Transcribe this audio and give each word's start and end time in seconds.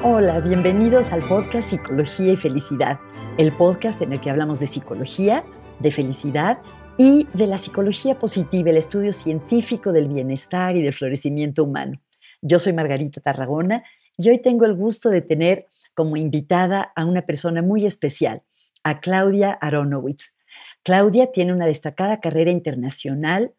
Hola, 0.00 0.38
bienvenidos 0.38 1.10
al 1.10 1.26
podcast 1.26 1.70
Psicología 1.70 2.32
y 2.32 2.36
Felicidad, 2.36 3.00
el 3.36 3.50
podcast 3.50 4.00
en 4.00 4.12
el 4.12 4.20
que 4.20 4.30
hablamos 4.30 4.60
de 4.60 4.68
psicología, 4.68 5.44
de 5.80 5.90
felicidad 5.90 6.62
y 6.96 7.26
de 7.34 7.48
la 7.48 7.58
psicología 7.58 8.16
positiva, 8.16 8.70
el 8.70 8.76
estudio 8.76 9.12
científico 9.12 9.90
del 9.90 10.06
bienestar 10.06 10.76
y 10.76 10.82
del 10.82 10.94
florecimiento 10.94 11.64
humano. 11.64 12.00
Yo 12.42 12.60
soy 12.60 12.74
Margarita 12.74 13.20
Tarragona 13.20 13.82
y 14.16 14.28
hoy 14.28 14.38
tengo 14.38 14.66
el 14.66 14.74
gusto 14.76 15.10
de 15.10 15.20
tener 15.20 15.66
como 15.94 16.16
invitada 16.16 16.92
a 16.94 17.04
una 17.04 17.22
persona 17.22 17.60
muy 17.60 17.84
especial, 17.84 18.44
a 18.84 19.00
Claudia 19.00 19.58
Aronowitz. 19.60 20.36
Claudia 20.84 21.32
tiene 21.32 21.52
una 21.52 21.66
destacada 21.66 22.20
carrera 22.20 22.52
internacional 22.52 23.52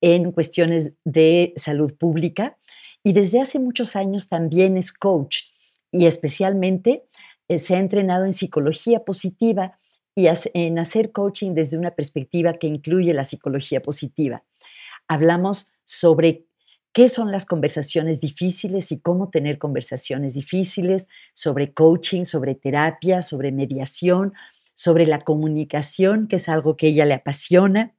en 0.00 0.32
cuestiones 0.32 0.94
de 1.04 1.52
salud 1.56 1.94
pública 1.94 2.56
y 3.02 3.12
desde 3.12 3.42
hace 3.42 3.58
muchos 3.58 3.96
años 3.96 4.30
también 4.30 4.78
es 4.78 4.90
coach 4.90 5.52
y 5.94 6.06
especialmente 6.06 7.04
eh, 7.48 7.58
se 7.60 7.76
ha 7.76 7.78
entrenado 7.78 8.24
en 8.24 8.32
psicología 8.32 9.04
positiva 9.04 9.78
y 10.16 10.26
en 10.54 10.78
hacer 10.80 11.12
coaching 11.12 11.54
desde 11.54 11.78
una 11.78 11.92
perspectiva 11.92 12.54
que 12.54 12.66
incluye 12.66 13.14
la 13.14 13.22
psicología 13.22 13.80
positiva. 13.80 14.44
Hablamos 15.06 15.70
sobre 15.84 16.46
qué 16.92 17.08
son 17.08 17.30
las 17.30 17.46
conversaciones 17.46 18.20
difíciles 18.20 18.90
y 18.90 18.98
cómo 18.98 19.30
tener 19.30 19.58
conversaciones 19.58 20.34
difíciles, 20.34 21.06
sobre 21.32 21.72
coaching, 21.72 22.24
sobre 22.24 22.56
terapia, 22.56 23.22
sobre 23.22 23.52
mediación, 23.52 24.34
sobre 24.74 25.06
la 25.06 25.20
comunicación, 25.20 26.26
que 26.26 26.36
es 26.36 26.48
algo 26.48 26.76
que 26.76 26.88
ella 26.88 27.04
le 27.04 27.14
apasiona, 27.14 27.94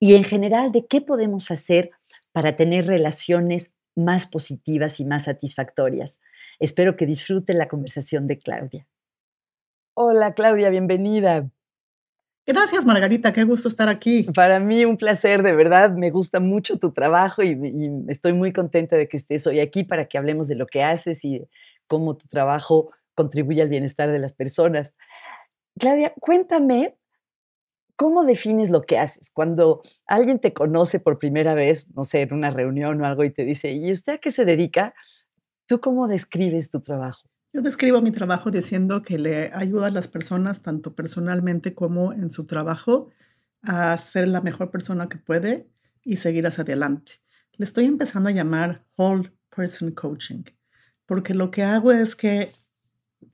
y 0.00 0.14
en 0.14 0.24
general 0.24 0.72
de 0.72 0.86
qué 0.86 1.02
podemos 1.02 1.50
hacer 1.50 1.90
para 2.32 2.56
tener 2.56 2.86
relaciones 2.86 3.74
más 3.94 4.26
positivas 4.26 5.00
y 5.00 5.04
más 5.04 5.24
satisfactorias. 5.24 6.20
Espero 6.58 6.96
que 6.96 7.06
disfruten 7.06 7.58
la 7.58 7.68
conversación 7.68 8.26
de 8.26 8.38
Claudia. 8.38 8.86
Hola 9.94 10.34
Claudia, 10.34 10.70
bienvenida. 10.70 11.50
Gracias 12.44 12.84
Margarita, 12.84 13.32
qué 13.32 13.44
gusto 13.44 13.68
estar 13.68 13.88
aquí. 13.88 14.24
Para 14.34 14.58
mí 14.58 14.84
un 14.84 14.96
placer, 14.96 15.42
de 15.42 15.54
verdad, 15.54 15.92
me 15.92 16.10
gusta 16.10 16.40
mucho 16.40 16.78
tu 16.78 16.92
trabajo 16.92 17.42
y, 17.42 17.56
estoy 18.08 18.32
muy 18.32 18.52
contenta 18.52 18.96
de 18.96 19.06
que 19.06 19.16
estés 19.16 19.46
hoy 19.46 19.60
aquí 19.60 19.84
para 19.84 20.06
que 20.06 20.18
hablemos 20.18 20.48
de 20.48 20.56
lo 20.56 20.66
que 20.66 20.82
haces 20.82 21.24
y 21.24 21.46
cómo 21.86 22.16
tu 22.16 22.26
trabajo 22.26 22.90
contribuye 23.14 23.62
al 23.62 23.68
bienestar 23.68 24.10
de 24.10 24.18
las 24.18 24.32
personas. 24.32 24.94
Claudia, 25.78 26.12
cuéntame 26.18 26.96
¿Cómo 27.96 28.24
defines 28.24 28.70
lo 28.70 28.82
que 28.82 28.98
haces? 28.98 29.30
Cuando 29.30 29.80
alguien 30.06 30.38
te 30.38 30.52
conoce 30.52 30.98
por 30.98 31.18
primera 31.18 31.54
vez, 31.54 31.94
no 31.94 32.04
sé, 32.04 32.22
en 32.22 32.32
una 32.32 32.50
reunión 32.50 33.00
o 33.00 33.06
algo 33.06 33.24
y 33.24 33.30
te 33.30 33.44
dice, 33.44 33.72
¿y 33.72 33.90
usted 33.90 34.14
a 34.14 34.18
qué 34.18 34.30
se 34.30 34.44
dedica? 34.44 34.94
¿Tú 35.66 35.80
cómo 35.80 36.08
describes 36.08 36.70
tu 36.70 36.80
trabajo? 36.80 37.28
Yo 37.52 37.60
describo 37.60 38.00
mi 38.00 38.10
trabajo 38.10 38.50
diciendo 38.50 39.02
que 39.02 39.18
le 39.18 39.52
ayuda 39.52 39.88
a 39.88 39.90
las 39.90 40.08
personas, 40.08 40.62
tanto 40.62 40.94
personalmente 40.94 41.74
como 41.74 42.12
en 42.12 42.30
su 42.30 42.46
trabajo, 42.46 43.10
a 43.62 43.96
ser 43.98 44.28
la 44.28 44.40
mejor 44.40 44.70
persona 44.70 45.08
que 45.08 45.18
puede 45.18 45.68
y 46.02 46.16
seguir 46.16 46.46
hacia 46.46 46.64
adelante. 46.64 47.20
Le 47.52 47.64
estoy 47.64 47.84
empezando 47.84 48.30
a 48.30 48.32
llamar 48.32 48.86
Whole 48.96 49.32
Person 49.54 49.92
Coaching, 49.92 50.44
porque 51.06 51.34
lo 51.34 51.50
que 51.50 51.62
hago 51.62 51.92
es 51.92 52.16
que 52.16 52.50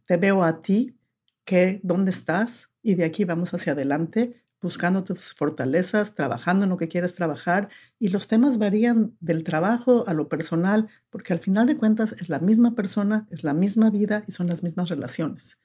te 0.05 0.17
veo 0.17 0.43
a 0.43 0.61
ti, 0.63 0.99
que 1.45 1.81
dónde 1.83 2.11
estás, 2.11 2.69
y 2.83 2.97
de 2.97 3.05
aquí 3.05 3.25
vamos 3.25 3.55
hacia 3.55 3.73
adelante 3.73 4.43
buscando 4.61 5.05
tus 5.05 5.33
fortalezas, 5.33 6.15
trabajando 6.15 6.65
en 6.65 6.71
lo 6.71 6.77
que 6.77 6.89
quieres 6.89 7.15
trabajar 7.15 7.69
y 7.99 8.09
los 8.09 8.29
temas 8.29 8.59
varían 8.59 9.17
del 9.21 9.45
trabajo 9.45 10.05
a 10.07 10.15
lo 10.15 10.29
personal, 10.29 10.89
porque 11.11 11.33
al 11.33 11.41
final 11.41 11.67
de 11.67 11.77
cuentas 11.77 12.13
es 12.19 12.29
la 12.29 12.41
misma 12.41 12.75
persona, 12.75 13.27
es 13.31 13.45
la 13.45 13.55
misma 13.55 13.91
vida 13.91 14.25
y 14.27 14.33
son 14.33 14.49
las 14.49 14.63
mismas 14.63 14.89
relaciones. 14.89 15.61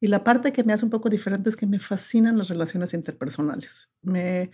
Y 0.00 0.08
la 0.08 0.24
parte 0.24 0.52
que 0.52 0.64
me 0.64 0.72
hace 0.72 0.84
un 0.84 0.90
poco 0.90 1.08
diferente 1.08 1.48
es 1.48 1.56
que 1.56 1.66
me 1.66 1.78
fascinan 1.78 2.36
las 2.36 2.48
relaciones 2.48 2.92
interpersonales. 2.92 3.90
Me 4.02 4.50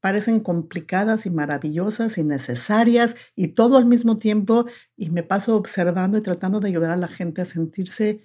parecen 0.00 0.40
complicadas 0.40 1.26
y 1.26 1.30
maravillosas 1.30 2.18
y 2.18 2.24
necesarias 2.24 3.14
y 3.36 3.48
todo 3.48 3.76
al 3.76 3.84
mismo 3.86 4.16
tiempo 4.16 4.66
y 4.96 5.10
me 5.10 5.22
paso 5.22 5.56
observando 5.56 6.18
y 6.18 6.22
tratando 6.22 6.58
de 6.58 6.68
ayudar 6.68 6.90
a 6.90 6.96
la 6.96 7.06
gente 7.06 7.40
a 7.40 7.44
sentirse 7.44 8.24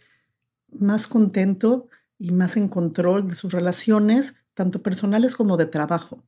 más 0.71 1.05
contento 1.05 1.87
y 2.17 2.31
más 2.31 2.57
en 2.57 2.67
control 2.67 3.27
de 3.27 3.35
sus 3.35 3.53
relaciones 3.53 4.33
tanto 4.57 4.81
personales 4.81 5.35
como 5.35 5.55
de 5.55 5.67
trabajo. 5.67 6.23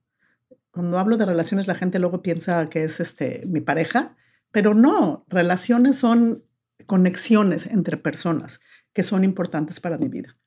Cuando 0.70 1.00
hablo 1.00 1.18
de 1.18 1.26
relaciones, 1.26 1.66
la 1.66 1.74
gente 1.74 1.98
luego 1.98 2.22
piensa 2.22 2.70
que 2.70 2.84
es 2.84 3.00
este, 3.00 3.42
mi 3.48 3.60
pareja, 3.60 4.16
pero 4.52 4.76
no, 4.76 5.26
relaciones 5.30 5.96
son 5.96 6.44
conexiones 6.86 7.66
entre 7.66 7.98
personas 7.98 8.60
que 8.94 9.02
son 9.02 9.24
importantes 9.24 9.80
para 9.80 9.98
mi 9.98 10.10
vida. 10.10 10.38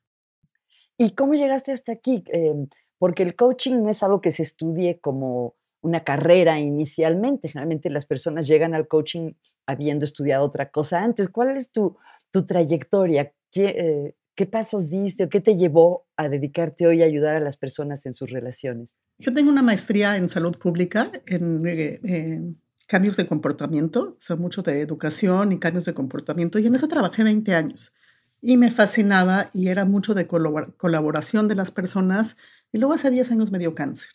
¿Y 0.97 1.11
cómo 1.11 1.33
llegaste 1.33 1.73
hasta 1.73 1.91
aquí? 1.91 2.23
Em, 2.27 2.67
porque 2.99 3.23
el 3.23 3.35
coaching 3.35 3.83
no 3.83 3.89
es 3.89 4.01
algo 4.01 4.21
que 4.21 4.31
se 4.31 4.43
estudie 4.43 5.01
como 5.01 5.55
una 5.81 6.05
carrera 6.05 6.61
inicialmente. 6.61 7.49
Generalmente 7.49 7.89
las 7.89 8.05
personas 8.05 8.47
llegan 8.47 8.73
al 8.73 8.87
coaching 8.87 9.33
habiendo 9.65 10.05
estudiado 10.05 10.45
otra 10.45 10.71
cosa 10.71 11.03
antes. 11.03 11.27
¿Cuál 11.27 11.57
es 11.57 11.73
tu, 11.73 11.97
tu 12.31 12.45
trayectoria? 12.45 13.33
¿Qué, 13.51 13.65
eh, 13.65 14.15
¿Qué 14.35 14.47
pasos 14.47 14.89
diste 14.89 15.25
o 15.25 15.29
qué 15.29 15.41
te 15.41 15.55
llevó 15.55 16.07
a 16.17 16.27
dedicarte 16.27 16.87
hoy 16.87 17.03
a 17.03 17.05
ayudar 17.05 17.35
a 17.35 17.39
las 17.39 17.55
personas 17.55 18.05
en 18.07 18.13
sus 18.13 18.31
relaciones? 18.31 18.97
Yo 19.19 19.33
tengo 19.33 19.51
una 19.51 19.61
maestría 19.61 20.17
en 20.17 20.27
salud 20.27 20.57
pública, 20.57 21.11
en, 21.27 21.63
eh, 21.67 22.41
cambios 22.87 23.15
de 23.15 23.27
comportamiento, 23.27 24.17
soy 24.19 24.37
mucho 24.37 24.63
de 24.63 24.81
educación 24.81 25.51
y 25.51 25.59
cambios 25.59 25.85
de 25.85 25.93
comportamiento, 25.93 26.57
y 26.57 26.65
en 26.65 26.73
eso 26.73 26.87
trabajé 26.87 27.23
20 27.23 27.53
años. 27.53 27.93
Y 28.41 28.57
me 28.57 28.71
fascinaba 28.71 29.49
y 29.53 29.67
era 29.67 29.85
mucho 29.85 30.15
de 30.15 30.27
colaboración 30.27 31.47
de 31.47 31.55
las 31.55 31.71
personas. 31.71 32.35
Y 32.73 32.77
luego 32.77 32.93
hace 32.93 33.09
10 33.09 33.31
años 33.31 33.51
me 33.51 33.59
dio 33.59 33.73
cáncer. 33.73 34.09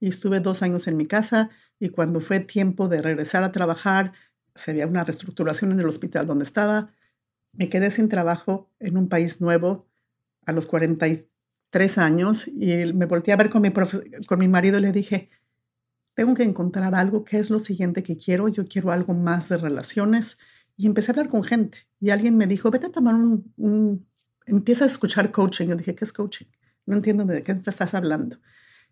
Y 0.00 0.08
estuve 0.08 0.40
dos 0.40 0.62
años 0.62 0.88
en 0.88 0.96
mi 0.96 1.06
casa 1.06 1.50
y 1.78 1.90
cuando 1.90 2.20
fue 2.20 2.40
tiempo 2.40 2.88
de 2.88 3.02
regresar 3.02 3.44
a 3.44 3.52
trabajar, 3.52 4.12
se 4.54 4.72
había 4.72 4.86
una 4.86 5.04
reestructuración 5.04 5.70
en 5.70 5.80
el 5.80 5.86
hospital 5.86 6.26
donde 6.26 6.44
estaba 6.44 6.92
me 7.58 7.68
quedé 7.68 7.90
sin 7.90 8.08
trabajo 8.08 8.70
en 8.78 8.96
un 8.96 9.08
país 9.08 9.40
nuevo 9.40 9.88
a 10.46 10.52
los 10.52 10.66
43 10.66 11.98
años 11.98 12.46
y 12.46 12.92
me 12.94 13.06
volteé 13.06 13.34
a 13.34 13.36
ver 13.36 13.50
con 13.50 13.62
mi, 13.62 13.72
con 13.72 14.38
mi 14.38 14.46
marido 14.46 14.78
y 14.78 14.82
le 14.82 14.92
dije, 14.92 15.28
tengo 16.14 16.34
que 16.34 16.44
encontrar 16.44 16.94
algo, 16.94 17.24
¿qué 17.24 17.38
es 17.40 17.50
lo 17.50 17.58
siguiente 17.58 18.04
que 18.04 18.16
quiero? 18.16 18.48
Yo 18.48 18.66
quiero 18.68 18.92
algo 18.92 19.12
más 19.12 19.48
de 19.48 19.56
relaciones. 19.56 20.38
Y 20.76 20.86
empecé 20.86 21.10
a 21.10 21.12
hablar 21.12 21.28
con 21.28 21.42
gente. 21.42 21.78
Y 22.00 22.10
alguien 22.10 22.36
me 22.36 22.46
dijo, 22.46 22.70
vete 22.70 22.86
a 22.86 22.92
tomar 22.92 23.16
un, 23.16 24.06
empieza 24.46 24.84
a 24.84 24.88
escuchar 24.88 25.32
coaching. 25.32 25.66
Yo 25.66 25.74
dije, 25.74 25.96
¿qué 25.96 26.04
es 26.04 26.12
coaching? 26.12 26.46
No 26.86 26.96
entiendo 26.96 27.24
de 27.24 27.42
qué 27.42 27.54
te 27.54 27.70
estás 27.70 27.94
hablando. 27.94 28.38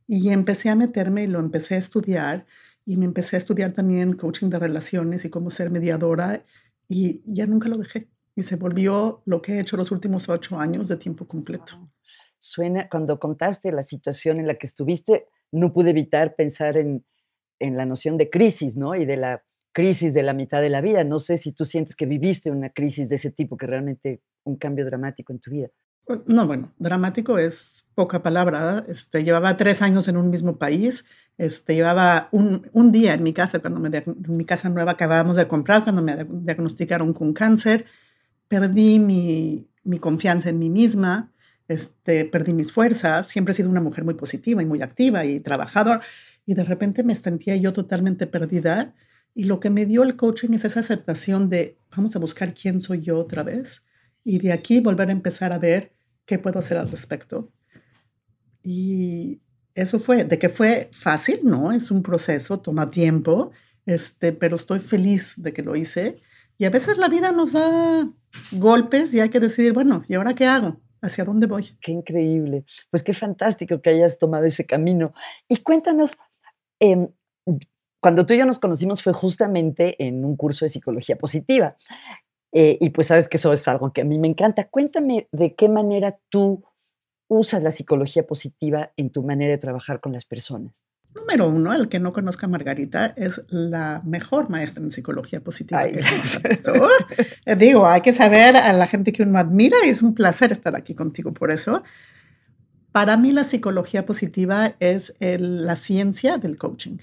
Y 0.09 0.31
empecé 0.31 0.71
a 0.71 0.75
meterme 0.75 1.23
y 1.23 1.27
lo 1.29 1.39
empecé 1.39 1.77
a 1.77 1.79
estudiar. 1.79 2.47
Y 2.85 2.97
me 2.97 3.05
empecé 3.05 3.37
a 3.37 3.39
estudiar 3.39 3.73
también 3.73 4.15
coaching 4.15 4.49
de 4.51 4.59
relaciones 4.59 5.25
y 5.25 5.31
cómo 5.31 5.51
ser 5.51 5.71
mediadora. 5.71 6.45
Y 6.89 7.23
ya 7.27 7.47
nunca 7.47 7.69
lo 7.69 7.77
dejé 7.79 8.09
y 8.37 8.43
se 8.43 8.57
volvió 8.57 9.23
lo 9.25 9.41
que 9.41 9.55
he 9.55 9.61
hecho 9.61 9.79
los 9.79 9.91
últimos 9.91 10.29
ocho 10.29 10.61
años 10.61 10.89
de 10.89 10.99
tiempo 10.99 11.27
completo. 11.27 11.91
Suena, 12.39 12.89
cuando 12.89 13.19
contaste 13.19 13.73
la 13.73 13.83
situación 13.83 14.39
en 14.39 14.47
la 14.47 14.57
que 14.57 14.67
estuviste, 14.67 15.27
no 15.51 15.73
pude 15.73 15.91
evitar 15.91 16.37
pensar 16.37 16.77
en, 16.77 17.05
en 17.59 17.77
la 17.79 17.87
noción 17.87 18.19
de 18.19 18.29
crisis, 18.29 18.77
¿no? 18.77 18.95
Y 18.95 19.07
de 19.07 19.17
la 19.17 19.43
crisis 19.73 20.13
de 20.13 20.23
la 20.23 20.35
mitad 20.35 20.61
de 20.61 20.69
la 20.69 20.83
vida. 20.83 21.03
No 21.03 21.19
sé 21.19 21.39
si 21.39 21.53
tú 21.53 21.65
sientes 21.65 21.97
que 21.97 22.05
viviste 22.05 22.51
una 22.51 22.71
crisis 22.71 23.09
de 23.09 23.17
ese 23.17 23.31
tipo, 23.31 23.57
que 23.57 23.67
realmente 23.67 24.21
un 24.45 24.57
cambio 24.57 24.85
dramático 24.85 25.33
en 25.33 25.41
tu 25.41 25.51
vida. 25.51 25.69
Pues, 26.05 26.21
no, 26.27 26.47
bueno, 26.47 26.75
dramático 26.79 27.39
es 27.39 27.87
poca 27.95 28.23
palabra. 28.23 28.85
Este, 28.87 29.25
llevaba 29.25 29.57
tres 29.57 29.81
años 29.81 30.09
en 30.09 30.19
un 30.19 30.29
mismo 30.29 30.59
país. 30.59 31.07
Este, 31.39 31.75
llevaba 31.75 32.29
un, 32.33 32.69
un 32.73 32.93
día 32.93 33.15
en 33.15 33.23
mi 33.23 33.33
casa, 33.33 33.61
cuando 33.61 33.81
me, 33.81 33.97
en 33.97 34.37
mi 34.37 34.45
casa 34.45 34.69
nueva 34.69 34.93
acabábamos 34.93 35.37
de 35.37 35.49
comprar, 35.49 35.85
cuando 35.85 36.03
me 36.03 36.25
diagnosticaron 36.25 37.15
con 37.15 37.33
cáncer 37.33 37.87
perdí 38.49 38.99
mi, 38.99 39.69
confianza 40.01 40.51
en 40.51 40.59
mí 40.59 40.71
misma, 40.71 41.33
este, 41.69 42.25
perdí 42.25 42.53
mis 42.53 42.73
fuerzas, 42.73 43.29
siempre 43.29 43.53
he 43.53 43.55
sido 43.55 43.71
una 43.71 43.81
mujer 43.81 44.05
muy 44.05 44.15
positiva 44.15 44.63
y 44.63 44.67
muy 44.67 44.83
activa 44.83 45.25
y 45.25 45.41
trabajadora, 45.41 46.01
y 46.45 46.55
de 46.55 46.65
repente 46.65 47.03
me 47.03 47.15
sentía 47.15 47.57
yo 47.57 47.73
totalmente 47.73 48.27
perdida. 48.27 48.95
Y 49.35 49.45
lo 49.45 49.61
que 49.61 49.69
me 49.69 49.85
dio 49.85 50.03
el 50.03 50.17
coaching 50.17 50.51
es 50.55 50.65
esa 50.65 50.81
aceptación 50.81 51.51
de 51.51 51.77
vamos 51.95 52.17
a 52.17 52.19
buscar 52.19 52.55
quién 52.55 52.81
soy 52.81 53.01
yo 53.01 53.19
otra 53.19 53.43
vez 53.43 53.83
y 54.25 54.39
de 54.39 54.53
aquí 54.53 54.81
volver 54.81 55.09
a 55.09 55.13
empezar 55.13 55.53
a 55.53 55.59
ver 55.59 55.93
qué 56.25 56.39
puedo 56.39 56.59
hacer 56.59 56.79
al 56.79 56.91
respecto. 56.91 57.53
Y 58.63 59.41
eso 59.75 59.99
fue, 59.99 60.25
de 60.25 60.39
que 60.39 60.49
fue 60.49 60.89
fácil, 60.93 61.41
no, 61.45 61.71
es 61.71 61.91
un 61.91 62.03
proceso, 62.03 62.61
toma 62.61 62.91
tiempo, 62.91 63.51
este, 63.85 64.33
pero 64.33 64.57
estoy 64.57 64.81
feliz 64.81 65.35
de 65.37 65.53
que 65.53 65.63
lo 65.63 65.77
hice 65.77 66.21
y 66.59 66.65
a 66.65 66.71
veces 66.71 66.99
la 66.99 67.09
vida 67.09 67.33
nos 67.33 67.53
da 67.53 68.09
golpes 68.53 69.13
y 69.15 69.21
hay 69.21 69.31
que 69.31 69.41
decidir, 69.41 69.73
bueno, 69.73 70.03
¿y 70.09 70.15
ahora 70.15 70.35
qué 70.35 70.47
hago? 70.47 70.81
¿Hacia 71.03 71.25
dónde 71.25 71.47
voy? 71.47 71.77
Qué 71.81 71.93
increíble. 71.93 72.65
Pues 72.91 73.03
qué 73.03 73.13
fantástico 73.13 73.81
que 73.81 73.91
hayas 73.91 74.19
tomado 74.19 74.45
ese 74.45 74.65
camino. 74.65 75.13
Y 75.49 75.59
cuéntanos, 75.59 76.17
em, 76.81 77.09
cuando 78.01 78.25
tú 78.25 78.35
y 78.35 78.39
yo 78.39 78.47
nos 78.47 78.59
conocimos 78.59 79.03
fue 79.03 79.13
justamente 79.13 80.03
en 80.05 80.25
un 80.25 80.37
curso 80.37 80.65
de 80.65 80.71
psicología 80.71 81.17
positiva. 81.17 81.77
Eh, 82.53 82.79
y 82.81 82.91
pues 82.91 83.09
sabes 83.09 83.29
que 83.29 83.37
eso 83.37 83.53
es 83.53 83.69
algo 83.69 83.93
que 83.93 84.01
a 84.01 84.05
mí 84.05 84.19
me 84.19 84.29
encanta. 84.29 84.69
Cuéntame 84.69 85.29
de 85.33 85.55
qué 85.55 85.69
manera 85.69 86.19
tú 86.31 86.65
usas 87.29 87.63
la 87.63 87.71
psicología 87.71 88.27
positiva 88.27 88.93
en 88.97 89.11
tu 89.11 89.23
manera 89.23 89.53
de 89.53 89.59
trabajar 89.59 90.01
con 90.01 90.13
las 90.15 90.25
personas. 90.25 90.86
Número 91.17 91.49
uno, 91.49 91.73
el 91.73 91.89
que 91.89 91.99
no 91.99 92.13
conozca 92.13 92.47
a 92.47 92.49
Margarita 92.49 93.07
es 93.17 93.41
la 93.49 94.03
mejor 94.05 94.51
maestra 94.51 94.83
en 94.83 94.91
psicología 94.91 95.41
positiva 95.41 95.85
que 95.85 96.03
visto. 96.49 96.73
Eh, 97.47 97.57
digo, 97.57 97.87
hay 97.87 98.03
que 98.03 98.13
saber 98.13 98.57
a 98.57 98.73
la 98.73 98.87
gente 98.87 99.13
que 99.13 99.23
uno 99.23 99.39
admira 99.39 99.79
y 99.85 99.89
es 99.89 100.03
un 100.03 100.15
placer 100.15 100.53
estar 100.53 100.77
aquí 100.77 100.95
contigo 100.95 101.33
por 101.33 101.51
eso. 101.51 101.83
Para 102.93 103.17
mí 103.17 103.33
la 103.33 103.45
psicología 103.45 104.05
positiva 104.07 104.77
es 104.79 105.15
la 105.19 105.77
ciencia 105.77 106.39
del 106.39 106.59
coaching. 106.59 106.99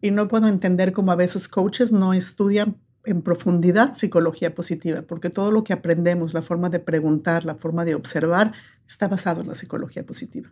Y 0.00 0.10
no 0.10 0.28
puedo 0.28 0.48
entender 0.48 0.92
cómo 0.92 1.12
a 1.12 1.16
veces 1.16 1.48
coaches 1.48 1.90
no 1.92 2.14
estudian 2.14 2.76
en 3.04 3.22
profundidad 3.22 3.94
psicología 3.94 4.54
positiva, 4.54 5.02
porque 5.02 5.30
todo 5.30 5.50
lo 5.50 5.64
que 5.64 5.72
aprendemos, 5.72 6.34
la 6.34 6.42
forma 6.42 6.68
de 6.68 6.78
preguntar, 6.78 7.44
la 7.44 7.54
forma 7.54 7.84
de 7.84 7.94
observar, 7.94 8.52
está 8.86 9.08
basado 9.08 9.40
en 9.40 9.48
la 9.48 9.54
psicología 9.54 10.04
positiva. 10.04 10.50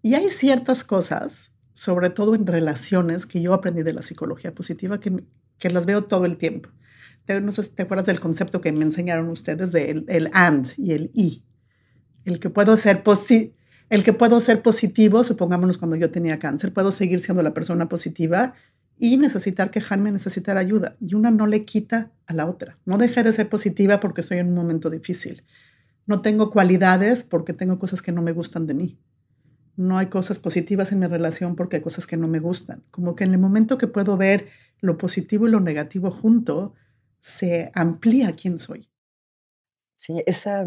Y 0.00 0.14
hay 0.14 0.28
ciertas 0.28 0.84
cosas, 0.84 1.50
sobre 1.76 2.08
todo 2.08 2.34
en 2.34 2.46
relaciones, 2.46 3.26
que 3.26 3.42
yo 3.42 3.52
aprendí 3.52 3.82
de 3.82 3.92
la 3.92 4.00
psicología 4.00 4.54
positiva, 4.54 4.98
que, 4.98 5.22
que 5.58 5.68
las 5.68 5.84
veo 5.84 6.04
todo 6.04 6.24
el 6.24 6.38
tiempo. 6.38 6.70
No 7.28 7.52
sé 7.52 7.64
si 7.64 7.68
te 7.68 7.82
acuerdas 7.82 8.06
del 8.06 8.18
concepto 8.18 8.62
que 8.62 8.72
me 8.72 8.82
enseñaron 8.82 9.28
ustedes 9.28 9.72
del 9.72 10.06
el 10.08 10.30
and 10.32 10.68
y 10.78 10.92
el 10.92 11.10
y. 11.12 11.42
El 12.24 12.40
que 12.40 12.48
puedo 12.48 12.76
ser 12.76 13.02
el 13.90 14.04
que 14.04 14.12
puedo 14.14 14.40
ser 14.40 14.62
positivo, 14.62 15.22
supongámonos 15.22 15.76
cuando 15.76 15.96
yo 15.96 16.10
tenía 16.10 16.38
cáncer, 16.38 16.72
puedo 16.72 16.90
seguir 16.92 17.20
siendo 17.20 17.42
la 17.42 17.52
persona 17.52 17.90
positiva 17.90 18.54
y 18.98 19.18
necesitar 19.18 19.70
quejarme, 19.70 20.10
necesitar 20.10 20.56
ayuda. 20.56 20.96
Y 20.98 21.14
una 21.14 21.30
no 21.30 21.46
le 21.46 21.66
quita 21.66 22.10
a 22.26 22.32
la 22.32 22.46
otra. 22.46 22.78
No 22.86 22.96
dejé 22.96 23.22
de 23.22 23.32
ser 23.32 23.50
positiva 23.50 24.00
porque 24.00 24.22
estoy 24.22 24.38
en 24.38 24.48
un 24.48 24.54
momento 24.54 24.88
difícil. 24.88 25.42
No 26.06 26.22
tengo 26.22 26.50
cualidades 26.50 27.22
porque 27.22 27.52
tengo 27.52 27.78
cosas 27.78 28.00
que 28.00 28.12
no 28.12 28.22
me 28.22 28.32
gustan 28.32 28.66
de 28.66 28.72
mí. 28.72 28.98
No 29.76 29.98
hay 29.98 30.06
cosas 30.06 30.38
positivas 30.38 30.92
en 30.92 31.00
mi 31.00 31.06
relación 31.06 31.54
porque 31.56 31.76
hay 31.76 31.82
cosas 31.82 32.06
que 32.06 32.16
no 32.16 32.28
me 32.28 32.40
gustan. 32.40 32.82
Como 32.90 33.14
que 33.14 33.24
en 33.24 33.32
el 33.32 33.38
momento 33.38 33.78
que 33.78 33.86
puedo 33.86 34.16
ver 34.16 34.48
lo 34.80 34.98
positivo 34.98 35.46
y 35.46 35.50
lo 35.50 35.60
negativo 35.60 36.10
junto, 36.10 36.74
se 37.20 37.70
amplía 37.74 38.34
quién 38.36 38.58
soy. 38.58 38.88
Sí, 39.96 40.22
esa, 40.26 40.64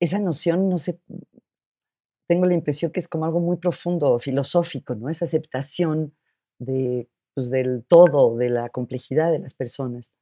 esa 0.00 0.18
noción, 0.18 0.68
no 0.68 0.78
sé, 0.78 1.00
tengo 2.26 2.46
la 2.46 2.54
impresión 2.54 2.92
que 2.92 3.00
es 3.00 3.08
como 3.08 3.24
algo 3.24 3.40
muy 3.40 3.56
profundo, 3.56 4.18
filosófico, 4.18 4.94
¿no? 4.94 5.08
Esa 5.08 5.24
aceptación 5.24 6.14
de, 6.58 7.08
pues, 7.34 7.50
del 7.50 7.84
todo, 7.86 8.36
de 8.36 8.50
la 8.50 8.68
complejidad 8.68 9.32
de 9.32 9.40
las 9.40 9.54
personas. 9.54 10.14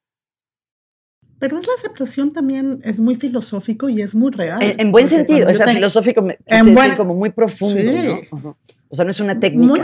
Pero 1.39 1.59
es 1.59 1.67
la 1.67 1.75
aceptación 1.75 2.33
también, 2.33 2.81
es 2.85 2.99
muy 2.99 3.15
filosófico 3.15 3.89
y 3.89 4.03
es 4.03 4.15
muy 4.15 4.33
real. 4.33 4.59
En, 4.61 4.91
buen 4.91 5.07
sentido, 5.07 5.49
o 5.49 5.55
sea, 5.55 5.69
filosófico, 5.69 6.27
es 6.45 6.97
como 6.97 7.15
muy 7.15 7.31
profundo, 7.31 7.81
¿no? 7.83 8.57
O 8.89 8.95
sea, 8.97 9.05
no 9.05 9.11
es 9.11 9.21
una 9.21 9.39
técnica. 9.39 9.67
Muy 9.67 9.81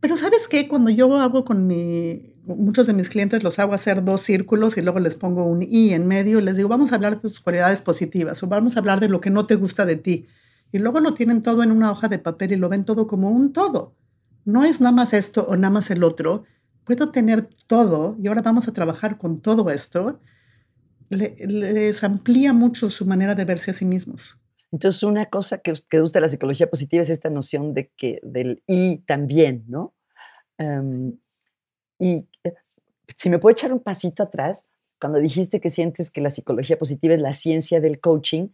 pero 0.00 0.16
¿sabes 0.16 0.46
qué? 0.46 0.68
Cuando 0.68 0.90
yo 0.90 1.16
hago 1.16 1.44
con 1.44 1.66
mi, 1.66 2.36
muchos 2.44 2.86
de 2.86 2.92
mis 2.92 3.10
clientes 3.10 3.42
los 3.42 3.58
hago 3.58 3.74
hacer 3.74 4.04
dos 4.04 4.20
círculos 4.20 4.76
y 4.78 4.82
luego 4.82 5.00
les 5.00 5.16
pongo 5.16 5.44
un 5.44 5.60
i 5.60 5.92
en 5.92 6.06
medio 6.06 6.38
y 6.38 6.42
les 6.42 6.56
digo, 6.56 6.68
vamos 6.68 6.92
a 6.92 6.94
hablar 6.94 7.16
de 7.16 7.22
tus 7.22 7.40
cualidades 7.40 7.82
positivas 7.82 8.40
o 8.42 8.46
vamos 8.46 8.76
a 8.76 8.80
hablar 8.80 9.00
de 9.00 9.08
lo 9.08 9.20
que 9.20 9.30
no 9.30 9.46
te 9.46 9.56
gusta 9.56 9.84
de 9.86 9.96
ti. 9.96 10.26
Y 10.70 10.78
luego 10.78 11.00
lo 11.00 11.14
tienen 11.14 11.42
todo 11.42 11.64
en 11.64 11.72
una 11.72 11.90
hoja 11.90 12.06
de 12.08 12.20
papel 12.20 12.52
y 12.52 12.56
lo 12.56 12.68
ven 12.68 12.84
todo 12.84 13.08
como 13.08 13.30
un 13.30 13.52
todo 13.52 13.96
no 14.48 14.64
es 14.64 14.80
nada 14.80 14.92
más 14.92 15.12
esto 15.12 15.46
o 15.46 15.56
nada 15.56 15.70
más 15.70 15.90
el 15.90 16.02
otro, 16.02 16.44
puedo 16.88 17.10
tener 17.10 17.50
todo 17.66 18.16
y 18.18 18.28
ahora 18.28 18.40
vamos 18.40 18.66
a 18.66 18.72
trabajar 18.72 19.18
con 19.18 19.42
todo 19.42 19.68
esto, 19.68 20.20
les 21.10 22.02
amplía 22.02 22.54
mucho 22.54 22.88
su 22.88 23.04
manera 23.04 23.34
de 23.34 23.44
verse 23.44 23.72
a 23.72 23.74
sí 23.74 23.84
mismos. 23.84 24.40
Entonces, 24.72 25.02
una 25.02 25.26
cosa 25.26 25.58
que, 25.58 25.74
que 25.90 26.00
gusta 26.00 26.18
la 26.18 26.30
psicología 26.30 26.70
positiva 26.70 27.02
es 27.02 27.10
esta 27.10 27.28
noción 27.28 27.74
de 27.74 27.90
que 27.94 28.20
del 28.22 28.62
y 28.66 28.98
también, 29.00 29.64
¿no? 29.68 29.94
Em, 30.56 31.18
y 31.98 32.26
eh, 32.44 32.54
si 33.14 33.28
me 33.28 33.38
puedo 33.38 33.52
echar 33.52 33.70
un 33.70 33.80
pasito 33.80 34.22
atrás, 34.22 34.70
cuando 34.98 35.18
dijiste 35.18 35.60
que 35.60 35.68
sientes 35.68 36.10
que 36.10 36.22
la 36.22 36.30
psicología 36.30 36.78
positiva 36.78 37.12
es 37.12 37.20
la 37.20 37.34
ciencia 37.34 37.82
del 37.82 38.00
coaching, 38.00 38.48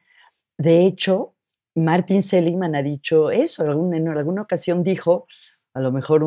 de 0.58 0.86
hecho, 0.86 1.36
Martin 1.76 2.20
Seligman 2.20 2.74
ha 2.74 2.82
dicho 2.82 3.30
eso, 3.30 3.64
en 3.64 4.08
alguna 4.08 4.42
ocasión 4.42 4.82
dijo, 4.82 5.28
a 5.72 5.80
lo 5.80 5.92
mejor 5.92 6.24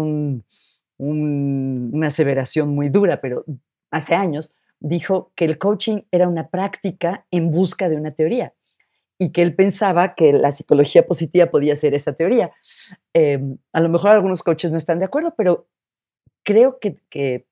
una 0.98 2.08
aseveración 2.08 2.70
muy 2.70 2.90
dura, 2.90 3.20
pero 3.22 3.46
hace 3.92 4.16
años 4.16 4.62
dijo 4.80 5.32
que 5.36 5.46
el 5.46 5.58
coaching 5.58 6.02
era 6.12 6.28
una 6.28 6.50
práctica 6.50 7.26
en 7.32 7.52
busca 7.52 7.90
de 7.90 7.96
una 7.96 8.12
teoría 8.12 8.54
y 9.20 9.32
que 9.32 9.42
él 9.42 9.56
pensaba 9.56 10.14
que 10.14 10.34
la 10.34 10.52
psicología 10.52 11.08
positiva 11.08 11.48
podía 11.48 11.76
ser 11.76 11.94
esa 11.94 12.14
teoría. 12.14 12.52
Em, 13.14 13.58
a 13.74 13.80
lo 13.80 13.90
mejor 13.90 14.12
algunos 14.12 14.44
coaches 14.44 14.72
no 14.72 14.78
están 14.78 15.00
de 15.00 15.06
acuerdo, 15.06 15.34
pero 15.36 15.68
creo 16.44 16.80
que, 16.80 17.48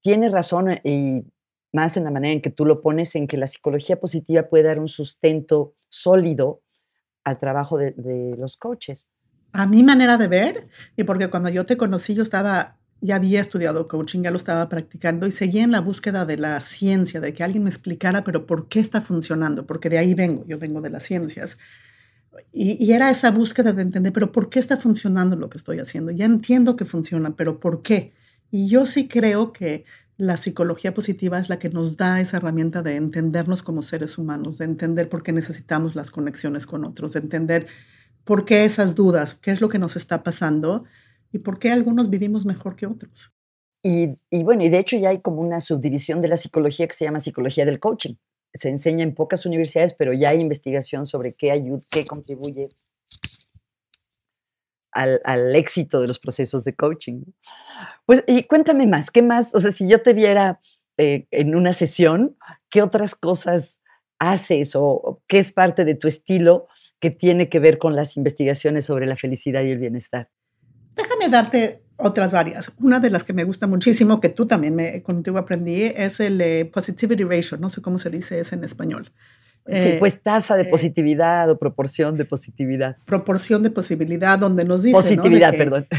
tiene 0.00 0.30
razón 0.30 0.78
y 0.84 1.24
más 1.72 1.96
en 1.96 2.04
la 2.04 2.12
manera 2.12 2.32
en 2.32 2.40
que 2.40 2.50
tú 2.50 2.64
lo 2.64 2.80
pones, 2.80 3.16
en 3.16 3.26
que 3.26 3.36
la 3.36 3.48
psicología 3.48 3.98
positiva 3.98 4.48
puede 4.48 4.64
dar 4.64 4.78
un 4.78 4.86
sustento 4.86 5.74
sólido 5.88 6.62
al 7.24 7.36
trabajo 7.38 7.76
de 7.76 8.34
los 8.38 8.56
coaches 8.56 9.08
a 9.52 9.66
mi 9.66 9.82
manera 9.82 10.16
de 10.16 10.28
ver 10.28 10.68
y 10.96 11.04
porque 11.04 11.28
cuando 11.28 11.48
yo 11.48 11.66
te 11.66 11.76
conocí 11.76 12.14
yo 12.14 12.22
estaba, 12.22 12.76
ya 13.00 13.16
había 13.16 13.40
estudiado 13.40 13.88
coaching, 13.88 14.22
ya 14.22 14.30
lo 14.30 14.36
estaba 14.36 14.68
practicando 14.68 15.26
y 15.26 15.30
seguía 15.30 15.64
en 15.64 15.72
la 15.72 15.80
búsqueda 15.80 16.26
de 16.26 16.36
la 16.36 16.60
ciencia, 16.60 17.20
de 17.20 17.32
que 17.32 17.44
alguien 17.44 17.64
me 17.64 17.70
explicara, 17.70 18.24
pero 18.24 18.46
¿por 18.46 18.68
qué 18.68 18.80
está 18.80 19.00
funcionando? 19.00 19.66
Porque 19.66 19.88
de 19.88 19.98
ahí 19.98 20.14
vengo, 20.14 20.44
yo 20.46 20.58
vengo 20.58 20.80
de 20.80 20.90
las 20.90 21.04
ciencias. 21.04 21.58
Y, 22.52 22.84
y, 22.84 22.92
era 22.92 23.10
esa 23.10 23.32
búsqueda 23.32 23.72
de 23.72 23.82
entender, 23.82 24.12
pero 24.12 24.30
¿por 24.30 24.48
qué 24.48 24.60
está 24.60 24.76
funcionando 24.76 25.36
lo 25.36 25.50
que 25.50 25.58
estoy 25.58 25.80
haciendo? 25.80 26.12
Ya 26.12 26.24
entiendo 26.24 26.76
que 26.76 26.84
funciona, 26.84 27.34
pero 27.34 27.58
¿por 27.58 27.82
qué? 27.82 28.12
Y 28.50 28.68
yo 28.68 28.86
sí 28.86 29.08
creo 29.08 29.52
que 29.52 29.84
la 30.18 30.36
psicología 30.36 30.94
positiva 30.94 31.38
es 31.38 31.48
la 31.48 31.60
que 31.60 31.70
nos 31.70 31.96
da 31.96 32.20
esa 32.20 32.38
herramienta 32.38 32.82
de 32.82 32.96
entendernos 32.96 33.62
como 33.62 33.82
seres 33.82 34.18
humanos, 34.18 34.58
de 34.58 34.64
entender 34.64 35.08
por 35.08 35.22
qué 35.22 35.32
necesitamos 35.32 35.94
las 35.94 36.10
conexiones 36.10 36.66
con 36.66 36.84
otros, 36.84 37.12
de 37.12 37.20
entender 37.20 37.68
¿Por 38.28 38.44
qué 38.44 38.66
esas 38.66 38.94
dudas? 38.94 39.32
¿Qué 39.32 39.50
es 39.50 39.62
lo 39.62 39.70
que 39.70 39.78
nos 39.78 39.96
está 39.96 40.22
pasando? 40.22 40.84
¿Y 41.32 41.38
por 41.38 41.58
qué 41.58 41.70
algunos 41.70 42.10
vivimos 42.10 42.44
mejor 42.44 42.76
que 42.76 42.84
otros? 42.84 43.32
Y, 43.82 44.16
bueno, 44.42 44.62
y 44.62 44.68
de 44.68 44.78
hecho 44.80 44.98
ya 44.98 45.08
hay 45.08 45.22
como 45.22 45.40
una 45.40 45.60
subdivisión 45.60 46.20
de 46.20 46.28
la 46.28 46.36
psicología 46.36 46.86
que 46.86 46.94
se 46.94 47.06
llama 47.06 47.20
psicología 47.20 47.64
del 47.64 47.80
coaching. 47.80 48.16
Se 48.52 48.68
enseña 48.68 49.02
en 49.02 49.14
pocas 49.14 49.46
universidades, 49.46 49.94
pero 49.94 50.12
ya 50.12 50.28
hay 50.28 50.42
investigación 50.42 51.06
sobre 51.06 51.32
qué 51.38 51.52
ayuda, 51.52 51.82
qué 51.90 52.04
contribuye 52.04 52.68
al, 54.92 55.56
éxito 55.56 56.02
de 56.02 56.08
los 56.08 56.18
procesos 56.18 56.64
de 56.64 56.76
coaching. 56.76 57.22
Pues, 58.04 58.24
y 58.26 58.42
cuéntame 58.42 58.86
más, 58.86 59.10
¿qué 59.10 59.22
más? 59.22 59.54
O 59.54 59.60
sea, 59.60 59.72
si 59.72 59.88
yo 59.88 60.02
te 60.02 60.12
viera 60.12 60.60
eh, 60.98 61.26
en 61.30 61.54
una 61.54 61.72
sesión, 61.72 62.36
¿qué 62.68 62.82
otras 62.82 63.14
cosas 63.14 63.80
haces 64.18 64.72
o 64.74 65.22
qué 65.26 65.38
es 65.38 65.50
parte 65.50 65.86
de 65.86 65.94
tu 65.94 66.08
estilo 66.08 66.68
que 67.00 67.10
tiene 67.10 67.48
que 67.48 67.58
ver 67.58 67.78
con 67.78 67.94
las 67.94 68.16
investigaciones 68.16 68.84
sobre 68.84 69.06
la 69.06 69.16
felicidad 69.16 69.62
y 69.62 69.70
el 69.70 69.78
bienestar? 69.78 70.28
Déjame 70.96 71.28
darte 71.28 71.82
otras 71.96 72.32
varias. 72.32 72.72
Una 72.80 73.00
de 73.00 73.10
las 73.10 73.24
que 73.24 73.32
me 73.32 73.44
gusta 73.44 73.66
muchísimo, 73.66 74.20
que 74.20 74.28
tú 74.28 74.46
también 74.46 74.74
me, 74.74 75.02
contigo 75.02 75.38
aprendí, 75.38 75.82
es 75.82 76.20
el 76.20 76.40
eh, 76.40 76.64
positivity 76.64 77.24
ratio. 77.24 77.58
No 77.58 77.68
sé 77.68 77.82
cómo 77.82 77.98
se 77.98 78.10
dice 78.10 78.40
eso 78.40 78.54
en 78.54 78.64
español. 78.64 79.10
Sí, 79.66 79.88
eh, 79.88 79.96
pues 79.98 80.22
tasa 80.22 80.56
de 80.56 80.62
eh, 80.62 80.66
positividad 80.66 81.50
o 81.50 81.58
proporción 81.58 82.16
de 82.16 82.24
positividad. 82.24 82.96
Proporción 83.04 83.62
de 83.62 83.70
posibilidad, 83.70 84.38
donde 84.38 84.64
nos 84.64 84.82
dice. 84.82 84.94
Positividad, 84.94 85.54
perdón. 85.56 85.86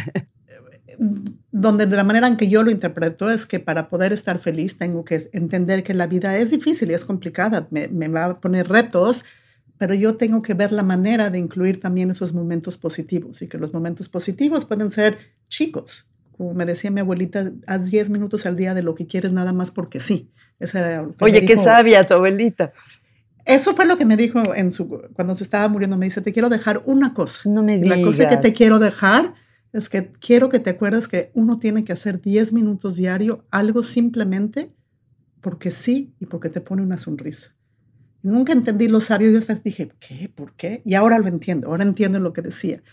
Donde 1.51 1.85
de 1.85 1.95
la 1.95 2.03
manera 2.03 2.27
en 2.27 2.35
que 2.35 2.49
yo 2.49 2.61
lo 2.61 2.71
interpreto 2.71 3.31
es 3.31 3.45
que 3.45 3.61
para 3.61 3.87
poder 3.87 4.11
estar 4.11 4.39
feliz 4.39 4.77
tengo 4.77 5.05
que 5.05 5.29
entender 5.31 5.81
que 5.81 5.93
la 5.93 6.07
vida 6.07 6.37
es 6.37 6.51
difícil 6.51 6.91
y 6.91 6.93
es 6.93 7.05
complicada, 7.05 7.67
me, 7.71 7.87
me 7.87 8.09
va 8.09 8.25
a 8.25 8.33
poner 8.33 8.67
retos, 8.67 9.23
pero 9.79 9.93
yo 9.93 10.17
tengo 10.17 10.41
que 10.41 10.53
ver 10.53 10.73
la 10.73 10.83
manera 10.83 11.29
de 11.29 11.39
incluir 11.39 11.79
también 11.79 12.11
esos 12.11 12.33
momentos 12.33 12.77
positivos 12.77 13.41
y 13.41 13.47
que 13.47 13.57
los 13.57 13.73
momentos 13.73 14.09
positivos 14.09 14.65
pueden 14.65 14.91
ser 14.91 15.17
chicos. 15.47 16.05
Como 16.37 16.53
me 16.53 16.65
decía 16.65 16.91
mi 16.91 16.99
abuelita, 16.99 17.53
haz 17.65 17.89
10 17.89 18.09
minutos 18.09 18.45
al 18.45 18.57
día 18.57 18.73
de 18.73 18.83
lo 18.83 18.93
que 18.93 19.07
quieres 19.07 19.31
nada 19.31 19.53
más 19.53 19.71
porque 19.71 20.01
sí. 20.01 20.29
Oye, 21.21 21.45
qué 21.45 21.55
sabia 21.55 22.05
tu 22.05 22.13
abuelita. 22.13 22.73
Eso 23.45 23.73
fue 23.73 23.85
lo 23.85 23.97
que 23.97 24.03
me 24.03 24.17
dijo 24.17 24.53
en 24.53 24.73
su, 24.73 24.89
cuando 25.13 25.33
se 25.33 25.45
estaba 25.45 25.69
muriendo. 25.69 25.95
Me 25.95 26.07
dice, 26.07 26.21
te 26.21 26.33
quiero 26.33 26.49
dejar 26.49 26.81
una 26.85 27.13
cosa. 27.13 27.49
No 27.49 27.63
me 27.63 27.79
digas. 27.79 27.99
La 27.99 28.05
cosa 28.05 28.27
que 28.27 28.37
te 28.37 28.53
quiero 28.53 28.79
dejar 28.79 29.33
es 29.71 29.87
que 29.87 30.11
quiero 30.11 30.49
que 30.49 30.59
te 30.59 30.71
acuerdes 30.71 31.07
que 31.07 31.31
uno 31.33 31.57
tiene 31.57 31.85
que 31.85 31.93
hacer 31.93 32.19
10 32.19 32.51
minutos 32.51 32.97
diario, 32.97 33.45
algo 33.49 33.81
simplemente 33.83 34.73
porque 35.39 35.71
sí 35.71 36.13
y 36.19 36.25
porque 36.25 36.49
te 36.49 36.59
pone 36.59 36.81
una 36.81 36.97
sonrisa. 36.97 37.55
Nunca 38.21 38.53
entendí 38.53 38.87
lo 38.87 38.99
sabio 38.99 39.31
y 39.31 39.35
hasta 39.35 39.55
dije, 39.55 39.91
¿qué? 39.99 40.29
¿Por 40.33 40.53
qué? 40.53 40.81
Y 40.85 40.95
ahora 40.95 41.17
lo 41.19 41.27
entiendo, 41.27 41.67
ahora 41.67 41.83
entiendo 41.83 42.19
lo 42.19 42.33
que 42.33 42.41
decía. 42.41 42.83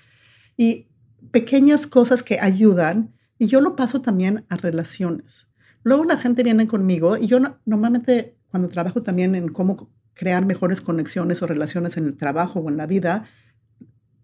Y 0.57 0.87
pequeñas 1.31 1.87
cosas 1.87 2.23
que 2.23 2.39
ayudan, 2.41 3.13
y 3.39 3.47
yo 3.47 3.61
lo 3.61 3.77
paso 3.77 4.01
también 4.01 4.45
a 4.49 4.57
relaciones. 4.57 5.49
Luego 5.83 6.05
la 6.05 6.17
gente 6.17 6.43
viene 6.43 6.67
conmigo 6.67 7.17
y 7.17 7.27
yo 7.27 7.39
normalmente 7.65 8.37
cuando 8.51 8.69
trabajo 8.69 9.03
también 9.03 9.35
en 9.35 9.49
cómo 9.49 9.91
crear 10.15 10.47
mejores 10.47 10.81
conexiones 10.81 11.43
o 11.43 11.47
relaciones 11.47 11.97
en 11.97 12.07
el 12.07 12.17
trabajo 12.17 12.61
o 12.61 12.69
en 12.71 12.77
la 12.77 12.87
vida, 12.87 13.25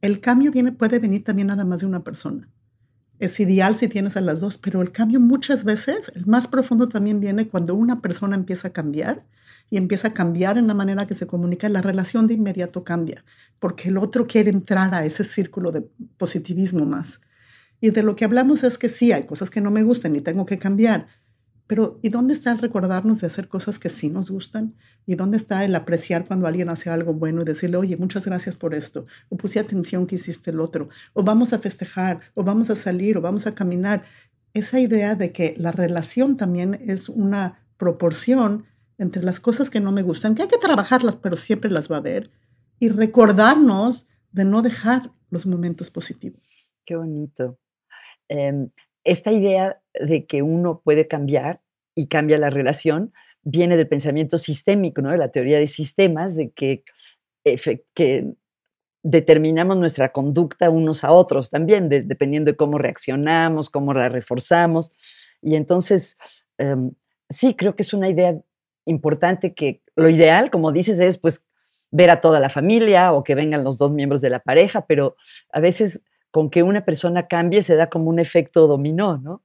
el 0.01 0.21
cambio 0.21 0.51
viene, 0.51 0.73
puede 0.73 0.99
venir 0.99 1.23
también 1.23 1.49
nada 1.49 1.65
más 1.65 1.81
de 1.81 1.87
una 1.87 2.03
persona. 2.03 2.49
Es 3.23 3.39
ideal 3.39 3.77
si 3.77 3.87
tienes 3.87 4.17
a 4.17 4.21
las 4.21 4.41
dos, 4.41 4.59
pero 4.59 4.83
el 4.83 4.91
cambio 4.91 5.21
muchas 5.21 5.63
veces, 5.63 6.11
el 6.17 6.27
más 6.27 6.49
profundo 6.49 6.89
también 6.89 7.21
viene 7.21 7.47
cuando 7.47 7.77
una 7.77 8.01
persona 8.01 8.35
empieza 8.35 8.67
a 8.67 8.73
cambiar 8.73 9.21
y 9.71 9.77
empieza 9.77 10.09
a 10.09 10.13
cambiar 10.13 10.59
en 10.59 10.67
la 10.67 10.75
manera 10.75 11.07
que 11.07 11.15
se 11.15 11.29
comunica, 11.29 11.69
la 11.69 11.83
relación 11.83 12.27
de 12.27 12.35
inmediato 12.35 12.83
cambia, 12.83 13.25
porque 13.61 13.91
el 13.91 13.99
otro 13.99 14.27
quiere 14.27 14.51
entrar 14.51 14.93
a 14.93 15.05
ese 15.05 15.23
círculo 15.23 15.71
de 15.71 15.83
positivismo 16.17 16.85
más. 16.85 17.21
Y 17.81 17.91
de 17.91 18.03
lo 18.03 18.17
que 18.17 18.25
hablamos 18.25 18.65
es 18.65 18.77
que 18.77 18.89
sí, 18.89 19.13
hay 19.13 19.25
cosas 19.25 19.51
que 19.51 19.61
no 19.61 19.71
me 19.71 19.85
gustan 19.85 20.17
y 20.17 20.21
tengo 20.21 20.45
que 20.45 20.59
cambiar, 20.59 21.07
pero 21.73 21.99
¿y 22.03 22.11
dónde 22.11 22.35
está 22.35 22.53
el 22.53 22.59
recordarnos 22.59 23.23
de 23.23 23.29
hacer 23.29 23.49
cosas 23.49 23.79
que 23.79 23.89
sí 23.89 24.11
nos 24.11 24.31
gustan? 24.31 24.75
¿Y 25.07 25.15
dónde 25.15 25.39
está 25.39 25.65
el 25.65 25.75
apreciar 25.75 26.23
cuando 26.23 26.47
alguien 26.47 26.69
hace 26.69 26.91
algo 26.91 27.15
bueno 27.15 27.41
y 27.41 27.45
decirle, 27.47 27.79
oye, 27.79 27.97
muchas 27.97 28.27
gracias 28.27 28.59
por 28.59 28.75
esto? 28.75 29.07
O 29.31 29.39
puse 29.39 29.59
atención 29.59 30.07
que 30.07 30.17
hiciste 30.17 30.51
el 30.51 30.61
otro. 30.61 30.91
O 31.15 31.23
vamos 31.23 31.55
a 31.55 31.59
festejar, 31.59 32.21
o 32.35 32.45
vamos 32.45 32.69
a 32.69 32.75
salir, 32.75 33.17
o 33.17 33.23
vamos 33.23 33.47
a 33.47 33.55
caminar. 33.55 34.03
Esa 34.53 34.81
idea 34.81 35.15
de 35.15 35.33
que 35.33 35.55
la 35.57 35.73
relación 35.73 36.37
también 36.37 36.79
es 36.87 37.09
una 37.09 37.65
proporción 37.79 38.67
entre 38.99 39.23
las 39.23 39.41
cosas 39.41 39.71
que 39.71 39.81
no 39.81 39.93
me 39.93 40.03
gustan, 40.03 40.35
que 40.35 40.43
hay 40.43 40.49
que 40.49 40.59
trabajarlas, 40.59 41.17
pero 41.17 41.37
siempre 41.37 41.71
las 41.71 41.91
va 41.91 41.97
a 41.97 42.01
ver. 42.01 42.31
Y 42.81 42.91
recordarnos 42.91 44.09
de 44.31 44.45
no 44.45 44.61
dejar 44.61 45.11
los 45.31 45.47
momentos 45.47 45.91
positivos. 45.91 46.75
Qué 46.85 46.97
bonito. 46.97 47.59
Em, 48.29 48.69
esta 49.05 49.33
idea 49.33 49.81
de 49.95 50.27
que 50.27 50.43
uno 50.43 50.83
puede 50.85 51.09
cambiar 51.09 51.62
y 51.95 52.07
cambia 52.07 52.39
la 52.39 52.51
relación 52.51 53.13
viene 53.43 53.77
del 53.77 53.89
pensamiento 53.89 54.39
sistémico, 54.39 55.03
¿no? 55.03 55.11
de 55.11 55.19
la 55.19 55.31
teoría 55.31 55.59
de 55.59 55.67
sistemas, 55.67 56.37
de 56.37 56.51
que, 56.51 56.85
que 57.95 58.35
determinamos 59.03 59.77
nuestra 59.77 60.13
conducta 60.13 60.71
unos 60.71 61.05
a 61.05 61.11
otros 61.11 61.51
también, 61.51 61.89
dependiendo 61.89 62.53
de 62.53 62.57
cómo 62.57 62.79
reaccionamos, 62.79 63.69
cómo 63.69 63.93
la 63.95 64.09
reforzamos. 64.09 64.93
Y 65.41 65.57
entonces, 65.57 66.19
em, 66.59 66.93
sí, 67.29 67.55
creo 67.55 67.75
que 67.75 67.83
es 67.83 67.93
una 67.93 68.09
idea 68.09 68.41
importante 68.85 69.55
que 69.55 69.83
lo 69.97 70.09
ideal, 70.09 70.51
como 70.51 70.73
dices, 70.73 71.01
es 71.01 71.19
pues 71.19 71.45
ver 71.91 72.11
a 72.11 72.21
toda 72.21 72.41
la 72.41 72.49
familia 72.49 73.13
o 73.13 73.25
que 73.25 73.35
vengan 73.35 73.65
los 73.65 73.77
dos 73.77 73.93
miembros 73.93 74.21
de 74.21 74.31
la 74.31 74.41
pareja, 74.41 74.87
pero 74.87 75.17
a 75.53 75.61
veces 75.61 76.03
con 76.31 76.49
que 76.49 76.63
una 76.63 76.85
persona 76.85 77.27
cambie 77.27 77.63
se 77.63 77.77
da 77.77 77.91
como 77.91 78.09
un 78.09 78.19
efecto 78.19 78.67
dominó, 78.67 79.19
¿no? 79.19 79.43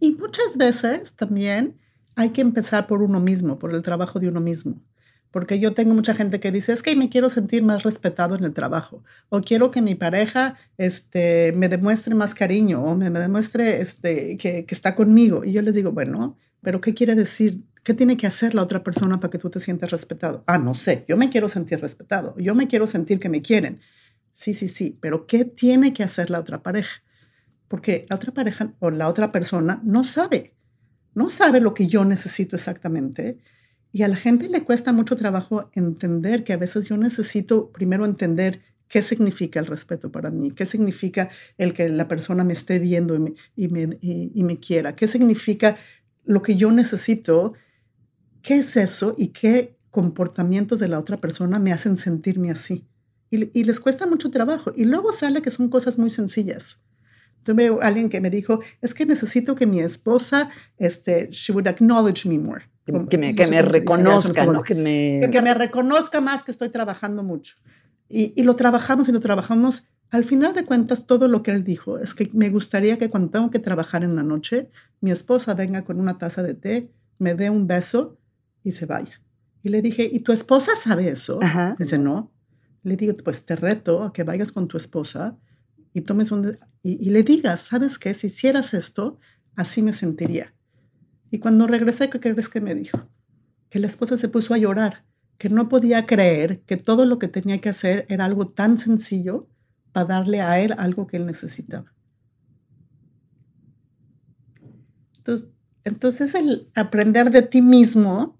Y 0.00 0.12
muchas 0.12 0.56
veces 0.56 1.12
también 1.12 1.78
hay 2.16 2.30
que 2.30 2.40
empezar 2.40 2.86
por 2.86 3.02
uno 3.02 3.20
mismo, 3.20 3.58
por 3.58 3.74
el 3.74 3.82
trabajo 3.82 4.18
de 4.18 4.28
uno 4.28 4.40
mismo. 4.40 4.82
Porque 5.30 5.60
yo 5.60 5.74
tengo 5.74 5.94
mucha 5.94 6.14
gente 6.14 6.40
que 6.40 6.50
dice, 6.50 6.72
es 6.72 6.82
que 6.82 6.96
me 6.96 7.08
quiero 7.08 7.30
sentir 7.30 7.62
más 7.62 7.84
respetado 7.84 8.34
en 8.34 8.42
el 8.42 8.52
trabajo, 8.52 9.04
o 9.28 9.42
quiero 9.42 9.70
que 9.70 9.80
mi 9.80 9.94
pareja 9.94 10.56
este, 10.76 11.52
me 11.52 11.68
demuestre 11.68 12.16
más 12.16 12.34
cariño, 12.34 12.82
o 12.82 12.96
me, 12.96 13.10
demuestre 13.10 13.80
este, 13.80 14.36
que, 14.36 14.64
que 14.64 14.74
está 14.74 14.96
conmigo. 14.96 15.44
Y 15.44 15.52
yo 15.52 15.62
les 15.62 15.74
digo, 15.74 15.92
bueno, 15.92 16.36
pero 16.62 16.80
¿qué 16.80 16.94
quiere 16.94 17.14
decir? 17.14 17.62
¿Qué 17.84 17.94
tiene 17.94 18.16
que 18.16 18.26
hacer 18.26 18.54
la 18.54 18.62
otra 18.62 18.82
persona 18.82 19.20
para 19.20 19.30
que 19.30 19.38
tú 19.38 19.50
te 19.50 19.60
sientas 19.60 19.90
respetado? 19.90 20.42
Ah, 20.46 20.58
no 20.58 20.74
sé, 20.74 21.04
yo 21.08 21.16
me 21.16 21.30
quiero 21.30 21.48
sentir 21.48 21.80
respetado, 21.80 22.36
yo 22.36 22.54
me 22.54 22.66
quiero 22.66 22.86
sentir 22.86 23.20
que 23.20 23.28
me 23.28 23.40
quieren. 23.40 23.80
Sí, 24.32 24.52
sí, 24.52 24.68
sí, 24.68 24.98
pero 25.00 25.26
¿qué 25.26 25.44
tiene 25.44 25.92
que 25.92 26.02
hacer 26.02 26.30
la 26.30 26.40
otra 26.40 26.62
pareja? 26.62 27.02
Porque 27.70 28.04
la 28.10 28.16
otra 28.16 28.34
pareja 28.34 28.74
o 28.80 28.90
la 28.90 29.06
otra 29.06 29.30
persona 29.30 29.80
no 29.84 30.02
sabe, 30.02 30.54
no 31.14 31.28
sabe 31.30 31.60
lo 31.60 31.72
que 31.72 31.86
yo 31.86 32.04
necesito 32.04 32.56
exactamente. 32.56 33.38
Y 33.92 34.02
a 34.02 34.08
la 34.08 34.16
gente 34.16 34.48
le 34.48 34.64
cuesta 34.64 34.92
mucho 34.92 35.16
trabajo 35.16 35.70
entender 35.74 36.42
que 36.42 36.52
a 36.52 36.56
veces 36.56 36.88
yo 36.88 36.96
necesito 36.96 37.70
primero 37.70 38.04
entender 38.04 38.62
qué 38.88 39.02
significa 39.02 39.60
el 39.60 39.66
respeto 39.66 40.10
para 40.10 40.30
mí, 40.30 40.50
qué 40.50 40.66
significa 40.66 41.30
el 41.58 41.74
que 41.74 41.88
la 41.88 42.08
persona 42.08 42.42
me 42.42 42.54
esté 42.54 42.80
viendo 42.80 43.14
y 43.54 43.68
me, 43.68 43.98
y 44.00 44.42
me 44.42 44.58
quiera, 44.58 44.96
qué 44.96 45.06
significa 45.06 45.76
lo 46.24 46.42
que 46.42 46.56
yo 46.56 46.72
necesito, 46.72 47.54
qué 48.42 48.58
es 48.58 48.76
eso 48.76 49.14
y 49.16 49.28
qué 49.28 49.76
comportamientos 49.90 50.80
de 50.80 50.88
la 50.88 50.98
otra 50.98 51.20
persona 51.20 51.60
me 51.60 51.72
hacen 51.72 51.96
sentirme 51.96 52.50
así 52.50 52.84
y, 53.30 53.64
les 53.64 53.80
cuesta 53.80 54.06
mucho 54.06 54.30
trabajo. 54.30 54.72
Y 54.74 54.84
luego 54.84 55.12
sale 55.12 55.42
que 55.42 55.50
son 55.50 55.68
cosas 55.68 55.98
muy 55.98 56.10
sencillas. 56.10 56.80
Tuve 57.42 57.76
alguien 57.82 58.08
que 58.08 58.20
me 58.20 58.30
dijo, 58.30 58.60
es 58.80 58.94
que 58.94 59.06
necesito 59.06 59.54
que 59.54 59.66
mi 59.66 59.80
esposa, 59.80 60.50
este, 60.78 61.28
she 61.30 61.52
would 61.52 61.66
acknowledge 61.66 62.26
me 62.26 62.38
more. 62.38 62.64
Que, 63.08 63.18
me, 63.18 63.34
que 63.34 63.46
me 63.46 63.62
reconozca, 63.62 64.46
¿no? 64.46 64.62
Que 64.62 64.74
me... 64.74 65.28
que 65.30 65.42
me 65.42 65.54
reconozca 65.54 66.20
más 66.20 66.42
que 66.42 66.50
estoy 66.50 66.70
trabajando 66.70 67.22
mucho. 67.22 67.56
Y, 68.08 68.32
y, 68.34 68.42
lo 68.42 68.56
trabajamos 68.56 69.08
y 69.08 69.12
lo 69.12 69.20
trabajamos. 69.20 69.84
Al 70.10 70.24
final 70.24 70.54
de 70.54 70.64
cuentas, 70.64 71.06
todo 71.06 71.28
lo 71.28 71.42
que 71.44 71.52
él 71.52 71.62
dijo 71.62 71.98
es 71.98 72.14
que 72.14 72.28
me 72.32 72.50
gustaría 72.50 72.98
que 72.98 73.08
cuando 73.08 73.30
tengo 73.30 73.50
que 73.50 73.60
trabajar 73.60 74.02
en 74.02 74.16
la 74.16 74.24
noche, 74.24 74.68
mi 75.00 75.12
esposa 75.12 75.54
venga 75.54 75.84
con 75.84 76.00
una 76.00 76.18
taza 76.18 76.42
de 76.42 76.54
té, 76.54 76.90
me 77.18 77.34
dé 77.34 77.48
un 77.48 77.68
beso 77.68 78.18
y 78.64 78.72
se 78.72 78.86
vaya. 78.86 79.20
Y 79.62 79.68
le 79.68 79.82
dije, 79.82 80.08
¿y 80.10 80.20
tu 80.20 80.32
esposa 80.32 80.72
sabe 80.74 81.08
eso? 81.08 81.38
Dice, 81.78 81.96
no 81.96 82.32
le 82.82 82.96
digo, 82.96 83.14
pues 83.22 83.44
te 83.44 83.56
reto 83.56 84.02
a 84.04 84.12
que 84.12 84.24
vayas 84.24 84.52
con 84.52 84.68
tu 84.68 84.76
esposa 84.76 85.36
y 85.92 86.02
tomes 86.02 86.32
un... 86.32 86.58
Y, 86.82 87.10
le 87.10 87.22
digas, 87.22 87.60
¿sabes 87.60 87.98
qué? 87.98 88.14
Si 88.14 88.28
hicieras 88.28 88.72
esto, 88.74 89.18
así 89.54 89.82
me 89.82 89.92
sentiría. 89.92 90.54
Y 91.30 91.38
cuando 91.38 91.66
regresé, 91.66 92.08
¿qué 92.08 92.20
crees 92.20 92.48
que 92.48 92.60
me 92.60 92.74
dijo? 92.74 93.08
Que 93.68 93.78
la 93.78 93.86
esposa 93.86 94.16
se 94.16 94.28
puso 94.28 94.54
a 94.54 94.58
llorar, 94.58 95.04
que 95.36 95.50
no 95.50 95.68
podía 95.68 96.06
creer 96.06 96.60
que 96.62 96.76
todo 96.76 97.04
lo 97.04 97.18
que 97.18 97.28
tenía 97.28 97.58
que 97.58 97.68
hacer 97.68 98.06
era 98.08 98.24
algo 98.24 98.48
tan 98.48 98.78
sencillo 98.78 99.48
para 99.92 100.06
darle 100.06 100.40
a 100.40 100.58
él 100.60 100.74
algo 100.78 101.06
que 101.06 101.18
él 101.18 101.26
necesitaba. 101.26 101.92
Entonces, 105.18 105.48
entonces 105.84 106.34
el 106.34 106.68
aprender 106.74 107.30
de 107.30 107.42
ti 107.42 107.62
mismo 107.62 108.38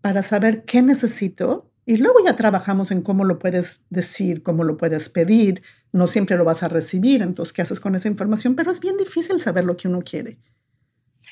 para 0.00 0.22
saber 0.22 0.64
qué 0.64 0.82
necesito 0.82 1.70
y 1.88 1.96
luego 1.96 2.18
ya 2.22 2.36
trabajamos 2.36 2.90
en 2.90 3.00
cómo 3.00 3.24
lo 3.24 3.38
puedes 3.38 3.80
decir, 3.88 4.42
cómo 4.42 4.62
lo 4.62 4.76
puedes 4.76 5.08
pedir. 5.08 5.62
No 5.90 6.06
siempre 6.06 6.36
lo 6.36 6.44
vas 6.44 6.62
a 6.62 6.68
recibir, 6.68 7.22
entonces, 7.22 7.54
¿qué 7.54 7.62
haces 7.62 7.80
con 7.80 7.94
esa 7.94 8.08
información? 8.08 8.54
Pero 8.56 8.70
es 8.70 8.78
bien 8.78 8.98
difícil 8.98 9.40
saber 9.40 9.64
lo 9.64 9.78
que 9.78 9.88
uno 9.88 10.02
quiere. 10.02 10.36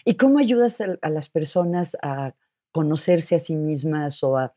¿Y 0.06 0.14
cómo 0.14 0.38
ayudas 0.38 0.80
a, 0.80 1.10
las 1.10 1.28
personas 1.28 1.98
a 2.00 2.34
conocerse 2.72 3.34
a 3.34 3.38
sí 3.38 3.54
mismas 3.54 4.24
o 4.24 4.38
a, 4.38 4.54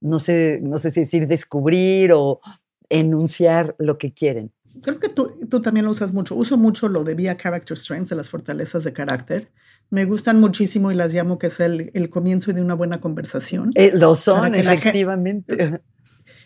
no 0.00 0.18
sé, 0.20 0.58
no 0.62 0.78
sé 0.78 0.90
si 0.90 1.00
decir, 1.00 1.26
descubrir 1.26 2.12
o 2.14 2.40
enunciar 2.88 3.76
lo 3.78 3.98
que 3.98 4.14
quieren? 4.14 4.54
Creo 4.82 4.98
que 4.98 5.08
tú, 5.08 5.32
tú 5.48 5.62
también 5.62 5.86
lo 5.86 5.92
usas 5.92 6.12
mucho. 6.12 6.34
Uso 6.34 6.56
mucho 6.56 6.88
lo 6.88 7.04
de 7.04 7.14
Via 7.14 7.36
Character 7.36 7.76
Strengths, 7.76 8.10
de 8.10 8.16
las 8.16 8.30
fortalezas 8.30 8.84
de 8.84 8.92
carácter 8.92 9.50
me 9.90 10.04
gustan 10.04 10.40
muchísimo 10.40 10.90
y 10.90 10.94
las 10.94 11.12
llamo 11.12 11.38
que 11.38 11.46
es 11.46 11.60
el, 11.60 11.90
el 11.94 12.10
comienzo 12.10 12.52
de 12.52 12.60
una 12.60 12.74
buena 12.74 13.00
conversación. 13.00 13.70
Eh, 13.74 13.92
lo 13.94 14.14
son, 14.14 14.54
efectivamente. 14.54 15.80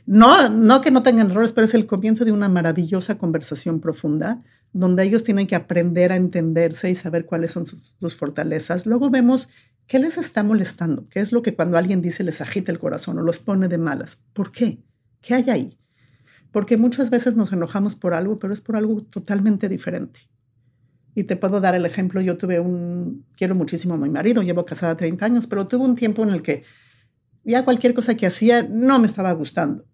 no, 0.06 0.48
no 0.50 0.80
que 0.80 0.90
no 0.90 1.02
tengan 1.02 1.30
errores, 1.30 1.52
pero 1.52 1.64
es 1.64 1.74
el 1.74 1.86
comienzo 1.86 2.24
de 2.24 2.32
una 2.32 2.48
maravillosa 2.48 3.16
conversación 3.16 3.80
profunda, 3.80 4.38
donde 4.72 5.04
ellos 5.04 5.24
tienen 5.24 5.46
que 5.46 5.56
aprender 5.56 6.12
a 6.12 6.16
entenderse 6.16 6.90
y 6.90 6.94
saber 6.94 7.24
cuáles 7.24 7.50
son 7.52 7.66
sus, 7.66 7.94
sus 7.98 8.14
fortalezas. 8.14 8.86
Luego 8.86 9.10
vemos 9.10 9.48
qué 9.86 9.98
les 9.98 10.18
está 10.18 10.42
molestando, 10.42 11.08
qué 11.08 11.20
es 11.20 11.32
lo 11.32 11.42
que 11.42 11.54
cuando 11.54 11.78
alguien 11.78 12.02
dice 12.02 12.22
les 12.22 12.40
agita 12.40 12.70
el 12.70 12.78
corazón 12.78 13.18
o 13.18 13.22
los 13.22 13.38
pone 13.38 13.68
de 13.68 13.78
malas. 13.78 14.22
¿Por 14.34 14.52
qué? 14.52 14.78
¿Qué 15.22 15.34
hay 15.34 15.50
ahí? 15.50 15.79
Porque 16.52 16.76
muchas 16.76 17.10
veces 17.10 17.36
nos 17.36 17.52
enojamos 17.52 17.96
por 17.96 18.14
algo, 18.14 18.36
pero 18.36 18.52
es 18.52 18.60
por 18.60 18.76
algo 18.76 19.02
totalmente 19.02 19.68
diferente. 19.68 20.20
Y 21.14 21.24
te 21.24 21.36
puedo 21.36 21.60
dar 21.60 21.74
el 21.74 21.86
ejemplo, 21.86 22.20
yo 22.20 22.36
tuve 22.36 22.60
un, 22.60 23.24
quiero 23.36 23.54
muchísimo 23.54 23.94
a 23.94 23.96
mi 23.96 24.08
marido, 24.08 24.42
llevo 24.42 24.64
casada 24.64 24.96
30 24.96 25.26
años, 25.26 25.46
pero 25.46 25.66
tuve 25.66 25.84
un 25.84 25.96
tiempo 25.96 26.22
en 26.22 26.30
el 26.30 26.42
que 26.42 26.62
ya 27.44 27.64
cualquier 27.64 27.94
cosa 27.94 28.16
que 28.16 28.26
hacía 28.26 28.62
no 28.62 28.98
me 28.98 29.06
estaba 29.06 29.32
gustando. 29.32 29.84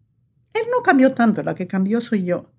Él 0.53 0.65
no 0.71 0.83
cambió 0.83 1.13
tanto, 1.15 1.43
la 1.43 1.55
que 1.55 1.67
cambió 1.67 2.01
soy 2.01 2.25
yo. 2.25 2.51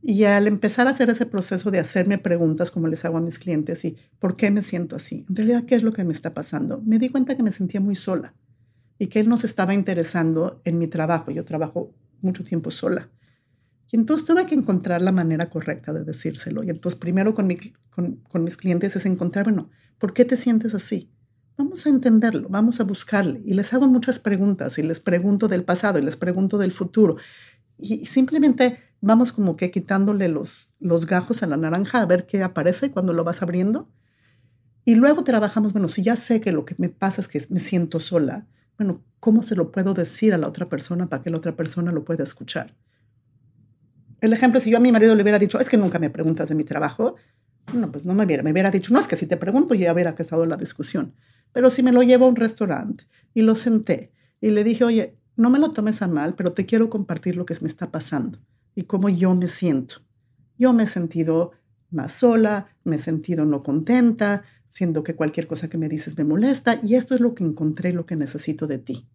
Y 0.00 0.24
al 0.24 0.46
empezar 0.46 0.86
a 0.86 0.90
hacer 0.90 1.10
ese 1.10 1.26
proceso 1.26 1.70
de 1.70 1.80
hacerme 1.80 2.18
preguntas 2.18 2.70
como 2.70 2.86
les 2.86 3.04
hago 3.04 3.18
a 3.18 3.20
mis 3.20 3.38
clientes 3.38 3.84
y 3.84 3.96
por 4.18 4.36
qué 4.36 4.50
me 4.50 4.62
siento 4.62 4.96
así, 4.96 5.26
en 5.28 5.36
realidad 5.36 5.64
qué 5.64 5.74
es 5.74 5.82
lo 5.82 5.92
que 5.92 6.04
me 6.04 6.12
está 6.12 6.34
pasando, 6.34 6.80
me 6.84 6.98
di 6.98 7.08
cuenta 7.08 7.36
que 7.36 7.42
me 7.42 7.50
sentía 7.50 7.80
muy 7.80 7.94
sola 7.94 8.34
y 8.98 9.08
que 9.08 9.20
él 9.20 9.28
no 9.28 9.36
se 9.36 9.46
estaba 9.46 9.74
interesando 9.74 10.60
en 10.64 10.78
mi 10.78 10.86
trabajo. 10.86 11.30
Yo 11.30 11.44
trabajo 11.44 11.92
mucho 12.20 12.44
tiempo 12.44 12.70
sola. 12.70 13.10
Y 13.90 13.96
entonces 13.96 14.26
tuve 14.26 14.46
que 14.46 14.54
encontrar 14.54 15.00
la 15.00 15.12
manera 15.12 15.48
correcta 15.48 15.92
de 15.92 16.04
decírselo. 16.04 16.62
Y 16.62 16.70
entonces 16.70 16.98
primero 16.98 17.34
con, 17.34 17.48
con, 18.28 18.44
mis 18.44 18.56
clientes 18.56 18.94
es 18.96 19.06
encontrar, 19.06 19.44
bueno, 19.44 19.70
¿por 19.98 20.12
qué 20.12 20.24
te 20.24 20.36
sientes 20.36 20.74
así? 20.74 21.10
Vamos 21.56 21.86
a 21.86 21.88
entenderlo, 21.88 22.48
vamos 22.48 22.80
a 22.80 22.84
buscarle. 22.84 23.40
Y 23.44 23.54
les 23.54 23.72
hago 23.72 23.86
muchas 23.88 24.18
preguntas 24.18 24.78
y 24.78 24.82
les 24.82 25.00
pregunto 25.00 25.48
del 25.48 25.64
pasado 25.64 25.98
y 25.98 26.02
les 26.02 26.16
pregunto 26.16 26.58
del 26.58 26.72
futuro. 26.72 27.16
Y 27.78 28.06
simplemente 28.06 28.78
vamos 29.00 29.32
como 29.32 29.56
que 29.56 29.70
quitándole 29.70 30.28
los, 30.28 30.74
los 30.80 31.06
gajos 31.06 31.42
a 31.42 31.46
la 31.46 31.56
naranja 31.56 32.00
a 32.00 32.06
ver 32.06 32.26
qué 32.26 32.42
aparece 32.42 32.90
cuando 32.90 33.12
lo 33.12 33.24
vas 33.24 33.42
abriendo. 33.42 33.88
Y 34.84 34.96
luego 34.96 35.24
trabajamos, 35.24 35.72
bueno, 35.72 35.88
si 35.88 36.02
ya 36.02 36.16
sé 36.16 36.40
que 36.40 36.52
lo 36.52 36.64
que 36.64 36.74
me 36.78 36.88
pasa 36.88 37.20
es 37.20 37.28
que 37.28 37.42
me 37.50 37.60
siento 37.60 38.00
sola, 38.00 38.46
bueno, 38.76 39.02
¿cómo 39.18 39.42
se 39.42 39.56
lo 39.56 39.72
puedo 39.72 39.94
decir 39.94 40.34
a 40.34 40.38
la 40.38 40.48
otra 40.48 40.68
persona 40.68 41.08
para 41.08 41.22
que 41.22 41.30
la 41.30 41.38
otra 41.38 41.56
persona 41.56 41.90
lo 41.90 42.04
pueda 42.04 42.22
escuchar? 42.22 42.74
El 44.20 44.32
ejemplo, 44.32 44.60
si 44.60 44.70
yo 44.70 44.78
a 44.78 44.80
mi 44.80 44.92
marido 44.92 45.14
le 45.14 45.22
hubiera 45.22 45.38
dicho, 45.38 45.60
es 45.60 45.68
que 45.68 45.76
nunca 45.76 45.98
me 45.98 46.10
preguntas 46.10 46.48
de 46.48 46.54
mi 46.54 46.64
trabajo, 46.64 47.14
no, 47.72 47.92
pues 47.92 48.04
no 48.04 48.14
me 48.14 48.24
hubiera, 48.24 48.42
me 48.42 48.52
hubiera 48.52 48.70
dicho, 48.70 48.92
no, 48.92 49.00
es 49.00 49.08
que 49.08 49.16
si 49.16 49.26
te 49.26 49.36
pregunto 49.36 49.74
ya 49.74 49.92
hubiera 49.92 50.14
estado 50.18 50.46
la 50.46 50.56
discusión. 50.56 51.14
Pero 51.52 51.70
si 51.70 51.82
me 51.82 51.92
lo 51.92 52.02
llevo 52.02 52.26
a 52.26 52.28
un 52.28 52.36
restaurante 52.36 53.04
y 53.34 53.42
lo 53.42 53.54
senté 53.54 54.12
y 54.40 54.50
le 54.50 54.64
dije, 54.64 54.84
oye, 54.84 55.16
no 55.36 55.50
me 55.50 55.58
lo 55.58 55.70
tomes 55.70 56.02
a 56.02 56.08
mal, 56.08 56.34
pero 56.34 56.52
te 56.52 56.66
quiero 56.66 56.90
compartir 56.90 57.36
lo 57.36 57.46
que 57.46 57.56
me 57.60 57.68
está 57.68 57.90
pasando 57.90 58.38
y 58.74 58.84
cómo 58.84 59.08
yo 59.08 59.34
me 59.34 59.46
siento. 59.46 59.96
Yo 60.58 60.72
me 60.72 60.82
he 60.82 60.86
sentido 60.86 61.52
más 61.90 62.12
sola, 62.12 62.66
me 62.84 62.96
he 62.96 62.98
sentido 62.98 63.44
no 63.44 63.62
contenta, 63.62 64.42
siendo 64.68 65.02
que 65.02 65.14
cualquier 65.14 65.46
cosa 65.46 65.68
que 65.68 65.78
me 65.78 65.88
dices 65.88 66.18
me 66.18 66.24
molesta 66.24 66.78
y 66.82 66.94
esto 66.94 67.14
es 67.14 67.20
lo 67.20 67.34
que 67.34 67.44
encontré, 67.44 67.92
lo 67.92 68.04
que 68.04 68.16
necesito 68.16 68.66
de 68.66 68.78
ti. 68.78 69.06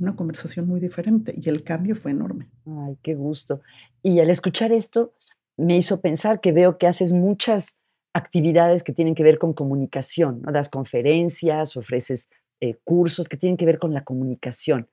Una 0.00 0.14
conversación 0.14 0.66
muy 0.66 0.80
diferente 0.80 1.34
y 1.36 1.48
el 1.48 1.62
cambio 1.62 1.96
fue 1.96 2.10
enorme. 2.10 2.48
Ay, 2.66 2.98
qué 3.02 3.14
gusto. 3.14 3.60
Y 4.02 4.20
al 4.20 4.30
escuchar 4.30 4.72
esto, 4.72 5.14
me 5.56 5.76
hizo 5.76 6.00
pensar 6.00 6.40
que 6.40 6.52
veo 6.52 6.78
que 6.78 6.86
haces 6.86 7.12
muchas 7.12 7.78
actividades 8.12 8.82
que 8.82 8.92
tienen 8.92 9.14
que 9.14 9.22
ver 9.22 9.38
con 9.38 9.52
comunicación, 9.52 10.42
das 10.42 10.68
conferencias, 10.68 11.76
ofreces 11.76 12.28
eh, 12.60 12.76
cursos 12.84 13.28
que 13.28 13.36
tienen 13.36 13.56
que 13.56 13.66
ver 13.66 13.78
con 13.78 13.92
la 13.92 14.04
comunicación. 14.04 14.88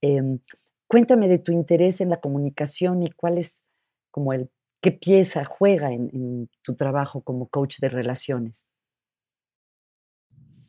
Em, 0.00 0.38
cuéntame 0.86 1.28
de 1.28 1.38
tu 1.38 1.52
interés 1.52 2.00
en 2.00 2.08
la 2.08 2.20
comunicación 2.20 3.02
y 3.02 3.10
cuál 3.10 3.38
es 3.38 3.64
como 4.10 4.32
el 4.32 4.50
qué 4.82 4.90
pieza 4.90 5.44
juega 5.44 5.92
en, 5.92 6.48
tu 6.62 6.74
trabajo 6.74 7.22
como 7.22 7.48
coach 7.48 7.78
de 7.78 7.88
relaciones. 7.88 8.66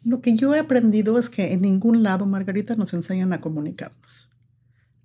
Lo 0.03 0.21
que 0.21 0.35
yo 0.35 0.53
he 0.53 0.59
aprendido 0.59 1.17
es 1.17 1.29
que 1.29 1.53
en 1.53 1.61
ningún 1.61 2.03
lado, 2.03 2.25
Margarita, 2.25 2.75
nos 2.75 2.93
enseñan 2.93 3.31
a 3.33 3.41
comunicarnos. 3.41 4.29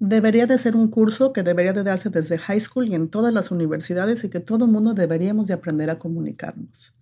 Debería 0.01 0.47
de 0.47 0.59
ser 0.59 0.77
un 0.77 0.89
curso 0.89 1.33
que 1.33 1.43
debería 1.43 1.73
de 1.73 1.83
darse 1.83 2.11
desde 2.11 2.39
high 2.39 2.61
school 2.61 2.89
y 2.89 2.95
en 2.95 3.09
todas 3.09 3.33
las 3.33 3.51
universidades 3.51 4.25
y 4.25 4.29
que 4.29 4.41
todo 4.41 4.67
mundo 4.67 4.95
deberíamos 4.95 5.47
de 5.47 5.55
aprender 5.55 5.91
a 5.91 5.97
comunicarnos. 5.97 6.95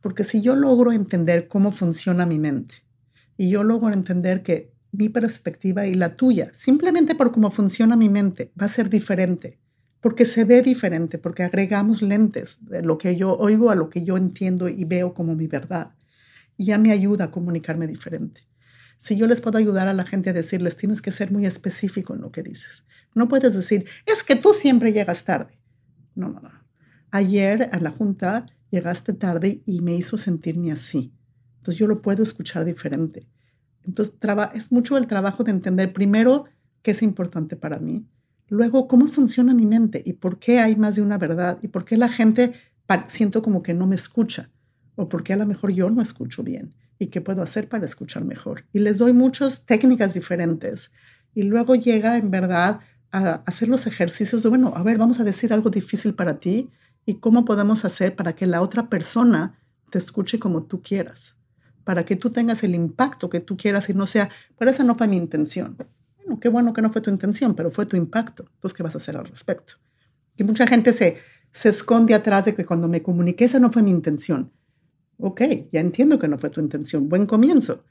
Porque 0.00 0.24
si 0.24 0.42
yo 0.42 0.56
logro 0.56 0.92
entender 0.92 1.48
cómo 1.48 1.72
funciona 1.72 2.26
mi 2.26 2.38
mente 2.38 2.76
y 3.36 3.50
yo 3.50 3.62
logro 3.62 3.92
entender 3.92 4.42
que 4.42 4.72
mi 4.90 5.08
perspectiva 5.08 5.86
y 5.86 5.94
la 5.94 6.16
tuya, 6.16 6.50
simplemente 6.52 7.14
por 7.14 7.32
cómo 7.32 7.50
funciona 7.50 7.96
mi 7.96 8.08
mente, 8.08 8.52
va 8.60 8.66
a 8.66 8.68
ser 8.68 8.90
diferente 8.90 9.58
porque 10.02 10.24
se 10.24 10.44
ve 10.44 10.62
diferente, 10.62 11.16
porque 11.16 11.44
agregamos 11.44 12.02
lentes 12.02 12.58
de 12.60 12.82
lo 12.82 12.98
que 12.98 13.14
yo 13.14 13.36
oigo 13.36 13.70
a 13.70 13.76
lo 13.76 13.88
que 13.88 14.02
yo 14.02 14.16
entiendo 14.16 14.68
y 14.68 14.84
veo 14.84 15.14
como 15.14 15.36
mi 15.36 15.46
verdad. 15.46 15.92
Ya 16.64 16.78
me 16.78 16.92
ayuda 16.92 17.24
a 17.24 17.30
comunicarme 17.30 17.86
diferente. 17.86 18.42
Si 18.98 19.16
yo 19.16 19.26
les 19.26 19.40
puedo 19.40 19.58
ayudar 19.58 19.88
a 19.88 19.92
la 19.92 20.04
gente 20.04 20.30
a 20.30 20.32
decirles, 20.32 20.76
tienes 20.76 21.02
que 21.02 21.10
ser 21.10 21.32
muy 21.32 21.46
específico 21.46 22.14
en 22.14 22.20
lo 22.20 22.30
que 22.30 22.42
dices. 22.42 22.84
No 23.14 23.28
puedes 23.28 23.54
decir, 23.54 23.86
es 24.06 24.22
que 24.22 24.36
tú 24.36 24.54
siempre 24.54 24.92
llegas 24.92 25.24
tarde. 25.24 25.58
No, 26.14 26.28
no, 26.28 26.40
no. 26.40 26.50
Ayer 27.10 27.68
a 27.72 27.80
la 27.80 27.90
junta 27.90 28.46
llegaste 28.70 29.12
tarde 29.12 29.62
y 29.66 29.80
me 29.80 29.94
hizo 29.94 30.16
sentirme 30.16 30.72
así. 30.72 31.12
Entonces 31.58 31.78
yo 31.78 31.86
lo 31.86 32.00
puedo 32.00 32.22
escuchar 32.22 32.64
diferente. 32.64 33.28
Entonces 33.82 34.14
es 34.54 34.70
mucho 34.70 34.96
el 34.96 35.06
trabajo 35.06 35.42
de 35.44 35.50
entender 35.50 35.92
primero 35.92 36.44
qué 36.82 36.92
es 36.92 37.02
importante 37.02 37.56
para 37.56 37.78
mí, 37.78 38.06
Luego, 38.52 38.86
¿cómo 38.86 39.08
funciona 39.08 39.54
mi 39.54 39.64
mente? 39.64 40.02
¿Y 40.04 40.12
por 40.12 40.38
qué 40.38 40.60
hay 40.60 40.76
más 40.76 40.96
de 40.96 41.00
una 41.00 41.16
verdad? 41.16 41.58
¿Y 41.62 41.68
por 41.68 41.86
qué 41.86 41.96
la 41.96 42.10
gente 42.10 42.52
siento 43.08 43.40
como 43.40 43.62
que 43.62 43.72
no 43.72 43.86
me 43.86 43.94
escucha? 43.94 44.50
¿O 44.96 45.08
por 45.08 45.22
qué 45.22 45.32
a 45.32 45.36
lo 45.36 45.46
mejor 45.46 45.72
yo 45.72 45.90
no 45.90 46.02
escucho 46.02 46.42
bien? 46.42 46.74
¿Y 46.98 47.06
qué 47.06 47.20
puedo 47.20 47.42
hacer 47.42 47.68
para 47.68 47.84
escuchar 47.84 48.24
mejor? 48.24 48.64
Y 48.72 48.78
les 48.78 48.98
doy 48.98 49.12
muchas 49.12 49.64
técnicas 49.64 50.14
diferentes. 50.14 50.92
Y 51.34 51.42
luego 51.42 51.74
llega 51.74 52.16
en 52.16 52.30
verdad 52.30 52.80
a 53.10 53.42
hacer 53.46 53.68
los 53.68 53.86
ejercicios 53.86 54.42
de, 54.42 54.48
bueno, 54.48 54.72
a 54.76 54.82
ver, 54.82 54.98
vamos 54.98 55.20
a 55.20 55.24
decir 55.24 55.52
algo 55.52 55.70
difícil 55.70 56.14
para 56.14 56.38
ti 56.38 56.70
y 57.04 57.14
cómo 57.14 57.44
podemos 57.44 57.84
hacer 57.84 58.14
para 58.14 58.34
que 58.34 58.46
la 58.46 58.62
otra 58.62 58.88
persona 58.88 59.58
te 59.90 59.98
escuche 59.98 60.38
como 60.38 60.62
tú 60.62 60.82
quieras, 60.82 61.34
para 61.84 62.04
que 62.04 62.16
tú 62.16 62.30
tengas 62.30 62.62
el 62.62 62.74
impacto 62.74 63.28
que 63.28 63.40
tú 63.40 63.56
quieras 63.56 63.88
y 63.88 63.94
no 63.94 64.06
sea, 64.06 64.30
pero 64.58 64.70
esa 64.70 64.84
no 64.84 64.94
fue 64.94 65.08
mi 65.08 65.16
intención 65.16 65.76
bueno, 66.24 66.40
qué 66.40 66.48
bueno 66.48 66.72
que 66.72 66.82
no 66.82 66.92
fue 66.92 67.00
tu 67.00 67.10
intención, 67.10 67.54
pero 67.54 67.70
fue 67.70 67.86
tu 67.86 67.96
impacto. 67.96 68.44
Entonces, 68.54 68.76
¿qué 68.76 68.82
vas 68.82 68.94
a 68.94 68.98
hacer 68.98 69.16
al 69.16 69.26
respecto? 69.26 69.74
Y 70.36 70.44
mucha 70.44 70.66
gente 70.66 70.92
se, 70.92 71.18
se 71.50 71.68
esconde 71.68 72.14
atrás 72.14 72.44
de 72.44 72.54
que 72.54 72.64
cuando 72.64 72.88
me 72.88 73.02
comuniqué, 73.02 73.44
esa 73.44 73.58
no 73.58 73.70
fue 73.70 73.82
mi 73.82 73.90
intención. 73.90 74.50
Ok, 75.24 75.40
ya 75.70 75.78
entiendo 75.78 76.18
que 76.18 76.26
no 76.26 76.36
fue 76.36 76.50
tu 76.50 76.60
intención. 76.60 77.08
Buen 77.08 77.26
comienzo, 77.26 77.84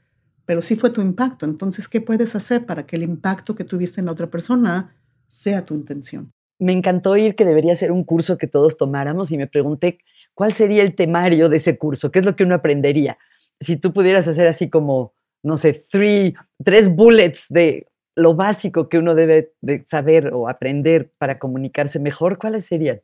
pero 0.44 0.60
sí 0.60 0.76
fue 0.76 0.90
tu 0.90 1.00
impacto. 1.00 1.46
Entonces, 1.46 1.88
¿qué 1.88 2.02
puedes 2.02 2.36
hacer 2.36 2.66
para 2.66 2.84
que 2.84 2.96
el 2.96 3.02
impacto 3.02 3.54
que 3.54 3.64
tuviste 3.64 4.00
en 4.00 4.06
la 4.06 4.12
otra 4.12 4.26
persona 4.26 4.94
sea 5.28 5.64
tu 5.64 5.74
intención? 5.74 6.30
Me 6.58 6.74
encantó 6.74 7.12
oír 7.12 7.34
que 7.34 7.46
debería 7.46 7.74
ser 7.74 7.90
un 7.90 8.04
curso 8.04 8.36
que 8.36 8.46
todos 8.46 8.76
tomáramos 8.76 9.32
y 9.32 9.38
me 9.38 9.46
pregunté 9.46 10.00
cuál 10.34 10.52
sería 10.52 10.82
el 10.82 10.94
temario 10.94 11.48
de 11.48 11.56
ese 11.56 11.78
curso, 11.78 12.10
qué 12.10 12.18
es 12.18 12.26
lo 12.26 12.36
que 12.36 12.44
uno 12.44 12.54
aprendería. 12.54 13.16
Si 13.60 13.78
tú 13.78 13.94
pudieras 13.94 14.28
hacer 14.28 14.46
así 14.46 14.68
como, 14.68 15.14
no 15.42 15.56
sé, 15.56 15.72
three, 15.72 16.34
tres 16.62 16.94
bullets 16.94 17.46
de 17.48 17.86
lo 18.14 18.34
básico 18.34 18.90
que 18.90 18.98
uno 18.98 19.14
debe 19.14 19.54
de 19.62 19.84
saber 19.86 20.34
o 20.34 20.50
aprender 20.50 21.10
para 21.16 21.38
comunicarse 21.38 21.98
mejor, 21.98 22.36
¿cuáles 22.36 22.66
serían? 22.66 23.00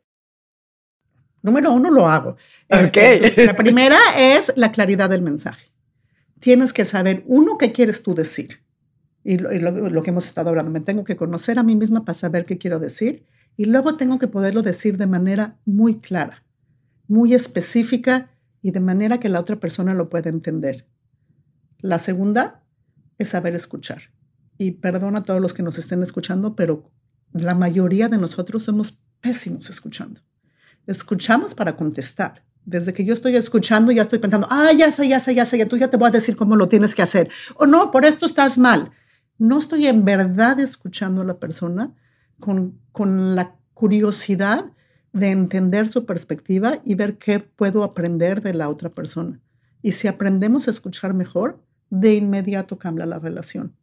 Número 1.41 1.71
uno, 1.71 1.89
lo 1.89 2.07
hago. 2.09 2.35
Este, 2.67 3.45
la 3.45 3.55
primera 3.55 3.97
es 4.17 4.51
la 4.55 4.71
claridad 4.71 5.09
del 5.09 5.21
mensaje. 5.21 5.71
Tienes 6.39 6.73
que 6.73 6.85
saber, 6.85 7.23
uno, 7.25 7.57
qué 7.57 7.71
quieres 7.71 8.03
tú 8.03 8.13
decir. 8.13 8.61
Y, 9.23 9.37
lo, 9.37 10.01
que 10.01 10.09
hemos 10.09 10.27
estado 10.27 10.49
hablando, 10.49 10.71
me 10.71 10.79
tengo 10.79 11.03
que 11.03 11.15
conocer 11.15 11.59
a 11.59 11.63
mí 11.63 11.75
misma 11.75 12.05
para 12.05 12.17
saber 12.17 12.45
qué 12.45 12.57
quiero 12.57 12.79
decir. 12.79 13.25
Y 13.57 13.65
luego 13.65 13.95
tengo 13.95 14.19
que 14.19 14.27
poderlo 14.27 14.61
decir 14.61 14.97
de 14.97 15.07
manera 15.07 15.57
muy 15.65 15.99
clara, 15.99 16.43
muy 17.07 17.33
específica 17.33 18.29
y 18.61 18.71
de 18.71 18.79
manera 18.79 19.19
que 19.19 19.29
la 19.29 19.39
otra 19.39 19.57
persona 19.57 19.93
lo 19.93 20.09
pueda 20.09 20.29
entender. 20.29 20.87
La 21.79 21.97
segunda 21.97 22.63
es 23.17 23.29
saber 23.29 23.55
escuchar 23.55 24.01
y 24.57 24.71
perdona 24.71 25.19
a 25.19 25.23
todos 25.23 25.41
los 25.41 25.53
que 25.53 25.63
nos 25.63 25.77
estén 25.77 26.03
escuchando, 26.03 26.55
pero 26.55 26.89
la 27.31 27.55
mayoría 27.55 28.07
de 28.07 28.17
nosotros 28.17 28.63
somos 28.63 28.97
pésimos 29.21 29.69
escuchando. 29.69 30.21
Escuchamos 30.89 31.53
para 31.53 31.75
contestar. 31.75 32.43
Desde 32.65 32.93
que 32.93 33.05
yo 33.05 33.13
estoy 33.13 33.35
escuchando, 33.35 33.91
ya 33.91 34.01
estoy 34.01 34.17
pensando, 34.17 34.47
ah, 34.49 34.71
ya 34.75 34.91
sé, 34.91 35.07
ya 35.07 35.19
sé, 35.19 35.35
ya 35.35 35.45
sé, 35.45 35.61
entonces 35.61 35.81
ya 35.81 35.91
te 35.91 35.97
voy 35.97 36.07
a 36.07 36.11
decir 36.11 36.35
cómo 36.35 36.55
lo 36.55 36.67
tienes 36.67 36.95
que 36.95 37.03
hacer. 37.03 37.29
O 37.57 37.67
no, 37.67 37.91
por 37.91 38.05
esto 38.05 38.25
estás 38.25 38.57
mal. 38.57 38.89
No 39.37 39.59
estoy 39.59 39.85
en 39.85 40.03
verdad 40.03 40.59
escuchando 40.59 41.21
a 41.21 41.25
la 41.25 41.37
persona 41.37 41.93
con, 42.39 42.79
con 42.91 43.35
la 43.35 43.55
curiosidad 43.75 44.65
de 45.13 45.29
entender 45.29 45.87
su 45.87 46.07
perspectiva 46.07 46.81
y 46.83 46.95
ver 46.95 47.19
qué 47.19 47.39
puedo 47.39 47.83
aprender 47.83 48.41
de 48.41 48.55
la 48.55 48.67
otra 48.67 48.89
persona. 48.89 49.39
Y 49.83 49.91
si 49.91 50.07
aprendemos 50.07 50.67
a 50.67 50.71
escuchar 50.71 51.13
mejor, 51.13 51.63
de 51.91 52.15
inmediato 52.15 52.79
cambia 52.79 53.05
la 53.05 53.19
relación. 53.19 53.75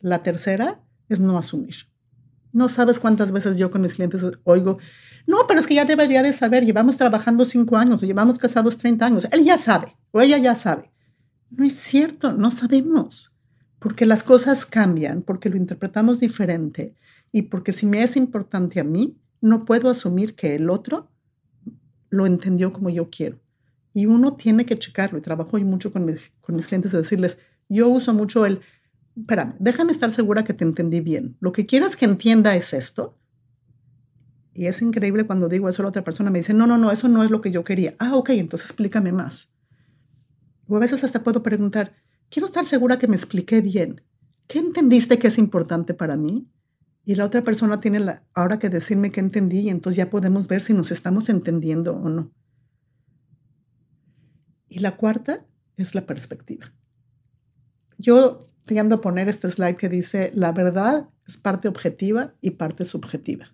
La 0.00 0.24
tercera 0.24 0.80
es 1.08 1.20
no 1.20 1.38
asumir. 1.38 1.76
No 2.52 2.68
sabes 2.68 2.98
cuántas 2.98 3.30
veces 3.30 3.58
yo 3.58 3.70
con 3.70 3.80
mis 3.80 3.94
clientes 3.94 4.24
oigo, 4.42 4.78
no, 5.26 5.46
pero 5.46 5.60
es 5.60 5.66
que 5.66 5.74
ya 5.74 5.84
debería 5.84 6.22
de 6.22 6.32
saber, 6.32 6.64
llevamos 6.64 6.96
trabajando 6.96 7.44
cinco 7.44 7.76
años 7.76 8.02
o 8.02 8.06
llevamos 8.06 8.38
casados 8.38 8.78
30 8.78 9.06
años, 9.06 9.28
él 9.30 9.44
ya 9.44 9.58
sabe 9.58 9.96
o 10.10 10.20
ella 10.20 10.38
ya 10.38 10.54
sabe. 10.54 10.90
No 11.50 11.64
es 11.64 11.74
cierto, 11.74 12.32
no 12.32 12.50
sabemos, 12.50 13.32
porque 13.78 14.06
las 14.06 14.22
cosas 14.22 14.64
cambian, 14.64 15.22
porque 15.22 15.50
lo 15.50 15.56
interpretamos 15.56 16.20
diferente 16.20 16.94
y 17.30 17.42
porque 17.42 17.72
si 17.72 17.86
me 17.86 18.02
es 18.02 18.16
importante 18.16 18.80
a 18.80 18.84
mí, 18.84 19.16
no 19.40 19.64
puedo 19.64 19.90
asumir 19.90 20.34
que 20.34 20.54
el 20.54 20.70
otro 20.70 21.10
lo 22.10 22.26
entendió 22.26 22.72
como 22.72 22.90
yo 22.90 23.10
quiero. 23.10 23.38
Y 23.94 24.06
uno 24.06 24.34
tiene 24.34 24.64
que 24.64 24.78
checarlo 24.78 25.18
y 25.18 25.22
trabajo 25.22 25.58
mucho 25.58 25.92
con, 25.92 26.04
mis 26.06 26.66
clientes 26.66 26.92
de 26.92 26.98
decirles, 26.98 27.38
yo 27.68 27.88
uso 27.88 28.14
mucho 28.14 28.46
el 28.46 28.60
espérame, 29.16 29.54
déjame 29.58 29.92
estar 29.92 30.10
segura 30.10 30.44
que 30.44 30.54
te 30.54 30.64
entendí 30.64 31.00
bien. 31.00 31.36
Lo 31.40 31.52
que 31.52 31.66
quieras 31.66 31.96
que 31.96 32.04
entienda 32.04 32.56
es 32.56 32.72
esto. 32.72 33.18
Y 34.54 34.66
es 34.66 34.82
increíble 34.82 35.26
cuando 35.26 35.48
digo 35.48 35.68
eso 35.68 35.82
a 35.82 35.84
la 35.84 35.88
otra 35.88 36.04
persona, 36.04 36.30
me 36.30 36.40
dice, 36.40 36.52
no, 36.52 36.66
no, 36.66 36.76
no, 36.76 36.90
eso 36.90 37.08
no 37.08 37.22
es 37.22 37.30
lo 37.30 37.40
que 37.40 37.50
yo 37.50 37.64
quería. 37.64 37.94
Ah, 37.98 38.16
ok, 38.16 38.30
entonces 38.30 38.68
explícame 38.68 39.12
más. 39.12 39.50
O 40.66 40.76
a 40.76 40.80
veces 40.80 41.02
hasta 41.04 41.22
puedo 41.22 41.42
preguntar, 41.42 41.94
quiero 42.28 42.46
estar 42.46 42.64
segura 42.64 42.98
que 42.98 43.08
me 43.08 43.16
expliqué 43.16 43.60
bien. 43.60 44.02
¿Qué 44.46 44.58
entendiste 44.58 45.18
que 45.18 45.28
es 45.28 45.38
importante 45.38 45.94
para 45.94 46.16
mí? 46.16 46.48
Y 47.04 47.14
la 47.14 47.24
otra 47.24 47.42
persona 47.42 47.80
tiene 47.80 48.00
la, 48.00 48.22
ahora 48.34 48.58
que 48.58 48.68
decirme 48.68 49.10
qué 49.10 49.20
entendí 49.20 49.60
y 49.60 49.70
entonces 49.70 49.96
ya 49.96 50.10
podemos 50.10 50.46
ver 50.48 50.62
si 50.62 50.72
nos 50.74 50.92
estamos 50.92 51.28
entendiendo 51.28 51.96
o 51.96 52.08
no. 52.08 52.32
Y 54.68 54.78
la 54.78 54.96
cuarta 54.96 55.44
es 55.76 55.94
la 55.94 56.06
perspectiva. 56.06 56.72
Yo 57.98 58.48
tiendo 58.64 58.96
a 58.96 59.00
poner 59.00 59.28
este 59.28 59.50
slide 59.50 59.76
que 59.76 59.88
dice, 59.88 60.30
la 60.34 60.52
verdad 60.52 61.08
es 61.26 61.36
parte 61.36 61.68
objetiva 61.68 62.34
y 62.40 62.50
parte 62.50 62.84
subjetiva. 62.84 63.52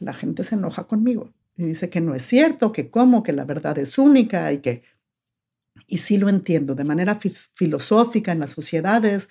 La 0.00 0.12
gente 0.12 0.42
se 0.42 0.56
enoja 0.56 0.88
conmigo. 0.88 1.32
Y 1.56 1.64
dice 1.64 1.88
que 1.90 2.00
no 2.00 2.14
es 2.14 2.22
cierto, 2.22 2.72
que 2.72 2.90
cómo, 2.90 3.22
que 3.22 3.32
la 3.32 3.44
verdad 3.44 3.78
es 3.78 3.98
única 3.98 4.52
y 4.52 4.58
que... 4.58 4.82
Y 5.86 5.98
sí 5.98 6.18
lo 6.18 6.28
entiendo, 6.28 6.74
de 6.74 6.84
manera 6.84 7.20
filosófica 7.54 8.32
en 8.32 8.40
las 8.40 8.50
sociedades, 8.50 9.28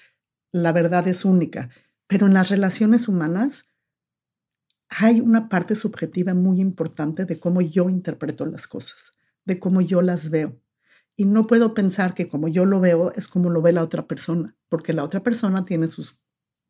la 0.52 0.72
verdad 0.72 1.08
es 1.08 1.26
única, 1.26 1.70
pero 2.08 2.28
en 2.28 2.34
las 2.34 2.50
relaciones 2.50 3.08
humanas 3.08 3.66
hay 4.90 5.22
una 5.22 5.50
parte 5.50 5.76
subjetiva 5.76 6.34
muy 6.34 6.60
importante 6.60 7.26
de 7.26 7.40
cómo 7.40 7.62
yo 7.62 7.90
interpreto 7.90 8.46
las 8.46 8.68
cosas, 8.68 9.12
de 9.46 9.60
cómo 9.60 9.82
yo 9.82 10.02
las 10.02 10.30
veo. 10.30 10.60
Y 11.16 11.26
no 11.26 11.46
puedo 11.46 11.74
pensar 11.74 12.14
que 12.16 12.28
como 12.28 12.48
yo 12.48 12.66
lo 12.66 12.80
veo 12.80 13.12
es 13.14 13.28
como 13.28 13.50
lo 13.50 13.62
ve 13.62 13.74
la 13.74 13.84
otra 13.84 14.08
persona, 14.08 14.56
porque 14.70 14.94
la 14.94 15.04
otra 15.04 15.22
persona 15.22 15.64
tiene 15.64 15.88
sus 15.88 16.22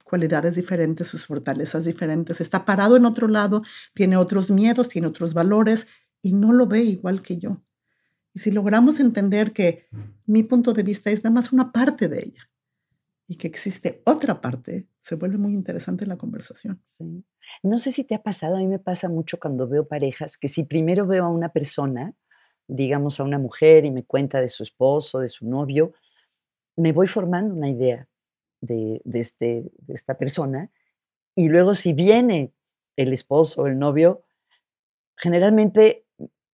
cualidades 0.10 0.56
diferentes, 0.56 1.08
sus 1.08 1.26
fortalezas 1.26 1.86
diferentes, 1.86 2.42
está 2.42 2.66
parado 2.66 2.98
en 2.98 3.06
otro 3.06 3.28
lado, 3.28 3.62
tiene 3.94 4.18
otros 4.18 4.50
miedos, 4.50 4.90
tiene 4.90 5.08
otros 5.08 5.34
valores 5.34 5.88
y 6.22 6.34
no 6.34 6.52
lo 6.52 6.66
ve 6.66 6.82
igual 6.82 7.22
que 7.22 7.38
yo. 7.38 7.62
Y 8.34 8.40
si 8.40 8.52
logramos 8.52 9.00
entender 9.00 9.54
que 9.54 9.88
mi 10.26 10.44
punto 10.44 10.74
de 10.74 10.84
vista 10.84 11.12
es 11.12 11.24
nada 11.24 11.34
más 11.34 11.54
una 11.54 11.72
parte 11.72 12.08
de 12.08 12.24
ella 12.24 12.50
y 13.28 13.36
que 13.36 13.48
existe 13.48 14.02
otra 14.06 14.42
parte, 14.42 14.88
se 15.00 15.16
vuelve 15.16 15.38
muy 15.38 15.54
interesante 15.54 16.08
la 16.08 16.18
conversación. 16.18 16.82
No 17.62 17.78
sé 17.78 17.92
si 17.92 18.04
te 18.04 18.16
ha 18.16 18.24
pasado, 18.24 18.56
a 18.56 18.60
mí 18.60 18.68
me 18.68 18.80
pasa 18.80 19.08
mucho 19.10 19.40
cuando 19.40 19.68
veo 19.68 19.88
parejas 19.88 20.38
que 20.38 20.48
si 20.48 20.64
primero 20.64 21.06
veo 21.06 21.26
a 21.26 21.30
una 21.30 21.50
persona, 21.50 22.16
digamos 22.68 23.20
a 23.20 23.24
una 23.24 23.38
mujer 23.38 23.86
y 23.86 23.92
me 23.92 24.04
cuenta 24.04 24.42
de 24.42 24.50
su 24.50 24.64
esposo, 24.64 25.20
de 25.20 25.28
su 25.28 25.48
novio, 25.48 25.94
me 26.76 26.92
voy 26.92 27.08
formando 27.08 27.54
una 27.54 27.70
idea 27.70 28.09
de, 28.62 29.02
este, 29.14 29.72
de 29.78 29.94
esta 29.94 30.18
persona 30.18 30.72
y 31.36 31.50
luego 31.50 31.76
si 31.76 31.94
viene 31.94 32.54
el 32.98 33.14
esposo 33.14 33.62
o 33.62 33.68
el 33.68 33.80
novio, 33.80 34.24
generalmente 35.18 36.06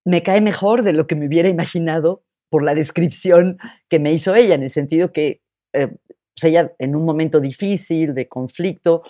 me 0.05 0.21
cae 0.21 0.41
mejor 0.41 0.83
de 0.83 0.93
lo 0.93 1.07
que 1.07 1.15
me 1.15 1.27
hubiera 1.27 1.49
imaginado 1.49 2.23
por 2.49 2.63
la 2.63 2.75
descripción 2.75 3.57
que 3.89 3.99
me 3.99 4.13
hizo 4.13 4.35
ella, 4.35 4.55
en 4.55 4.63
el 4.63 4.69
sentido 4.69 5.11
que 5.11 5.41
eh, 5.73 5.87
pues, 5.87 6.43
ella 6.43 6.73
en 6.77 6.95
un 6.95 7.05
momento 7.05 7.39
difícil, 7.39 8.13
de 8.13 8.27
conflicto, 8.27 9.03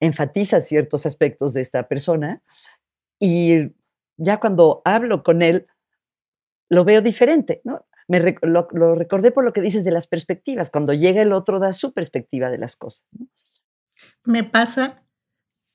enfatiza 0.00 0.60
ciertos 0.60 1.06
aspectos 1.06 1.54
de 1.54 1.60
esta 1.60 1.86
persona 1.86 2.42
y 3.20 3.72
ya 4.16 4.40
cuando 4.40 4.82
hablo 4.84 5.22
con 5.22 5.42
él, 5.42 5.66
lo 6.68 6.84
veo 6.84 7.00
diferente, 7.02 7.60
¿no? 7.64 7.86
Me 8.08 8.36
lo, 8.42 8.94
recordé 8.94 9.30
por 9.30 9.44
lo 9.44 9.52
que 9.52 9.60
dices 9.60 9.84
de 9.84 9.90
las 9.90 10.06
perspectivas. 10.06 10.70
Cuando 10.70 10.92
llega 10.92 11.22
el 11.22 11.32
otro, 11.32 11.58
da 11.58 11.72
su 11.72 11.92
perspectiva 11.92 12.50
de 12.50 12.58
las 12.58 12.76
cosas. 12.76 13.06
Me 14.24 14.44
pasa 14.44 15.02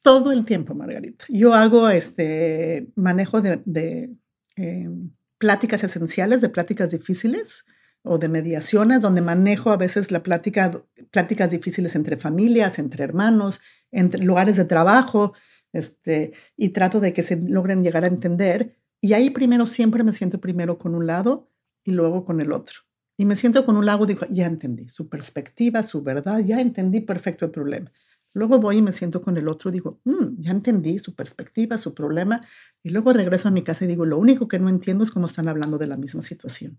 todo 0.02 0.32
el 0.32 0.46
tiempo, 0.46 0.74
Margarita. 0.74 1.26
Yo 1.30 1.54
hago 1.54 1.90
este 1.90 2.88
manejo 2.96 3.42
de, 3.42 4.16
em, 4.56 5.12
pláticas 5.38 5.84
esenciales, 5.84 6.42
de 6.42 6.50
pláticas 6.50 6.92
difíciles 6.92 7.64
o 8.04 8.18
de 8.18 8.30
mediaciones, 8.30 9.02
donde 9.02 9.22
manejo 9.22 9.72
a 9.72 9.78
veces 9.78 10.12
la 10.12 10.24
plática, 10.24 10.82
pláticas 11.12 11.52
difíciles 11.52 11.96
entre 11.96 12.18
familias, 12.18 12.80
entre 12.80 13.04
hermanos, 13.04 13.60
entre 13.92 14.24
lugares 14.24 14.56
de 14.56 14.66
trabajo, 14.66 15.34
este, 15.74 16.34
y 16.56 16.70
trato 16.70 17.00
de 17.00 17.14
que 17.14 17.24
se 17.24 17.36
logren 17.36 17.84
llegar 17.84 18.04
a 18.04 18.08
entender. 18.08 18.78
Y 19.02 19.14
ahí 19.14 19.30
primero 19.30 19.66
siempre 19.66 20.04
me 20.04 20.14
siento 20.14 20.40
primero 20.40 20.78
con 20.78 20.96
un 20.96 21.06
lado 21.06 21.50
y 21.88 21.92
luego 21.92 22.26
con 22.26 22.42
el 22.42 22.52
otro. 22.52 22.82
Y 23.18 23.26
me 23.26 23.38
siento 23.38 23.66
con 23.66 23.78
un 23.78 23.86
lado 23.86 24.04
y 24.04 24.08
digo, 24.08 24.28
ya 24.30 24.46
entendí 24.46 24.90
su 24.90 25.10
perspectiva, 25.10 25.82
su 25.82 26.04
verdad, 26.04 26.40
ya 26.40 26.60
entendí 26.60 27.00
perfecto 27.00 27.46
el 27.46 27.52
problema. 27.52 27.92
Luego 28.34 28.60
voy 28.60 28.78
y 28.78 28.82
me 28.82 28.92
siento 28.92 29.22
con 29.22 29.38
el 29.38 29.48
otro, 29.48 29.72
digo, 29.72 30.02
mm, 30.04 30.40
ya 30.40 30.52
entendí 30.52 31.00
su 31.00 31.16
perspectiva, 31.16 31.78
su 31.78 31.96
problema, 31.96 32.42
y 32.84 32.90
luego 32.90 33.14
regreso 33.14 33.48
a 33.48 33.52
mi 33.52 33.64
casa 33.64 33.86
y 33.86 33.88
digo, 33.88 34.06
lo 34.06 34.20
único 34.20 34.50
que 34.50 34.60
no 34.60 34.68
entiendo 34.68 35.06
es 35.06 35.12
cómo 35.12 35.26
están 35.28 35.48
hablando 35.48 35.78
de 35.78 35.88
la 35.88 35.96
misma 35.96 36.22
situación. 36.22 36.78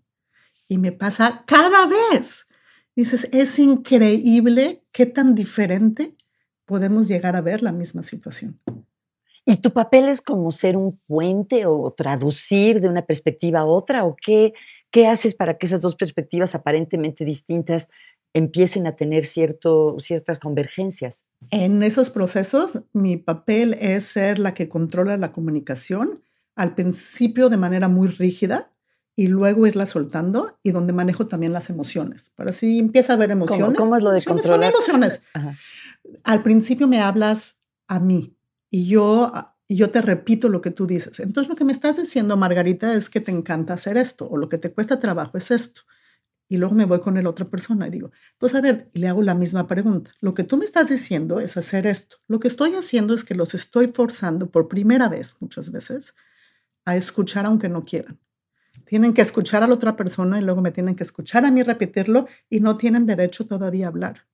Y 0.67 0.77
me 0.77 0.91
pasa 0.91 1.43
cada 1.47 1.87
vez. 1.87 2.45
Dices, 2.95 3.27
es 3.31 3.57
increíble 3.57 4.83
qué 4.91 5.07
tan 5.07 5.33
diferente 5.33 6.15
podemos 6.65 7.07
llegar 7.07 7.35
a 7.35 7.41
ver 7.41 7.63
la 7.63 7.71
misma 7.71 8.03
situación. 8.03 8.59
¿Y 9.49 9.57
tu 9.57 9.73
papel 9.73 10.09
es 10.09 10.21
como 10.21 10.51
ser 10.51 10.77
un 10.77 10.99
puente 11.07 11.65
o 11.65 11.91
traducir 11.91 12.81
de 12.81 12.87
una 12.87 13.07
perspectiva 13.07 13.61
a 13.61 13.65
otra? 13.65 14.05
¿O 14.05 14.15
qué, 14.15 14.53
qué 14.91 15.07
haces 15.07 15.33
para 15.33 15.57
que 15.57 15.65
esas 15.65 15.81
dos 15.81 15.95
perspectivas 15.95 16.53
aparentemente 16.53 17.25
distintas 17.25 17.89
empiecen 18.35 18.85
a 18.85 18.95
tener 18.95 19.25
cierto, 19.25 19.95
ciertas 19.97 20.37
convergencias? 20.37 21.25
En 21.49 21.81
esos 21.81 22.11
procesos, 22.11 22.81
mi 22.93 23.17
papel 23.17 23.75
es 23.79 24.03
ser 24.03 24.37
la 24.37 24.53
que 24.53 24.69
controla 24.69 25.17
la 25.17 25.31
comunicación, 25.31 26.21
al 26.55 26.75
principio 26.75 27.49
de 27.49 27.57
manera 27.57 27.87
muy 27.87 28.09
rígida, 28.09 28.71
y 29.15 29.29
luego 29.29 29.65
irla 29.65 29.87
soltando 29.87 30.59
y 30.61 30.69
donde 30.69 30.93
manejo 30.93 31.25
también 31.25 31.53
las 31.53 31.71
emociones. 31.71 32.31
Para 32.35 32.53
si 32.53 32.77
empieza 32.77 33.13
a 33.13 33.15
haber 33.15 33.31
emociones. 33.31 33.75
¿Cómo, 33.75 33.95
es 33.95 34.03
lo 34.03 34.11
de 34.11 34.23
controlar? 34.23 34.71
Son 34.71 35.01
emociones. 35.01 35.21
Al 36.23 36.43
principio 36.43 36.87
me 36.87 37.01
hablas 37.01 37.57
a 37.87 37.99
mí 37.99 38.35
y 38.69 38.87
yo, 38.87 39.31
yo 39.67 39.89
te 39.91 40.01
repito 40.01 40.49
lo 40.49 40.61
que 40.61 40.71
tú 40.71 40.87
dices. 40.87 41.19
Entonces 41.19 41.49
lo 41.49 41.55
que 41.55 41.65
me 41.65 41.71
estás 41.71 41.97
diciendo, 41.97 42.37
Margarita, 42.37 42.93
es 42.93 43.09
que 43.09 43.21
te 43.21 43.31
encanta 43.31 43.73
hacer 43.73 43.97
esto 43.97 44.27
o 44.29 44.37
lo 44.37 44.49
que 44.49 44.57
te 44.57 44.71
cuesta 44.71 44.99
trabajo 44.99 45.37
es 45.37 45.51
esto. 45.51 45.81
Y 46.51 46.57
luego 46.57 46.73
me 46.73 46.85
voy 46.85 46.99
con 46.99 47.21
la 47.21 47.29
otra 47.29 47.45
persona 47.45 47.87
y 47.87 47.91
digo, 47.91 48.11
pues 48.39 48.55
a 48.55 48.61
ver, 48.61 48.89
le 48.93 49.07
hago 49.07 49.21
la 49.21 49.35
misma 49.35 49.67
pregunta. 49.67 50.11
Lo 50.19 50.33
que 50.33 50.43
tú 50.43 50.57
me 50.57 50.65
estás 50.65 50.89
diciendo 50.89 51.39
es 51.39 51.55
hacer 51.57 51.85
esto. 51.85 52.17
Lo 52.27 52.39
que 52.39 52.47
estoy 52.47 52.73
haciendo 52.73 53.13
es 53.13 53.23
que 53.23 53.35
los 53.35 53.53
estoy 53.53 53.89
forzando 53.93 54.49
por 54.49 54.67
primera 54.67 55.07
vez, 55.09 55.35
muchas 55.39 55.71
veces, 55.71 56.15
a 56.85 56.95
escuchar 56.95 57.45
aunque 57.45 57.69
no 57.69 57.85
quieran. 57.85 58.19
Tienen 58.85 59.13
que 59.13 59.21
escuchar 59.21 59.61
a 59.61 59.67
la 59.67 59.75
otra 59.75 59.95
persona 59.95 60.39
y 60.39 60.43
luego 60.43 60.61
me 60.61 60.71
tienen 60.71 60.95
que 60.95 61.03
escuchar 61.03 61.45
a 61.45 61.51
mí 61.51 61.61
repetirlo 61.61 62.27
y 62.49 62.61
no 62.61 62.77
tienen 62.77 63.05
derecho 63.05 63.45
todavía 63.45 63.85
a 63.85 63.89
hablar. 63.89 64.25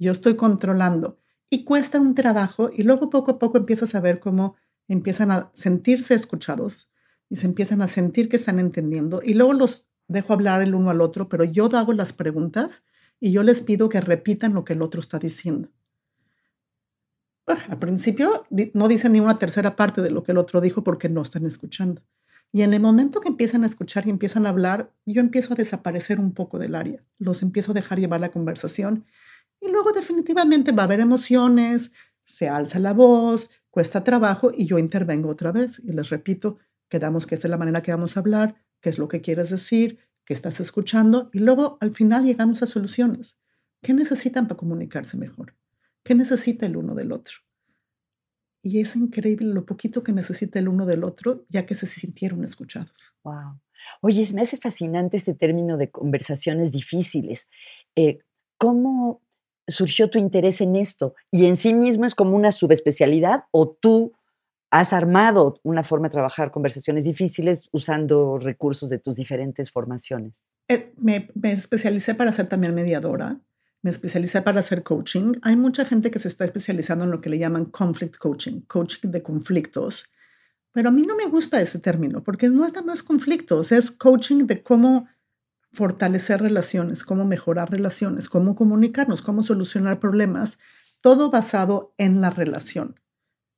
Yo 0.00 0.10
estoy 0.10 0.34
controlando 0.34 1.20
y 1.50 1.64
cuesta 1.64 2.00
un 2.00 2.14
trabajo 2.14 2.70
y 2.72 2.82
luego 2.82 3.10
poco 3.10 3.32
a 3.32 3.38
poco 3.38 3.58
empiezas 3.58 3.94
a 3.94 4.00
ver 4.00 4.20
cómo 4.20 4.56
empiezan 4.88 5.30
a 5.30 5.50
sentirse 5.54 6.14
escuchados 6.14 6.90
y 7.28 7.36
se 7.36 7.46
empiezan 7.46 7.82
a 7.82 7.88
sentir 7.88 8.28
que 8.28 8.36
están 8.36 8.58
entendiendo 8.58 9.20
y 9.22 9.34
luego 9.34 9.52
los 9.52 9.86
dejo 10.08 10.32
hablar 10.32 10.62
el 10.62 10.74
uno 10.74 10.90
al 10.90 11.00
otro, 11.00 11.28
pero 11.28 11.44
yo 11.44 11.68
hago 11.76 11.92
las 11.92 12.12
preguntas 12.12 12.84
y 13.20 13.32
yo 13.32 13.42
les 13.42 13.62
pido 13.62 13.88
que 13.88 14.00
repitan 14.00 14.54
lo 14.54 14.64
que 14.64 14.74
el 14.74 14.82
otro 14.82 15.00
está 15.00 15.18
diciendo. 15.18 15.70
al 17.46 17.78
principio 17.78 18.44
no 18.74 18.88
dicen 18.88 19.12
ni 19.12 19.20
una 19.20 19.38
tercera 19.38 19.76
parte 19.76 20.02
de 20.02 20.10
lo 20.10 20.22
que 20.22 20.32
el 20.32 20.38
otro 20.38 20.60
dijo 20.60 20.84
porque 20.84 21.08
no 21.08 21.22
están 21.22 21.46
escuchando. 21.46 22.02
Y 22.52 22.62
en 22.62 22.72
el 22.72 22.80
momento 22.80 23.20
que 23.20 23.28
empiezan 23.28 23.64
a 23.64 23.66
escuchar 23.66 24.06
y 24.06 24.10
empiezan 24.10 24.46
a 24.46 24.50
hablar, 24.50 24.92
yo 25.04 25.20
empiezo 25.20 25.52
a 25.52 25.56
desaparecer 25.56 26.20
un 26.20 26.32
poco 26.32 26.58
del 26.58 26.74
área. 26.74 27.02
Los 27.18 27.42
empiezo 27.42 27.72
a 27.72 27.74
dejar 27.74 27.98
llevar 27.98 28.20
la 28.20 28.30
conversación. 28.30 29.04
Y 29.66 29.70
luego 29.70 29.92
definitivamente 29.92 30.72
va 30.72 30.82
a 30.82 30.86
haber 30.86 31.00
emociones, 31.00 31.92
se 32.24 32.48
alza 32.48 32.78
la 32.78 32.92
voz, 32.92 33.50
cuesta 33.70 34.04
trabajo 34.04 34.50
y 34.54 34.66
yo 34.66 34.78
intervengo 34.78 35.28
otra 35.28 35.52
vez. 35.52 35.80
Y 35.84 35.92
les 35.92 36.10
repito, 36.10 36.58
quedamos 36.88 37.26
que 37.26 37.34
esta 37.34 37.48
es 37.48 37.50
la 37.50 37.58
manera 37.58 37.82
que 37.82 37.92
vamos 37.92 38.16
a 38.16 38.20
hablar, 38.20 38.56
qué 38.80 38.90
es 38.90 38.98
lo 38.98 39.08
que 39.08 39.20
quieres 39.20 39.50
decir, 39.50 39.98
qué 40.24 40.32
estás 40.32 40.60
escuchando. 40.60 41.30
Y 41.32 41.40
luego 41.40 41.78
al 41.80 41.92
final 41.92 42.24
llegamos 42.24 42.62
a 42.62 42.66
soluciones. 42.66 43.38
¿Qué 43.82 43.92
necesitan 43.92 44.48
para 44.48 44.58
comunicarse 44.58 45.16
mejor? 45.16 45.54
¿Qué 46.04 46.14
necesita 46.14 46.66
el 46.66 46.76
uno 46.76 46.94
del 46.94 47.12
otro? 47.12 47.38
y 48.66 48.80
es 48.80 48.96
increíble 48.96 49.46
lo 49.46 49.64
poquito 49.64 50.02
que 50.02 50.10
necesita 50.10 50.58
el 50.58 50.66
uno 50.66 50.86
del 50.86 51.04
otro, 51.04 51.46
ya 51.48 51.64
que 51.64 51.76
se 51.76 51.86
sintieron 51.86 52.42
escuchados. 52.42 53.14
Wow. 53.22 53.60
Oye, 54.00 54.28
me 54.34 54.42
hace 54.42 54.56
fascinante 54.56 55.16
este 55.16 55.34
término 55.34 55.76
de 55.76 55.92
conversaciones 55.92 56.72
difíciles. 56.72 57.48
Eh, 57.94 58.18
¿Cómo 58.58 59.22
surgió 59.66 60.10
tu 60.10 60.18
interés 60.18 60.60
en 60.60 60.76
esto? 60.76 61.14
¿Y 61.30 61.46
en 61.46 61.56
sí 61.56 61.74
mismo 61.74 62.04
es 62.04 62.14
como 62.14 62.36
una 62.36 62.52
subespecialidad 62.52 63.44
o 63.50 63.68
tú 63.68 64.12
has 64.70 64.92
armado 64.92 65.60
una 65.62 65.82
forma 65.82 66.08
de 66.08 66.12
trabajar 66.12 66.50
conversaciones 66.50 67.04
difíciles 67.04 67.68
usando 67.72 68.38
recursos 68.38 68.90
de 68.90 68.98
tus 68.98 69.16
diferentes 69.16 69.70
formaciones? 69.70 70.44
Eh, 70.68 70.92
me, 70.96 71.28
me, 71.34 71.52
especialicé 71.52 72.14
para 72.14 72.32
ser 72.32 72.48
también 72.48 72.74
mediadora 72.74 73.40
me 73.86 73.90
especialicé 73.90 74.42
para 74.42 74.58
hacer 74.58 74.82
coaching. 74.82 75.34
Hay 75.42 75.54
mucha 75.54 75.84
gente 75.84 76.10
que 76.10 76.18
se 76.18 76.26
está 76.26 76.44
especializando 76.44 77.04
en 77.04 77.12
lo 77.12 77.20
que 77.20 77.30
le 77.30 77.38
llaman 77.38 77.66
conflict 77.66 78.16
coaching, 78.16 78.62
coaching 78.62 79.10
de 79.10 79.22
conflictos. 79.22 80.10
Pero 80.72 80.88
a 80.88 80.92
mí 80.92 81.02
no 81.02 81.14
me 81.14 81.26
gusta 81.26 81.60
ese 81.60 81.78
término 81.78 82.24
porque 82.24 82.48
no 82.48 82.66
es 82.66 82.72
nada 82.72 82.84
más 82.84 83.04
conflictos, 83.04 83.70
es 83.70 83.92
coaching 83.92 84.46
de 84.46 84.64
cómo 84.64 85.06
fortalecer 85.72 86.40
relaciones, 86.40 87.04
cómo 87.04 87.24
mejorar 87.24 87.70
relaciones, 87.70 88.28
cómo 88.28 88.54
comunicarnos, 88.54 89.22
cómo 89.22 89.42
solucionar 89.42 90.00
problemas, 90.00 90.58
todo 91.00 91.30
basado 91.30 91.94
en 91.98 92.20
la 92.20 92.30
relación. 92.30 93.00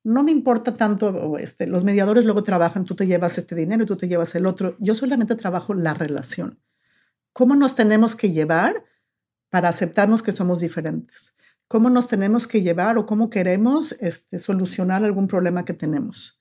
No 0.04 0.22
me 0.22 0.32
importa 0.32 0.74
tanto, 0.74 1.38
este, 1.38 1.66
los 1.66 1.84
mediadores 1.84 2.24
luego 2.24 2.42
trabajan, 2.42 2.84
tú 2.84 2.94
te 2.94 3.06
llevas 3.06 3.38
este 3.38 3.54
dinero 3.54 3.84
y 3.84 3.86
tú 3.86 3.96
te 3.96 4.08
llevas 4.08 4.34
el 4.34 4.46
otro. 4.46 4.76
Yo 4.78 4.94
solamente 4.94 5.34
trabajo 5.34 5.74
la 5.74 5.94
relación. 5.94 6.60
¿Cómo 7.32 7.54
nos 7.56 7.74
tenemos 7.74 8.16
que 8.16 8.32
llevar? 8.32 8.84
para 9.50 9.68
aceptarnos 9.68 10.22
que 10.22 10.32
somos 10.32 10.60
diferentes. 10.60 11.34
¿Cómo 11.66 11.90
nos 11.90 12.06
tenemos 12.06 12.46
que 12.46 12.62
llevar 12.62 12.96
o 12.96 13.06
cómo 13.06 13.28
queremos 13.30 13.92
este, 14.00 14.38
solucionar 14.38 15.04
algún 15.04 15.28
problema 15.28 15.64
que 15.64 15.74
tenemos? 15.74 16.40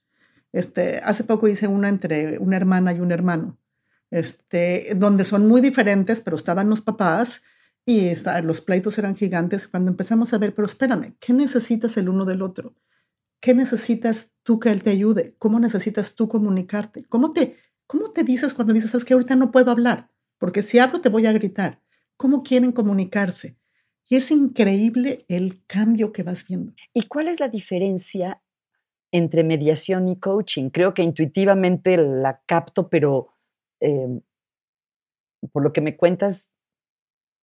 Este, 0.52 0.98
hace 0.98 1.24
poco 1.24 1.48
hice 1.48 1.68
una 1.68 1.88
entre 1.88 2.38
una 2.38 2.56
hermana 2.56 2.92
y 2.92 3.00
un 3.00 3.12
hermano, 3.12 3.58
este, 4.10 4.92
donde 4.96 5.24
son 5.24 5.46
muy 5.46 5.60
diferentes, 5.60 6.20
pero 6.20 6.36
estaban 6.36 6.68
los 6.68 6.80
papás 6.80 7.42
y 7.84 8.12
los 8.42 8.60
pleitos 8.60 8.98
eran 8.98 9.16
gigantes. 9.16 9.66
Cuando 9.66 9.90
empezamos 9.90 10.34
a 10.34 10.38
ver, 10.38 10.54
pero 10.54 10.66
espérame, 10.66 11.14
¿qué 11.20 11.32
necesitas 11.32 11.96
el 11.96 12.08
uno 12.08 12.24
del 12.24 12.42
otro? 12.42 12.74
¿Qué 13.40 13.54
necesitas 13.54 14.30
tú 14.42 14.58
que 14.58 14.70
él 14.70 14.82
te 14.82 14.90
ayude? 14.90 15.34
¿Cómo 15.38 15.60
necesitas 15.60 16.14
tú 16.14 16.28
comunicarte? 16.28 17.04
¿Cómo 17.04 17.32
te, 17.32 17.56
cómo 17.86 18.10
te 18.10 18.24
dices 18.24 18.52
cuando 18.52 18.74
dices, 18.74 18.94
es 18.94 19.04
que 19.04 19.14
ahorita 19.14 19.36
no 19.36 19.50
puedo 19.50 19.70
hablar? 19.70 20.10
Porque 20.38 20.62
si 20.62 20.78
hablo 20.78 21.00
te 21.00 21.08
voy 21.08 21.26
a 21.26 21.32
gritar. 21.32 21.80
¿Cómo 22.16 22.42
quieren 22.42 22.72
comunicarse? 22.72 23.56
Y 24.10 24.16
es 24.16 24.30
increíble 24.30 25.24
el 25.28 25.62
cambio 25.66 26.12
que 26.12 26.22
vas 26.22 26.44
viendo. 26.46 26.72
¿Y 26.92 27.02
cuál 27.06 27.28
es 27.28 27.40
la 27.40 27.48
diferencia 27.48 28.42
entre 29.12 29.44
mediación 29.44 30.08
y 30.08 30.18
coaching? 30.18 30.70
Creo 30.70 30.94
que 30.94 31.02
intuitivamente 31.02 31.96
la 31.96 32.42
capto, 32.44 32.88
pero 32.88 33.28
em, 33.80 34.20
por 35.52 35.62
lo 35.62 35.72
que 35.72 35.80
me 35.80 35.96
cuentas, 35.96 36.50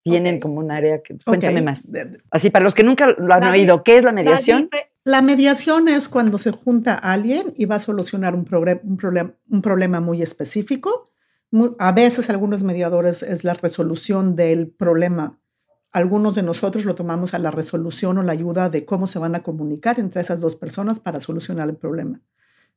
tienen 0.06 0.40
como 0.40 0.60
un 0.60 0.72
área 0.72 1.02
que... 1.02 1.18
Cuéntame 1.26 1.64
más. 1.64 1.90
Así, 2.30 2.52
para 2.52 2.64
los 2.64 2.76
que 2.76 2.84
nunca 2.84 3.08
lo 3.18 3.34
han 3.34 3.44
oído, 3.46 3.82
¿qué 3.82 3.98
es 3.98 4.04
la 4.04 4.12
mediación? 4.12 4.70
La, 5.04 5.24
mediación 5.24 5.88
es 5.88 6.10
cuando 6.10 6.38
se 6.38 6.52
junta 6.52 6.94
alguien 6.94 7.54
y 7.58 7.66
va 7.66 7.76
a 7.76 7.80
solucionar 7.80 8.36
un, 8.36 8.48
un, 8.52 9.34
un 9.50 9.62
problema 9.62 10.02
muy 10.02 10.22
específico. 10.22 11.10
a 11.80 11.92
veces 11.92 12.30
algunos 12.30 12.64
mediadores 12.64 13.24
es 13.24 13.44
la 13.44 13.56
resolución 13.56 14.36
del 14.36 14.68
problema. 14.68 15.40
Algunos 15.92 16.36
de 16.36 16.44
nosotros 16.44 16.86
lo 16.86 16.94
tomamos 16.94 17.34
a 17.34 17.40
la 17.40 17.50
resolución 17.50 18.20
o 18.20 18.24
la 18.24 18.34
ayuda 18.34 18.70
de 18.70 18.86
cómo 18.86 19.08
se 19.08 19.18
van 19.18 19.34
a 19.34 19.42
comunicar 19.42 20.00
entre 20.00 20.22
esas 20.22 20.40
dos 20.40 20.56
personas 20.56 21.00
para 21.00 21.20
solucionar 21.20 21.68
el 21.68 21.78
problema. 21.78 22.22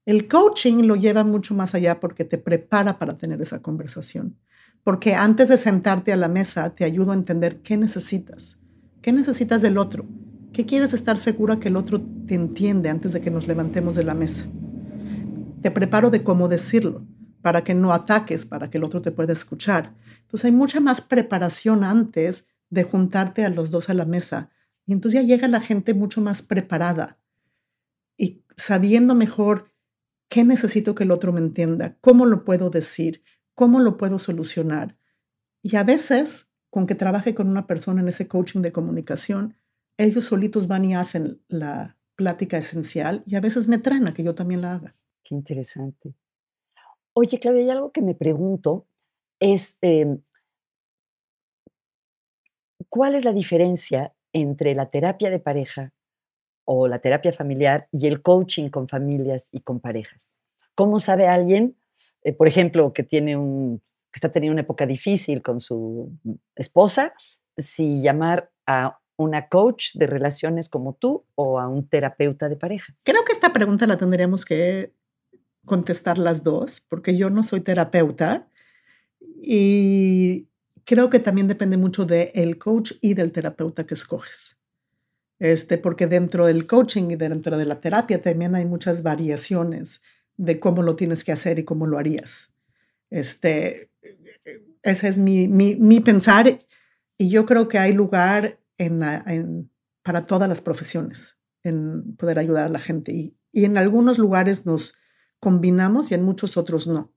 El 0.08 0.26
coaching 0.26 0.86
lo 0.86 0.96
lleva 0.96 1.22
mucho 1.22 1.54
más 1.54 1.74
allá 1.74 2.00
porque 2.00 2.24
te 2.24 2.38
prepara 2.38 2.98
para 2.98 3.14
tener 3.14 3.42
esa 3.42 3.60
conversación 3.60 4.36
porque 4.88 5.14
antes 5.14 5.48
de 5.48 5.58
sentarte 5.58 6.14
a 6.14 6.16
la 6.16 6.28
mesa 6.28 6.70
te 6.70 6.84
ayudo 6.84 7.12
a 7.12 7.14
entender 7.14 7.58
qué 7.58 7.76
necesitas, 7.76 8.56
qué 9.02 9.12
necesitas 9.12 9.60
del 9.60 9.76
otro, 9.76 10.06
qué 10.52 10.64
quieres 10.64 10.94
estar 10.94 11.18
segura 11.18 11.60
que 11.60 11.68
el 11.68 11.76
otro 11.76 12.00
te 12.26 12.34
entiende 12.34 12.88
antes 12.88 13.12
de 13.12 13.20
que 13.20 13.30
nos 13.30 13.46
levantemos 13.46 13.96
de 13.96 14.04
la 14.04 14.14
mesa. 14.14 14.46
Te 15.60 15.70
preparo 15.70 16.08
de 16.08 16.22
cómo 16.22 16.48
decirlo, 16.48 17.04
para 17.42 17.64
que 17.64 17.74
no 17.74 17.92
ataques, 17.92 18.46
para 18.46 18.70
que 18.70 18.78
el 18.78 18.84
otro 18.84 19.02
te 19.02 19.12
pueda 19.12 19.34
escuchar. 19.34 19.92
Entonces 20.22 20.46
hay 20.46 20.52
mucha 20.52 20.80
más 20.80 21.02
preparación 21.02 21.84
antes 21.84 22.46
de 22.70 22.84
juntarte 22.84 23.44
a 23.44 23.50
los 23.50 23.70
dos 23.70 23.90
a 23.90 23.94
la 23.94 24.06
mesa. 24.06 24.48
Y 24.86 24.92
entonces 24.92 25.20
ya 25.20 25.26
llega 25.26 25.48
la 25.48 25.60
gente 25.60 25.92
mucho 25.92 26.22
más 26.22 26.40
preparada 26.40 27.18
y 28.16 28.42
sabiendo 28.56 29.14
mejor 29.14 29.70
qué 30.28 30.44
necesito 30.44 30.94
que 30.94 31.04
el 31.04 31.10
otro 31.10 31.32
me 31.32 31.40
entienda, 31.40 31.96
cómo 32.00 32.26
lo 32.26 32.44
puedo 32.44 32.70
decir, 32.70 33.22
¿Cómo 33.58 33.80
lo 33.80 33.96
puedo 33.96 34.20
solucionar? 34.20 34.96
Y 35.64 35.74
a 35.74 35.82
veces, 35.82 36.48
con 36.70 36.86
que 36.86 36.94
trabaje 36.94 37.34
con 37.34 37.48
una 37.48 37.66
persona 37.66 38.00
en 38.00 38.06
ese 38.06 38.28
coaching 38.28 38.60
de 38.60 38.70
comunicación, 38.70 39.56
ellos 39.96 40.26
solitos 40.26 40.68
van 40.68 40.84
y 40.84 40.94
hacen 40.94 41.42
la 41.48 41.98
plática 42.14 42.56
esencial 42.56 43.24
y 43.26 43.34
a 43.34 43.40
veces 43.40 43.66
me 43.66 43.78
traen 43.78 44.06
a 44.06 44.14
que 44.14 44.22
yo 44.22 44.36
también 44.36 44.60
la 44.60 44.74
haga. 44.74 44.92
Qué 45.24 45.34
interesante. 45.34 46.14
Oye, 47.14 47.40
Claudia, 47.40 47.62
hay 47.62 47.70
algo 47.70 47.90
que 47.90 48.00
me 48.00 48.14
pregunto, 48.14 48.86
es 49.40 49.78
em, 49.80 50.22
¿cuál 52.88 53.16
es 53.16 53.24
la 53.24 53.32
diferencia 53.32 54.14
entre 54.32 54.76
la 54.76 54.88
terapia 54.88 55.30
de 55.30 55.40
pareja 55.40 55.92
o 56.70 56.86
la 56.86 56.98
terapia 56.98 57.32
familiar 57.32 57.88
y 57.92 58.06
el 58.06 58.20
coaching 58.20 58.68
con 58.68 58.88
familias 58.88 59.48
y 59.52 59.60
con 59.60 59.80
parejas? 59.80 60.32
¿Cómo 60.74 60.98
sabe 60.98 61.26
alguien 61.26 61.78
eh, 62.22 62.32
por 62.32 62.48
ejemplo, 62.48 62.92
que 62.92 63.02
tiene 63.02 63.36
un, 63.36 63.80
que 64.10 64.16
está 64.16 64.30
teniendo 64.30 64.54
una 64.54 64.62
época 64.62 64.86
difícil 64.86 65.42
con 65.42 65.60
su 65.60 66.12
esposa, 66.54 67.14
si 67.56 68.00
llamar 68.00 68.50
a 68.66 69.00
una 69.16 69.48
coach 69.48 69.94
de 69.94 70.06
relaciones 70.06 70.68
como 70.68 70.94
tú 70.94 71.24
o 71.34 71.58
a 71.58 71.68
un 71.68 71.88
terapeuta 71.88 72.48
de 72.48 72.56
pareja? 72.56 72.94
Creo 73.02 73.24
que 73.24 73.32
esta 73.32 73.52
pregunta 73.52 73.86
la 73.86 73.96
tendríamos 73.96 74.44
que 74.44 74.92
contestar 75.64 76.18
las 76.18 76.42
dos, 76.42 76.82
porque 76.88 77.16
yo 77.16 77.30
no 77.30 77.42
soy 77.42 77.60
terapeuta 77.60 78.48
y 79.42 80.48
creo 80.84 81.10
que 81.10 81.18
también 81.18 81.48
depende 81.48 81.76
mucho 81.76 82.06
del 82.06 82.58
coach 82.58 82.92
y 83.00 83.14
del 83.14 83.32
terapeuta 83.32 83.86
que 83.86 83.94
escoges. 83.94 84.57
Este, 85.38 85.78
porque 85.78 86.06
dentro 86.06 86.46
del 86.46 86.66
coaching 86.66 87.10
y 87.10 87.16
dentro 87.16 87.56
de 87.56 87.64
la 87.64 87.80
terapia 87.80 88.20
también 88.20 88.54
hay 88.54 88.64
muchas 88.64 89.02
variaciones 89.02 90.00
de 90.36 90.58
cómo 90.58 90.82
lo 90.82 90.96
tienes 90.96 91.24
que 91.24 91.32
hacer 91.32 91.58
y 91.58 91.64
cómo 91.64 91.86
lo 91.86 91.98
harías. 91.98 92.50
Este, 93.10 93.90
ese 94.82 95.08
es 95.08 95.18
mi, 95.18 95.48
mi, 95.48 96.00
pensar 96.00 96.58
y 97.16 97.30
yo 97.30 97.46
creo 97.46 97.68
que 97.68 97.78
hay 97.78 97.92
lugar 97.92 98.58
en, 98.78 99.70
para 100.02 100.26
todas 100.26 100.48
las 100.48 100.60
profesiones 100.60 101.36
en 101.62 102.16
poder 102.16 102.38
ayudar 102.38 102.66
a 102.66 102.70
la 102.70 102.78
gente 102.78 103.12
y, 103.12 103.36
y, 103.52 103.64
en 103.64 103.76
algunos 103.78 104.18
lugares 104.18 104.66
nos 104.66 104.94
combinamos 105.40 106.10
y 106.10 106.14
en 106.14 106.22
muchos 106.22 106.56
otros 106.56 106.86
no. 106.86 107.12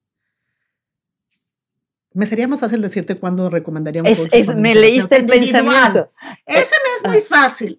Me 2.14 2.26
sería 2.26 2.48
más 2.48 2.60
fácil 2.60 2.82
decirte 2.82 3.16
cuándo 3.16 3.50
recomendaría 3.50 4.02
un 4.02 4.08
es, 4.08 4.56
Me 4.56 4.76
leíste 4.76 5.18
el 5.18 5.26
pensamiento. 5.26 6.12
Ese 6.46 6.76
me 6.84 6.96
es 6.98 7.08
muy 7.08 7.18
ah, 7.18 7.26
fácil. 7.28 7.76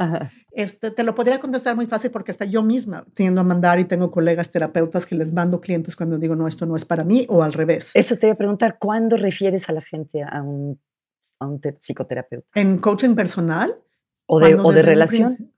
Este, 0.53 0.90
te 0.90 1.03
lo 1.03 1.14
podría 1.14 1.40
contestar 1.40 1.77
muy 1.77 1.87
fácil 1.87 2.11
porque 2.11 2.31
hasta 2.31 2.45
yo 2.45 2.62
misma 2.62 3.07
tiendo 3.14 3.40
a 3.40 3.45
mandar 3.45 3.81
y 3.81 3.85
tengo 3.85 4.11
colegas 4.11 4.51
terapeutas 4.51 5.07
que 5.07 5.14
les 5.14 5.33
mando 5.33 5.61
clientes 5.61 5.97
cuando 5.97 6.18
digo, 6.18 6.37
no, 6.37 6.47
esto 6.47 6.66
no 6.66 6.77
es 6.77 6.85
para 6.85 7.05
mí 7.05 7.27
o 7.29 7.42
al 7.42 7.55
revés. 7.55 7.90
Eso 7.95 8.16
te 8.16 8.27
voy 8.27 8.35
a 8.35 8.37
preguntar, 8.37 8.79
¿cuándo 8.79 9.16
refieres 9.16 9.68
a 9.71 9.73
la 9.73 9.81
gente 9.81 10.23
a 10.23 10.42
un, 10.42 10.79
a 11.38 11.47
un 11.47 11.61
psicoterapeuta? 11.81 12.49
¿En 12.55 12.79
coaching 12.79 13.14
personal? 13.14 13.77
¿O 14.27 14.40
de, 14.40 14.55
o 14.55 14.73
de 14.73 14.83
relación? 14.83 15.53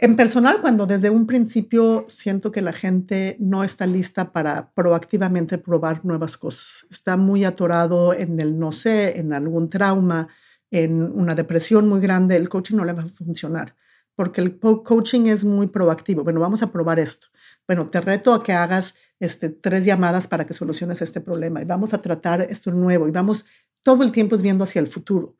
En 0.00 0.14
personal, 0.14 0.60
cuando 0.60 0.86
desde 0.86 1.10
un 1.10 1.26
principio 1.26 2.04
siento 2.06 2.52
que 2.52 2.62
la 2.62 2.72
gente 2.72 3.36
no 3.40 3.64
está 3.64 3.84
lista 3.84 4.30
para 4.30 4.70
proactivamente 4.70 5.58
probar 5.58 6.04
nuevas 6.04 6.36
cosas, 6.36 6.86
está 6.88 7.16
muy 7.16 7.44
atorado 7.44 8.14
en 8.14 8.40
el 8.40 8.60
no 8.60 8.70
sé, 8.70 9.18
en 9.18 9.32
algún 9.32 9.68
trauma, 9.68 10.28
en 10.70 11.02
una 11.02 11.34
depresión 11.34 11.88
muy 11.88 11.98
grande, 11.98 12.36
el 12.36 12.48
coaching 12.48 12.76
no 12.76 12.84
le 12.84 12.92
va 12.92 13.02
a 13.02 13.08
funcionar, 13.08 13.74
porque 14.14 14.40
el 14.40 14.60
coaching 14.60 15.26
es 15.26 15.44
muy 15.44 15.66
proactivo. 15.66 16.22
Bueno, 16.22 16.38
vamos 16.38 16.62
a 16.62 16.70
probar 16.70 17.00
esto. 17.00 17.26
Bueno, 17.66 17.88
te 17.88 18.00
reto 18.00 18.32
a 18.32 18.44
que 18.44 18.52
hagas 18.52 18.94
este, 19.18 19.48
tres 19.48 19.84
llamadas 19.84 20.28
para 20.28 20.46
que 20.46 20.54
soluciones 20.54 21.02
este 21.02 21.20
problema 21.20 21.60
y 21.60 21.64
vamos 21.64 21.92
a 21.92 22.00
tratar 22.00 22.42
esto 22.42 22.70
nuevo 22.70 23.08
y 23.08 23.10
vamos 23.10 23.46
todo 23.82 24.04
el 24.04 24.12
tiempo 24.12 24.36
viendo 24.36 24.62
hacia 24.62 24.78
el 24.78 24.86
futuro. 24.86 25.34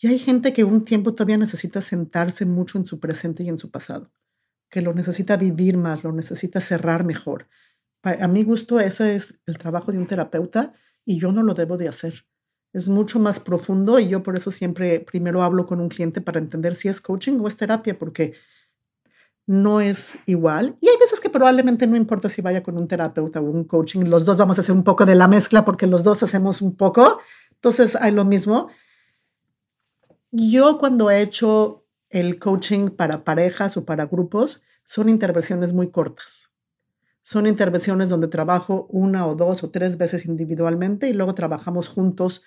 Y 0.00 0.08
hay 0.08 0.18
gente 0.18 0.52
que 0.52 0.64
un 0.64 0.84
tiempo 0.84 1.14
todavía 1.14 1.38
necesita 1.38 1.80
sentarse 1.80 2.44
mucho 2.46 2.78
en 2.78 2.86
su 2.86 3.00
presente 3.00 3.42
y 3.42 3.48
en 3.48 3.58
su 3.58 3.70
pasado, 3.70 4.12
que 4.70 4.82
lo 4.82 4.92
necesita 4.92 5.36
vivir 5.36 5.76
más, 5.76 6.04
lo 6.04 6.12
necesita 6.12 6.60
cerrar 6.60 7.04
mejor. 7.04 7.48
A 8.02 8.28
mi 8.28 8.42
gusto, 8.44 8.80
ese 8.80 9.14
es 9.14 9.40
el 9.46 9.56
trabajo 9.56 9.90
de 9.92 9.98
un 9.98 10.06
terapeuta 10.06 10.72
y 11.06 11.18
yo 11.18 11.32
no 11.32 11.42
lo 11.42 11.54
debo 11.54 11.78
de 11.78 11.88
hacer 11.88 12.26
es 12.74 12.88
mucho 12.88 13.20
más 13.20 13.40
profundo 13.40 13.98
y 14.00 14.08
yo 14.08 14.22
por 14.22 14.36
eso 14.36 14.50
siempre 14.50 15.00
primero 15.00 15.42
hablo 15.42 15.64
con 15.64 15.80
un 15.80 15.88
cliente 15.88 16.20
para 16.20 16.40
entender 16.40 16.74
si 16.74 16.88
es 16.88 17.00
coaching 17.00 17.38
o 17.40 17.46
es 17.46 17.56
terapia, 17.56 17.96
porque 17.96 18.34
no 19.46 19.80
es 19.80 20.18
igual. 20.26 20.76
Y 20.80 20.88
hay 20.88 20.96
veces 20.98 21.20
que 21.20 21.30
probablemente 21.30 21.86
no 21.86 21.96
importa 21.96 22.28
si 22.28 22.42
vaya 22.42 22.62
con 22.62 22.76
un 22.76 22.88
terapeuta 22.88 23.40
o 23.40 23.44
un 23.44 23.64
coaching, 23.64 24.04
los 24.06 24.24
dos 24.24 24.38
vamos 24.38 24.58
a 24.58 24.62
hacer 24.62 24.74
un 24.74 24.82
poco 24.82 25.06
de 25.06 25.14
la 25.14 25.28
mezcla 25.28 25.64
porque 25.64 25.86
los 25.86 26.02
dos 26.02 26.24
hacemos 26.24 26.60
un 26.60 26.76
poco, 26.76 27.20
entonces 27.52 27.96
hay 27.96 28.10
lo 28.10 28.24
mismo. 28.24 28.68
Yo 30.36 30.78
cuando 30.78 31.12
he 31.12 31.22
hecho 31.22 31.86
el 32.10 32.40
coaching 32.40 32.90
para 32.90 33.22
parejas 33.22 33.76
o 33.76 33.84
para 33.84 34.06
grupos, 34.06 34.64
son 34.82 35.08
intervenciones 35.08 35.72
muy 35.72 35.92
cortas. 35.92 36.50
Son 37.22 37.46
intervenciones 37.46 38.08
donde 38.08 38.26
trabajo 38.26 38.88
una 38.90 39.28
o 39.28 39.36
dos 39.36 39.62
o 39.62 39.70
tres 39.70 39.96
veces 39.96 40.26
individualmente 40.26 41.08
y 41.08 41.12
luego 41.12 41.36
trabajamos 41.36 41.88
juntos 41.88 42.42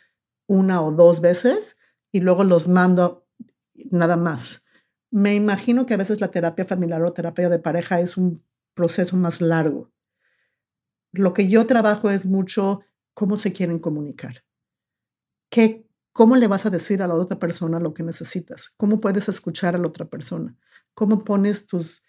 una 0.47 0.81
o 0.81 0.91
dos 0.91 1.21
veces 1.21 1.77
y 2.11 2.19
luego 2.19 2.43
los 2.43 2.67
mando 2.67 3.25
nada 3.89 4.17
más. 4.17 4.65
Me 5.09 5.33
imagino 5.33 5.85
que 5.85 5.93
a 5.93 5.97
veces 5.97 6.19
la 6.19 6.29
terapia 6.29 6.65
familiar 6.65 7.01
o 7.03 7.13
terapia 7.13 7.47
de 7.47 7.59
pareja 7.59 8.01
es 8.01 8.17
un 8.17 8.43
proceso 8.73 9.15
más 9.15 9.39
largo. 9.39 9.89
Lo 11.13 11.33
que 11.33 11.47
yo 11.47 11.65
trabajo 11.65 12.09
es 12.09 12.25
mucho 12.25 12.81
cómo 13.13 13.37
se 13.37 13.53
quieren 13.53 13.79
comunicar. 13.79 14.43
¿Qué, 15.49 15.86
¿Cómo 16.17 16.35
le 16.35 16.47
vas 16.47 16.65
a 16.65 16.71
decir 16.71 17.03
a 17.03 17.07
la 17.07 17.13
otra 17.13 17.37
persona 17.37 17.79
lo 17.79 17.93
que 17.93 18.01
necesitas? 18.01 18.71
¿Cómo 18.75 18.99
puedes 18.99 19.29
escuchar 19.29 19.75
a 19.75 19.77
la 19.77 19.87
otra 19.87 20.05
persona? 20.05 20.55
¿Cómo 20.95 21.19
pones 21.19 21.67
tus, 21.67 22.05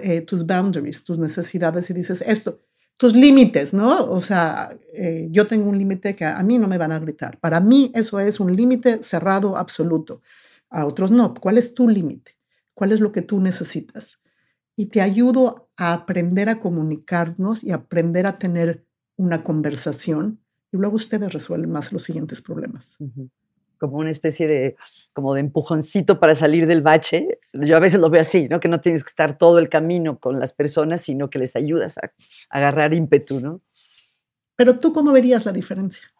eh, 0.00 0.22
tus 0.22 0.46
boundaries, 0.46 1.04
tus 1.04 1.18
necesidades 1.18 1.90
y 1.90 1.92
dices 1.92 2.24
esto? 2.26 2.62
tus 2.96 3.14
límites, 3.14 3.74
¿no? 3.74 4.10
O 4.10 4.22
sea, 4.22 4.74
eh, 4.94 5.28
yo 5.30 5.46
tengo 5.46 5.68
un 5.68 5.76
límite 5.76 6.16
que 6.16 6.24
a 6.24 6.42
mí 6.42 6.56
no 6.56 6.68
me 6.68 6.78
van 6.78 6.92
a 6.92 6.98
gritar. 6.98 7.38
Para 7.38 7.60
mí 7.60 7.92
eso 7.94 8.18
es 8.18 8.40
un 8.40 8.56
límite 8.56 9.02
cerrado 9.02 9.58
absoluto. 9.58 10.22
A 10.70 10.86
otros 10.86 11.10
no. 11.10 11.34
¿Cuál 11.34 11.58
es 11.58 11.74
tu 11.74 11.86
límite? 11.86 12.38
¿Cuál 12.72 12.92
es 12.92 13.00
lo 13.00 13.12
que 13.12 13.20
tú 13.20 13.42
necesitas? 13.42 14.20
Y 14.74 14.86
te 14.86 15.02
ayudo 15.02 15.68
a 15.76 15.92
aprender 15.92 16.48
a 16.48 16.60
comunicarnos 16.60 17.62
y 17.62 17.72
aprender 17.72 18.26
a 18.26 18.38
tener 18.38 18.86
una 19.16 19.44
conversación 19.44 20.40
y 20.74 20.76
luego 20.76 20.96
ustedes 20.96 21.32
resuelven 21.32 21.70
más 21.70 21.92
los 21.92 22.02
siguientes 22.02 22.42
problemas. 22.42 22.96
Como 23.78 23.98
una 23.98 24.10
especie 24.10 24.48
de, 24.48 24.76
como 25.12 25.32
de 25.32 25.40
empujoncito 25.40 26.18
para 26.18 26.34
salir 26.34 26.66
del 26.66 26.82
bache. 26.82 27.38
Yo 27.52 27.76
a 27.76 27.80
veces 27.80 28.00
lo 28.00 28.10
veo 28.10 28.22
así, 28.22 28.48
¿no? 28.48 28.58
Que 28.58 28.66
no 28.66 28.80
tienes 28.80 29.04
que 29.04 29.08
estar 29.10 29.38
todo 29.38 29.60
el 29.60 29.68
camino 29.68 30.18
con 30.18 30.40
las 30.40 30.52
personas, 30.52 31.00
sino 31.00 31.30
que 31.30 31.38
les 31.38 31.54
ayudas 31.54 31.96
a, 31.98 32.06
a 32.06 32.12
agarrar 32.58 32.92
ímpetu, 32.92 33.38
¿no? 33.38 33.62
Pero 34.56 34.80
tú, 34.80 34.92
¿cómo 34.92 35.12
verías 35.12 35.46
la 35.46 35.52
diferencia? 35.52 36.12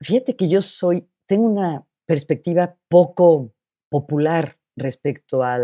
Fíjate 0.00 0.34
que 0.34 0.48
yo 0.48 0.62
soy, 0.62 1.06
tengo 1.26 1.44
una 1.44 1.86
perspectiva 2.06 2.74
poco 2.88 3.52
popular 3.90 4.58
respecto 4.76 5.42
a 5.42 5.58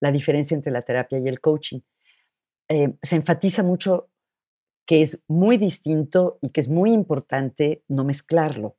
la 0.00 0.12
diferencia 0.12 0.54
entre 0.54 0.72
la 0.72 0.82
terapia 0.82 1.18
y 1.18 1.26
el 1.26 1.40
coaching. 1.40 1.80
Eh, 2.68 2.94
se 3.02 3.16
enfatiza 3.16 3.64
mucho 3.64 4.10
que 4.86 5.02
es 5.02 5.22
muy 5.28 5.56
distinto 5.56 6.38
y 6.42 6.50
que 6.50 6.60
es 6.60 6.68
muy 6.68 6.92
importante 6.92 7.82
no 7.88 8.04
mezclarlo. 8.04 8.76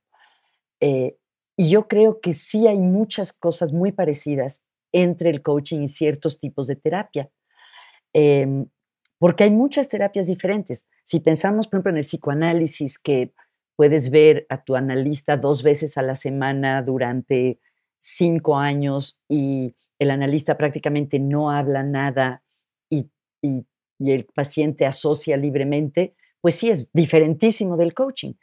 Eh, 0.79 1.17
y 1.57 1.69
yo 1.69 1.87
creo 1.87 2.19
que 2.21 2.33
sí 2.33 2.67
hay 2.67 2.79
muchas 2.79 3.33
cosas 3.33 3.71
muy 3.71 3.91
parecidas 3.91 4.65
entre 4.91 5.29
el 5.29 5.41
coaching 5.41 5.81
y 5.81 5.87
ciertos 5.87 6.39
tipos 6.39 6.67
de 6.67 6.75
terapia, 6.75 7.29
em, 8.13 8.67
porque 9.19 9.45
hay 9.45 9.51
muchas 9.51 9.89
terapias 9.89 10.27
diferentes. 10.27 10.87
Si 11.03 11.19
pensamos, 11.19 11.67
por 11.67 11.77
ejemplo, 11.77 11.91
en 11.91 11.97
el 11.97 12.03
psicoanálisis, 12.03 12.99
que 12.99 13.33
puedes 13.75 14.09
ver 14.09 14.45
a 14.49 14.63
tu 14.63 14.75
analista 14.75 15.37
dos 15.37 15.63
veces 15.63 15.97
a 15.97 16.01
la 16.01 16.15
semana 16.15 16.81
durante 16.81 17.59
cinco 17.99 18.57
años 18.57 19.19
y 19.27 19.75
el 19.99 20.11
analista 20.11 20.57
prácticamente 20.57 21.19
no 21.19 21.51
habla 21.51 21.83
nada 21.83 22.43
y, 22.89 23.09
el 23.99 24.25
paciente 24.25 24.85
asocia 24.85 25.37
libremente, 25.37 26.15
pues 26.41 26.55
sí 26.55 26.69
es 26.69 26.89
diferentísimo 26.93 27.77
del 27.77 27.93
coaching. 27.93 28.33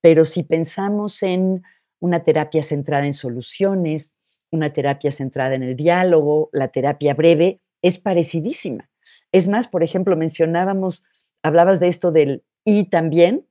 Pero 0.00 0.24
si 0.24 0.42
pensamos 0.42 1.22
en 1.22 1.62
una 2.00 2.22
terapia 2.22 2.62
centrada 2.62 3.06
en 3.06 3.12
soluciones, 3.12 4.14
una 4.50 4.72
terapia 4.72 5.10
centrada 5.10 5.54
en 5.54 5.62
el 5.62 5.76
diálogo, 5.76 6.50
la 6.52 6.68
terapia 6.68 7.14
breve, 7.14 7.60
es 7.82 7.98
parecidísima. 7.98 8.90
Es 9.32 9.48
más, 9.48 9.68
por 9.68 9.82
ejemplo, 9.82 10.16
mencionábamos, 10.16 11.04
hablabas 11.42 11.80
de 11.80 11.88
esto 11.88 12.12
del 12.12 12.44
y 12.64 12.84
también, 12.84 13.46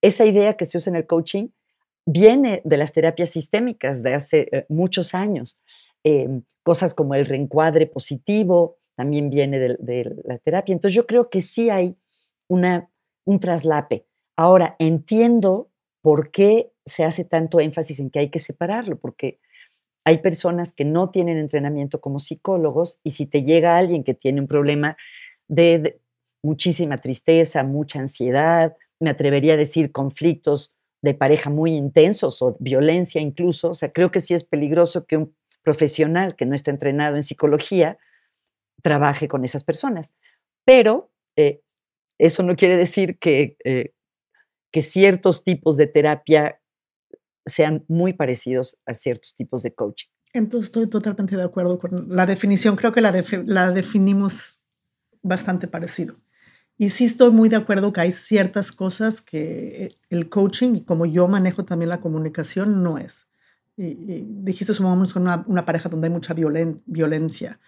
esa 0.00 0.24
idea 0.24 0.54
que 0.54 0.66
se 0.66 0.78
usa 0.78 0.90
en 0.90 0.96
el 0.96 1.06
coaching 1.06 1.48
viene 2.06 2.62
de 2.64 2.76
las 2.76 2.92
terapias 2.92 3.30
sistémicas 3.30 4.02
de 4.02 4.14
hace 4.14 4.48
eh, 4.50 4.66
muchos 4.68 5.14
años. 5.14 5.60
Em, 6.02 6.42
cosas 6.62 6.94
como 6.94 7.14
el 7.14 7.26
reencuadre 7.26 7.86
positivo 7.86 8.78
también 8.96 9.30
viene 9.30 9.58
de, 9.58 10.16
la 10.24 10.38
terapia. 10.38 10.72
Entonces 10.72 10.94
yo 10.94 11.06
creo 11.06 11.30
que 11.30 11.40
sí 11.40 11.70
hay 11.70 11.96
una, 12.48 12.90
un 13.24 13.40
traslape. 13.40 14.06
Ahora, 14.36 14.76
entiendo 14.78 15.70
por 16.02 16.30
qué 16.30 16.72
se 16.84 17.04
hace 17.04 17.24
tanto 17.24 17.60
énfasis 17.60 18.00
en 18.00 18.10
que 18.10 18.18
hay 18.18 18.30
que 18.30 18.38
separarlo, 18.38 18.98
porque 18.98 19.40
hay 20.04 20.18
personas 20.18 20.72
que 20.72 20.84
no 20.84 21.10
tienen 21.10 21.38
entrenamiento 21.38 22.00
como 22.00 22.18
psicólogos 22.18 22.98
y 23.04 23.10
si 23.10 23.26
te 23.26 23.44
llega 23.44 23.76
alguien 23.76 24.02
que 24.02 24.14
tiene 24.14 24.40
un 24.40 24.48
problema 24.48 24.96
de 25.48 26.00
muchísima 26.42 26.98
tristeza, 26.98 27.62
mucha 27.62 28.00
ansiedad, 28.00 28.76
me 28.98 29.10
atrevería 29.10 29.54
a 29.54 29.56
decir 29.56 29.92
conflictos 29.92 30.74
de 31.02 31.14
pareja 31.14 31.50
muy 31.50 31.74
intensos 31.74 32.42
o 32.42 32.56
violencia 32.58 33.20
incluso. 33.20 33.70
O 33.70 33.74
sea, 33.74 33.92
creo 33.92 34.10
que 34.10 34.20
sí 34.20 34.34
es 34.34 34.44
peligroso 34.44 35.06
que 35.06 35.16
un 35.16 35.34
profesional 35.62 36.34
que 36.34 36.46
no 36.46 36.54
está 36.54 36.70
entrenado 36.70 37.16
en 37.16 37.22
psicología 37.22 37.98
trabaje 38.82 39.28
con 39.28 39.44
esas 39.44 39.64
personas. 39.64 40.14
Pero 40.64 41.10
eh, 41.36 41.62
eso 42.18 42.42
no 42.42 42.56
quiere 42.56 42.76
decir 42.76 43.18
que, 43.18 43.56
eh, 43.64 43.94
que 44.70 44.82
ciertos 44.82 45.44
tipos 45.44 45.76
de 45.76 45.86
terapia 45.86 46.60
sean 47.46 47.84
muy 47.88 48.12
parecidos 48.12 48.78
a 48.86 48.94
ciertos 48.94 49.34
tipos 49.34 49.62
de 49.62 49.74
coaching. 49.74 50.08
Entonces 50.32 50.66
estoy 50.68 50.88
totalmente 50.88 51.36
de 51.36 51.42
acuerdo 51.42 51.78
con 51.78 52.06
la 52.08 52.26
definición. 52.26 52.76
Creo 52.76 52.92
que 52.92 53.00
la, 53.00 53.12
la 53.46 53.70
definimos 53.70 54.62
bastante 55.22 55.68
parecido. 55.68 56.16
Y 56.78 56.88
sí 56.88 57.04
estoy 57.04 57.30
muy 57.30 57.48
de 57.48 57.56
acuerdo 57.56 57.92
que 57.92 58.00
hay 58.00 58.12
ciertas 58.12 58.72
cosas 58.72 59.20
que 59.20 59.84
eh, 59.84 59.98
el 60.10 60.28
coaching, 60.28 60.76
y 60.76 60.84
como 60.84 61.06
yo 61.06 61.28
manejo 61.28 61.64
también 61.64 61.90
la 61.90 62.00
comunicación, 62.00 62.82
no 62.82 62.98
es. 62.98 63.28
Y, 63.76 63.94
dijiste, 64.42 64.74
somos 64.74 65.12
con 65.12 65.22
una, 65.22 65.64
pareja 65.64 65.88
donde 65.88 66.08
hay 66.08 66.12
mucha 66.12 66.34
violen, 66.34 66.82
violencia. 66.86 67.60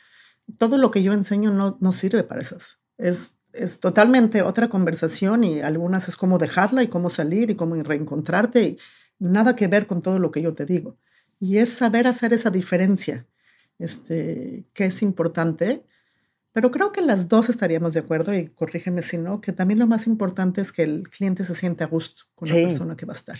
Todo 0.58 0.78
lo 0.78 0.90
que 0.90 1.02
yo 1.02 1.12
enseño 1.12 1.52
no, 1.52 1.76
no 1.80 1.92
sirve 1.92 2.24
para 2.24 2.40
esas. 2.40 2.78
Es, 2.98 3.36
es 3.52 3.80
totalmente 3.80 4.42
otra 4.42 4.68
conversación 4.68 5.44
y 5.44 5.60
algunas 5.60 6.08
es 6.08 6.16
cómo 6.16 6.38
dejarla 6.38 6.82
y 6.82 6.88
cómo 6.88 7.10
salir 7.10 7.50
y 7.50 7.54
cómo 7.54 7.74
reencontrarte. 7.82 8.62
Y 8.62 8.78
nada 9.18 9.56
que 9.56 9.68
ver 9.68 9.86
con 9.86 10.02
todo 10.02 10.18
lo 10.18 10.30
que 10.30 10.42
yo 10.42 10.54
te 10.54 10.66
digo. 10.66 10.96
Y 11.40 11.58
es 11.58 11.70
saber 11.70 12.06
hacer 12.06 12.32
esa 12.32 12.50
diferencia, 12.50 13.26
este, 13.78 14.64
que 14.72 14.86
es 14.86 15.02
importante 15.02 15.84
pero 16.54 16.70
creo 16.70 16.92
que 16.92 17.02
las 17.02 17.28
dos 17.28 17.48
estaríamos 17.48 17.94
de 17.94 18.00
acuerdo, 18.00 18.32
y 18.32 18.46
corrígeme 18.46 19.02
si 19.02 19.18
no, 19.18 19.40
que 19.40 19.52
también 19.52 19.80
lo 19.80 19.88
más 19.88 20.06
importante 20.06 20.60
es 20.60 20.70
que 20.70 20.84
el 20.84 21.10
cliente 21.10 21.42
se 21.42 21.56
siente 21.56 21.82
a 21.82 21.88
gusto 21.88 22.22
con 22.36 22.48
la 22.48 22.54
persona 22.54 22.96
que 22.96 23.04
va 23.04 23.12
a 23.12 23.16
estar. 23.16 23.38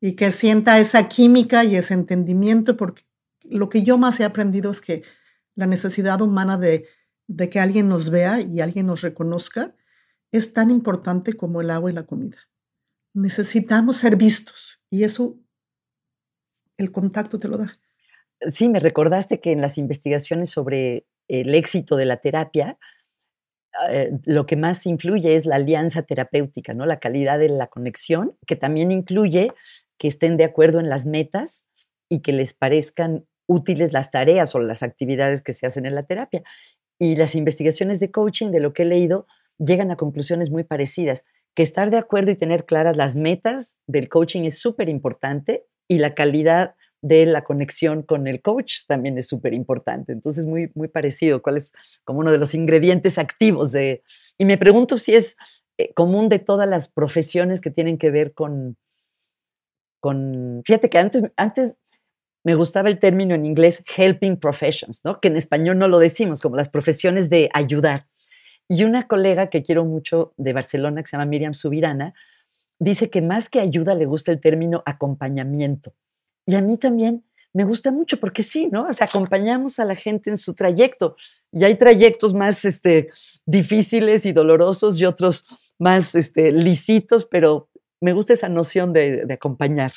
Y 0.00 0.12
que 0.12 0.30
sienta 0.30 0.78
esa 0.78 1.10
química 1.10 1.62
y 1.62 1.76
ese 1.76 1.92
entendimiento, 1.92 2.78
porque 2.78 3.02
lo 3.42 3.68
que 3.68 3.82
yo 3.82 3.98
más 3.98 4.18
he 4.18 4.24
aprendido 4.24 4.70
es 4.70 4.80
que 4.80 5.02
la 5.54 5.66
necesidad 5.66 6.20
humana 6.20 6.58
de, 6.58 6.88
que 7.50 7.60
alguien 7.60 7.88
nos 7.88 8.10
vea 8.10 8.40
y 8.40 8.60
alguien 8.60 8.86
nos 8.86 9.00
reconozca 9.02 9.74
es 10.32 10.52
tan 10.52 10.70
importante 10.70 11.34
como 11.34 11.60
el 11.60 11.70
agua 11.70 11.90
y 11.90 11.94
la 11.94 12.06
comida. 12.06 12.38
Necesitamos 13.14 13.96
ser 13.96 14.16
vistos 14.16 14.82
y 14.90 15.04
eso 15.04 15.38
el 16.78 16.90
contacto 16.90 17.38
te 17.38 17.48
lo 17.48 17.58
da. 17.58 17.72
Sí, 18.48 18.68
me 18.68 18.80
recordaste 18.80 19.40
que 19.40 19.52
en 19.52 19.60
las 19.60 19.78
investigaciones 19.78 20.50
sobre 20.50 21.06
el 21.28 21.54
éxito 21.54 21.96
de 21.96 22.06
la 22.06 22.16
terapia, 22.16 22.78
eh, 23.90 24.18
lo 24.26 24.46
que 24.46 24.56
más 24.56 24.86
influye 24.86 25.34
es 25.34 25.46
la 25.46 25.56
alianza 25.56 26.02
terapéutica, 26.02 26.74
¿no? 26.74 26.86
La 26.86 26.98
calidad 26.98 27.38
de 27.38 27.48
la 27.48 27.68
conexión, 27.68 28.36
que 28.46 28.56
también 28.56 28.90
incluye 28.90 29.52
que 29.98 30.08
estén 30.08 30.36
de 30.36 30.44
acuerdo 30.44 30.80
en 30.80 30.88
las 30.88 31.06
metas 31.06 31.68
y 32.08 32.20
que 32.20 32.32
les 32.32 32.54
parezcan 32.54 33.26
útiles 33.46 33.92
las 33.92 34.10
tareas 34.10 34.54
o 34.54 34.60
las 34.60 34.82
actividades 34.82 35.42
que 35.42 35.52
se 35.52 35.66
hacen 35.66 35.86
en 35.86 35.94
la 35.94 36.04
terapia. 36.04 36.42
Y 36.98 37.16
las 37.16 37.34
investigaciones 37.34 38.00
de 38.00 38.10
coaching, 38.10 38.50
de 38.50 38.60
lo 38.60 38.72
que 38.72 38.82
he 38.82 38.86
leído, 38.86 39.26
llegan 39.58 39.90
a 39.90 39.96
conclusiones 39.96 40.50
muy 40.50 40.64
parecidas, 40.64 41.24
que 41.54 41.62
estar 41.62 41.90
de 41.90 41.98
acuerdo 41.98 42.30
y 42.30 42.36
tener 42.36 42.64
claras 42.64 42.96
las 42.96 43.16
metas 43.16 43.78
del 43.86 44.08
coaching 44.08 44.42
es 44.42 44.58
súper 44.58 44.88
importante 44.88 45.66
y 45.88 45.98
la 45.98 46.14
calidad 46.14 46.74
de 47.02 47.26
la 47.26 47.42
conexión 47.42 48.02
con 48.02 48.28
el 48.28 48.40
coach 48.40 48.86
también 48.86 49.18
es 49.18 49.26
súper 49.26 49.52
importante. 49.54 50.12
Entonces, 50.12 50.46
muy, 50.46 50.70
muy 50.74 50.88
parecido, 50.88 51.42
cuál 51.42 51.56
es 51.56 51.72
como 52.04 52.20
uno 52.20 52.30
de 52.30 52.38
los 52.38 52.54
ingredientes 52.54 53.18
activos 53.18 53.72
de... 53.72 54.02
Y 54.38 54.44
me 54.44 54.56
pregunto 54.56 54.96
si 54.96 55.14
es 55.14 55.36
eh, 55.78 55.92
común 55.94 56.28
de 56.28 56.38
todas 56.38 56.68
las 56.68 56.88
profesiones 56.88 57.60
que 57.60 57.70
tienen 57.70 57.98
que 57.98 58.10
ver 58.10 58.32
con... 58.32 58.76
con 60.00 60.62
fíjate 60.64 60.88
que 60.88 60.98
antes, 60.98 61.24
antes 61.36 61.76
me 62.44 62.54
gustaba 62.54 62.88
el 62.88 62.98
término 62.98 63.34
en 63.34 63.46
inglés 63.46 63.84
helping 63.96 64.36
professions, 64.36 65.00
¿no? 65.04 65.20
que 65.20 65.28
en 65.28 65.36
español 65.36 65.78
no 65.78 65.88
lo 65.88 65.98
decimos, 65.98 66.40
como 66.40 66.56
las 66.56 66.68
profesiones 66.68 67.30
de 67.30 67.50
ayudar. 67.54 68.06
Y 68.68 68.84
una 68.84 69.06
colega 69.06 69.48
que 69.48 69.62
quiero 69.62 69.84
mucho 69.84 70.32
de 70.36 70.52
Barcelona, 70.52 71.02
que 71.02 71.08
se 71.08 71.16
llama 71.16 71.26
Miriam 71.26 71.54
Subirana, 71.54 72.14
dice 72.78 73.10
que 73.10 73.22
más 73.22 73.48
que 73.48 73.60
ayuda 73.60 73.94
le 73.94 74.06
gusta 74.06 74.32
el 74.32 74.40
término 74.40 74.82
acompañamiento 74.86 75.94
y 76.46 76.54
a 76.54 76.60
mí 76.60 76.76
también 76.76 77.24
me 77.54 77.64
gusta 77.64 77.92
mucho 77.92 78.18
porque 78.18 78.42
sí, 78.42 78.68
¿no? 78.68 78.86
O 78.86 78.92
sea, 78.92 79.06
acompañamos 79.06 79.78
a 79.78 79.84
la 79.84 79.94
gente 79.94 80.30
en 80.30 80.38
su 80.38 80.54
trayecto 80.54 81.16
y 81.52 81.64
hay 81.64 81.74
trayectos 81.74 82.32
más 82.32 82.64
este, 82.64 83.10
difíciles 83.44 84.24
y 84.24 84.32
dolorosos 84.32 84.98
y 84.98 85.04
otros 85.04 85.44
más 85.78 86.14
este, 86.14 86.50
lisitos, 86.50 87.26
pero 87.26 87.68
me 88.00 88.14
gusta 88.14 88.32
esa 88.32 88.48
noción 88.48 88.92
de, 88.92 89.26
acompañar. 89.30 89.92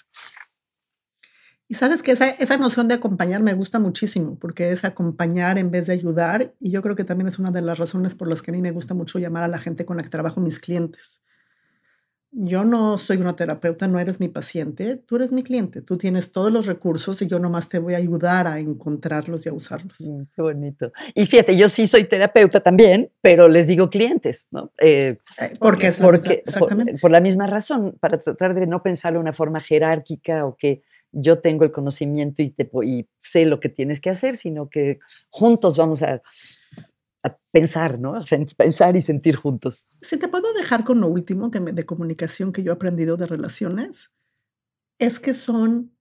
Y 1.67 1.73
sabes 1.73 2.03
que 2.03 2.11
esa, 2.11 2.29
esa 2.29 2.57
noción 2.57 2.87
de 2.87 2.93
acompañar 2.93 3.41
me 3.41 3.53
gusta 3.53 3.79
muchísimo 3.79 4.37
porque 4.39 4.71
es 4.71 4.85
acompañar 4.85 5.57
en 5.57 5.71
vez 5.71 5.87
de 5.87 5.93
ayudar 5.93 6.53
y 6.59 6.71
yo 6.71 6.81
creo 6.81 6.95
que 6.95 7.03
también 7.03 7.27
es 7.27 7.39
una 7.39 7.51
de 7.51 7.61
las 7.61 7.79
razones 7.79 8.13
por 8.13 8.27
las 8.27 8.41
que 8.41 8.51
a 8.51 8.53
mí 8.53 8.61
me 8.61 8.71
gusta 8.71 8.93
mucho 8.93 9.17
llamar 9.17 9.43
a 9.43 9.47
la 9.47 9.57
gente 9.57 9.85
con 9.85 9.97
la 9.97 10.03
que 10.03 10.09
trabajo 10.09 10.39
mis 10.41 10.59
clientes 10.59 11.21
yo 12.37 12.65
no 12.65 12.97
soy 12.97 13.17
una 13.17 13.35
terapeuta, 13.35 13.87
no 13.87 13.97
eres 13.97 14.19
mi 14.19 14.27
paciente, 14.27 14.97
tú 14.97 15.15
eres 15.15 15.31
mi 15.31 15.41
cliente, 15.41 15.81
tú 15.81 15.97
tienes 15.97 16.33
todos 16.33 16.51
los 16.51 16.65
recursos 16.65 17.21
y 17.21 17.27
yo 17.27 17.39
nomás 17.39 17.69
te 17.69 17.79
voy 17.79 17.93
a 17.93 17.97
ayudar 17.97 18.45
a 18.45 18.59
encontrarlos 18.59 19.45
y 19.45 19.49
a 19.49 19.53
usarlos. 19.53 20.01
Mm, 20.01 20.23
qué 20.35 20.41
bonito. 20.41 20.91
Y 21.13 21.25
fíjate, 21.25 21.55
yo 21.55 21.69
sí 21.69 21.87
soy 21.87 22.03
terapeuta 22.03 22.59
también, 22.59 23.09
pero 23.21 23.47
les 23.47 23.67
digo 23.67 23.89
clientes, 23.89 24.47
¿no? 24.51 24.73
Eh, 24.79 25.17
eh, 25.39 25.53
porque 25.59 25.87
es 25.87 25.97
porque, 25.97 26.43
exactamente. 26.45 26.95
Por, 26.99 27.09
la 27.09 27.21
misma 27.21 27.47
razón, 27.47 27.95
para 28.01 28.17
tratar 28.17 28.53
de 28.53 28.67
no 28.67 28.83
pensarlo 28.83 29.19
de 29.19 29.23
una 29.23 29.33
forma 29.33 29.61
jerárquica 29.61 30.45
o 30.45 30.57
que 30.57 30.83
yo 31.15 31.39
tengo 31.39 31.63
el 31.63 31.71
conocimiento 31.71 32.41
y, 32.41 32.51
te, 32.51 32.69
y 32.83 33.07
sé 33.17 33.45
lo 33.45 33.59
que 33.59 33.69
tienes 33.69 34.01
que 34.01 34.09
hacer, 34.09 34.35
sino 34.35 34.69
que 34.69 34.99
juntos 35.29 35.77
vamos 35.77 36.03
a 36.03 36.21
pensar, 37.51 37.99
¿no? 37.99 38.13
Pensar 38.57 38.95
y 38.95 39.01
sentir 39.01 39.35
juntos. 39.35 39.85
Si 40.01 40.17
te 40.17 40.27
puedo 40.27 40.53
dejar 40.53 40.83
con 40.83 40.99
lo 40.99 41.07
último 41.07 41.51
que 41.51 41.59
de 41.59 41.85
comunicación 41.85 42.51
que 42.51 42.63
yo 42.63 42.71
he 42.71 42.75
aprendido 42.75 43.17
de 43.17 43.27
relaciones, 43.27 44.11
es 44.99 45.19
que 45.19 45.33
son, 45.33 45.95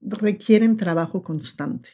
requieren 0.00 0.76
trabajo 0.76 1.22
constante. 1.22 1.90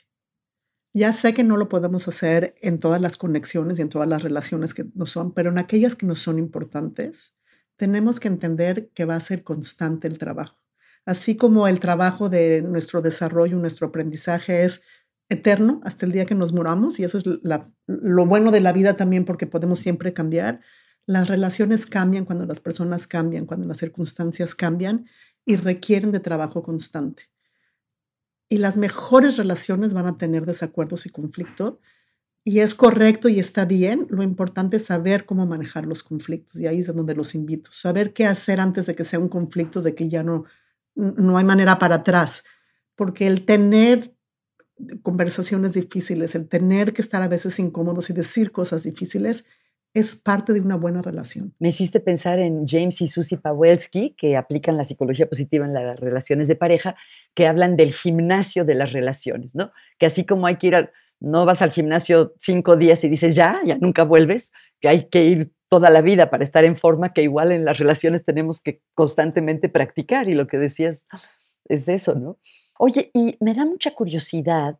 Ya 0.94 1.12
sé 1.12 1.32
que 1.32 1.44
no 1.44 1.56
lo 1.56 1.68
podemos 1.68 2.06
hacer 2.06 2.54
en 2.60 2.78
todas 2.78 3.00
las 3.00 3.16
conexiones 3.16 3.78
y 3.78 3.82
en 3.82 3.88
todas 3.88 4.08
las 4.08 4.22
relaciones 4.22 4.74
que 4.74 4.84
no 4.94 5.06
son, 5.06 5.32
pero 5.32 5.50
en 5.50 5.58
aquellas 5.58 5.94
que 5.94 6.06
nos 6.06 6.20
son 6.20 6.38
importantes, 6.38 7.34
tenemos 7.76 8.20
que 8.20 8.28
entender 8.28 8.90
que 8.94 9.06
va 9.06 9.16
a 9.16 9.20
ser 9.20 9.42
constante 9.42 10.06
el 10.06 10.18
trabajo. 10.18 10.61
Así 11.04 11.36
como 11.36 11.66
el 11.68 11.80
trabajo 11.80 12.28
de 12.28 12.62
nuestro 12.62 13.02
desarrollo, 13.02 13.56
nuestro 13.56 13.88
aprendizaje 13.88 14.64
es 14.64 14.82
eterno 15.28 15.80
hasta 15.84 16.06
el 16.06 16.12
día 16.12 16.26
que 16.26 16.34
nos 16.34 16.52
moramos, 16.52 17.00
y 17.00 17.04
eso 17.04 17.18
es 17.18 17.24
lo 17.86 18.26
bueno 18.26 18.50
de 18.50 18.60
la 18.60 18.72
vida 18.72 18.94
también 18.94 19.24
porque 19.24 19.46
podemos 19.46 19.80
siempre 19.80 20.12
cambiar. 20.12 20.60
Las 21.06 21.28
relaciones 21.28 21.86
cambian 21.86 22.24
cuando 22.24 22.46
las 22.46 22.60
personas 22.60 23.06
cambian, 23.06 23.46
cuando 23.46 23.66
las 23.66 23.78
circunstancias 23.78 24.54
cambian 24.54 25.06
y 25.44 25.56
requieren 25.56 26.12
de 26.12 26.20
trabajo 26.20 26.62
constante. 26.62 27.24
Y 28.48 28.58
las 28.58 28.76
mejores 28.76 29.38
relaciones 29.38 29.94
van 29.94 30.06
a 30.06 30.18
tener 30.18 30.44
desacuerdos 30.46 31.06
y 31.06 31.10
conflicto. 31.10 31.80
Y 32.44 32.58
es 32.58 32.74
correcto 32.74 33.28
y 33.28 33.38
está 33.38 33.64
bien. 33.64 34.06
Lo 34.10 34.22
importante 34.22 34.76
es 34.76 34.84
saber 34.84 35.24
cómo 35.24 35.46
manejar 35.46 35.86
los 35.86 36.02
conflictos. 36.02 36.60
Y 36.60 36.66
ahí 36.66 36.80
es 36.80 36.94
donde 36.94 37.14
los 37.14 37.34
invito. 37.34 37.70
Saber 37.72 38.12
qué 38.12 38.26
hacer 38.26 38.60
antes 38.60 38.86
de 38.86 38.94
que 38.94 39.04
sea 39.04 39.20
un 39.20 39.28
conflicto, 39.28 39.80
de 39.80 39.94
que 39.94 40.08
ya 40.08 40.22
no, 40.22 40.44
no 40.94 41.38
hay 41.38 41.44
manera 41.44 41.78
para 41.78 41.96
atrás. 41.96 42.44
Porque 42.94 43.26
el 43.26 43.44
tener 43.44 44.14
conversaciones 45.02 45.74
difíciles, 45.74 46.34
el 46.34 46.48
tener 46.48 46.92
que 46.92 47.02
estar 47.02 47.22
a 47.22 47.28
veces 47.28 47.58
incómodos 47.58 48.10
y 48.10 48.12
decir 48.12 48.52
cosas 48.52 48.82
difíciles, 48.82 49.44
es 49.94 50.14
parte 50.14 50.52
de 50.52 50.60
una 50.60 50.76
buena 50.76 51.02
relación. 51.02 51.54
Me 51.58 51.68
hiciste 51.68 52.00
pensar 52.00 52.38
en 52.38 52.66
James 52.66 53.00
y 53.02 53.08
Susie 53.08 53.36
Pawelski, 53.36 54.14
que 54.16 54.36
aplican 54.36 54.76
la 54.76 54.84
psicología 54.84 55.28
positiva 55.28 55.66
en 55.66 55.74
las 55.74 56.00
relaciones 56.00 56.48
de 56.48 56.56
pareja, 56.56 56.96
que 57.34 57.46
hablan 57.46 57.76
del 57.76 57.92
gimnasio 57.92 58.64
de 58.64 58.74
las 58.74 58.92
relaciones, 58.92 59.54
¿no? 59.54 59.72
Que 59.98 60.06
así 60.06 60.24
como 60.24 60.46
hay 60.46 60.56
que 60.56 60.66
ir 60.68 60.90
no 61.20 61.46
vas 61.46 61.62
al 61.62 61.70
gimnasio 61.70 62.34
cinco 62.40 62.76
días 62.76 63.04
y 63.04 63.08
dices 63.08 63.36
ya, 63.36 63.60
ya 63.64 63.78
nunca 63.78 64.02
vuelves, 64.02 64.52
que 64.80 64.88
hay 64.88 65.08
que 65.08 65.24
ir 65.24 65.52
toda 65.72 65.88
la 65.88 66.02
vida 66.02 66.28
para 66.28 66.44
estar 66.44 66.66
en 66.66 66.76
forma, 66.76 67.14
que 67.14 67.22
igual 67.22 67.50
en 67.50 67.64
las 67.64 67.78
relaciones 67.78 68.26
tenemos 68.26 68.60
que 68.60 68.82
constantemente 68.92 69.70
practicar 69.70 70.28
y 70.28 70.34
lo 70.34 70.46
que 70.46 70.58
decías 70.58 71.06
es 71.64 71.88
eso, 71.88 72.14
¿no? 72.14 72.36
Oye, 72.78 73.10
y 73.14 73.38
me 73.40 73.54
da 73.54 73.64
mucha 73.64 73.94
curiosidad 73.94 74.78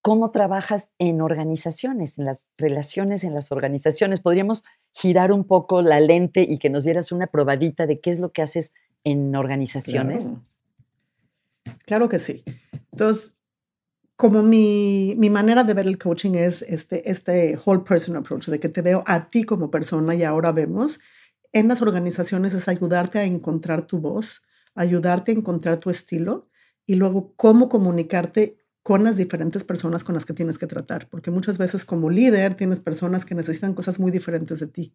cómo 0.00 0.30
trabajas 0.30 0.92
en 0.98 1.20
organizaciones, 1.20 2.18
en 2.18 2.24
las 2.24 2.48
relaciones 2.56 3.24
en 3.24 3.34
las 3.34 3.52
organizaciones. 3.52 4.20
Podríamos 4.20 4.64
girar 4.94 5.30
un 5.32 5.44
poco 5.44 5.82
la 5.82 6.00
lente 6.00 6.46
y 6.48 6.56
que 6.56 6.70
nos 6.70 6.84
dieras 6.84 7.12
una 7.12 7.26
probadita 7.26 7.86
de 7.86 8.00
qué 8.00 8.08
es 8.08 8.20
lo 8.20 8.32
que 8.32 8.40
haces 8.40 8.72
en 9.04 9.36
organizaciones. 9.36 10.32
Claro, 11.84 12.08
que 12.08 12.18
sí. 12.18 12.42
Entonces, 12.90 13.33
como 14.16 14.42
mi, 14.42 15.14
mi, 15.16 15.28
manera 15.30 15.64
de 15.64 15.74
ver 15.74 15.86
el 15.86 15.98
coaching 15.98 16.34
es 16.34 16.62
este, 16.62 17.10
este 17.10 17.58
whole 17.64 17.82
person 17.82 18.16
approach, 18.16 18.46
de 18.46 18.60
que 18.60 18.68
te 18.68 18.82
veo 18.82 19.02
a 19.06 19.28
ti 19.30 19.44
como 19.44 19.70
persona 19.70 20.14
y 20.14 20.22
ahora 20.22 20.52
vemos, 20.52 21.00
en 21.52 21.68
las 21.68 21.82
organizaciones 21.82 22.54
es 22.54 22.68
ayudarte 22.68 23.18
a 23.18 23.24
encontrar 23.24 23.86
tu 23.86 23.98
voz, 23.98 24.42
ayudarte 24.74 25.32
a 25.32 25.34
encontrar 25.34 25.78
tu 25.78 25.90
estilo 25.90 26.48
y 26.86 26.94
luego 26.94 27.34
cómo 27.36 27.68
comunicarte 27.68 28.58
con 28.82 29.02
las 29.02 29.16
diferentes 29.16 29.64
personas 29.64 30.04
con 30.04 30.14
las 30.14 30.26
que 30.26 30.34
tienes 30.34 30.58
que 30.58 30.66
tratar, 30.66 31.08
porque 31.08 31.30
muchas 31.30 31.56
veces 31.56 31.84
como 31.84 32.10
líder 32.10 32.54
tienes 32.54 32.80
personas 32.80 33.24
que 33.24 33.34
necesitan 33.34 33.72
cosas 33.72 33.98
muy 33.98 34.10
diferentes 34.10 34.60
de 34.60 34.66
ti. 34.66 34.94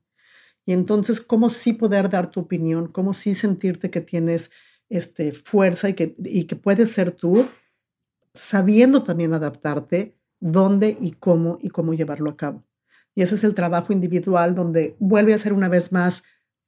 Y 0.65 0.73
entonces, 0.73 1.21
¿cómo 1.21 1.49
sí 1.49 1.73
poder 1.73 2.09
dar 2.09 2.29
tu 2.29 2.41
opinión? 2.41 2.87
¿Cómo 2.87 3.13
sí 3.13 3.33
sentirte 3.33 3.89
que 3.89 4.01
tienes 4.01 4.51
este, 4.89 5.31
fuerza 5.31 5.89
y 5.89 5.93
que, 5.93 6.15
y 6.23 6.43
que 6.43 6.55
puedes 6.55 6.91
ser 6.91 7.11
tú, 7.11 7.47
sabiendo 8.33 9.03
también 9.03 9.33
adaptarte 9.33 10.17
dónde 10.39 10.97
y 10.99 11.11
cómo 11.11 11.57
y 11.61 11.69
cómo 11.69 11.93
llevarlo 11.93 12.29
a 12.29 12.37
cabo? 12.37 12.63
Y 13.15 13.21
ese 13.21 13.35
es 13.35 13.43
el 13.43 13.55
trabajo 13.55 13.91
individual 13.91 14.55
donde 14.55 14.95
vuelve 14.99 15.33
a 15.33 15.37
ser 15.37 15.53
una 15.53 15.67
vez 15.67 15.91
más 15.91 16.23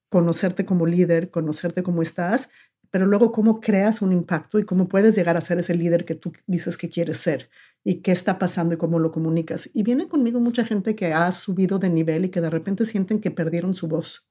conocerte 0.10 0.66
como 0.66 0.86
líder, 0.86 1.32
conocerte 1.32 1.84
cómo 1.84 2.02
estás 2.02 2.50
pero 2.92 3.06
luego 3.06 3.32
cómo 3.32 3.62
creas 3.62 4.02
un 4.02 4.12
impacto 4.12 4.60
y 4.60 4.66
cómo 4.66 4.88
puedes 4.88 5.16
llegar 5.16 5.38
a 5.38 5.42
ser 5.42 5.58
ese 5.58 5.74
líder 5.74 6.04
que 6.06 6.14
tú 6.14 6.34
dices 6.46 6.78
que 6.78 6.90
quieres 6.90 7.18
ser 7.18 7.50
y 7.84 8.02
qué 8.02 8.12
está 8.12 8.38
pasando 8.38 8.76
y 8.76 8.78
cómo 8.78 9.00
lo 9.00 9.12
comunicas. 9.12 9.70
Y 9.74 9.84
viene 9.84 10.10
conmigo 10.10 10.40
mucha 10.42 10.66
gente 10.66 10.94
que 10.94 11.14
ha 11.14 11.32
subido 11.32 11.80
de 11.80 11.90
nivel 11.90 12.26
y 12.26 12.30
que 12.30 12.42
de 12.42 12.50
repente 12.50 12.86
sienten 12.86 13.22
que 13.22 13.32
perdieron 13.32 13.74
su 13.74 13.88
voz 13.88 14.28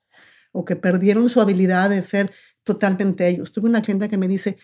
o 0.52 0.64
que 0.66 0.76
perdieron 0.76 1.28
su 1.30 1.40
habilidad 1.40 1.88
de 1.88 2.02
ser 2.02 2.30
totalmente 2.62 3.26
ellos. 3.26 3.52
Tuve 3.52 3.68
una 3.68 3.82
clienta 3.82 4.08
que 4.08 4.18
me 4.18 4.28
dice, 4.28 4.58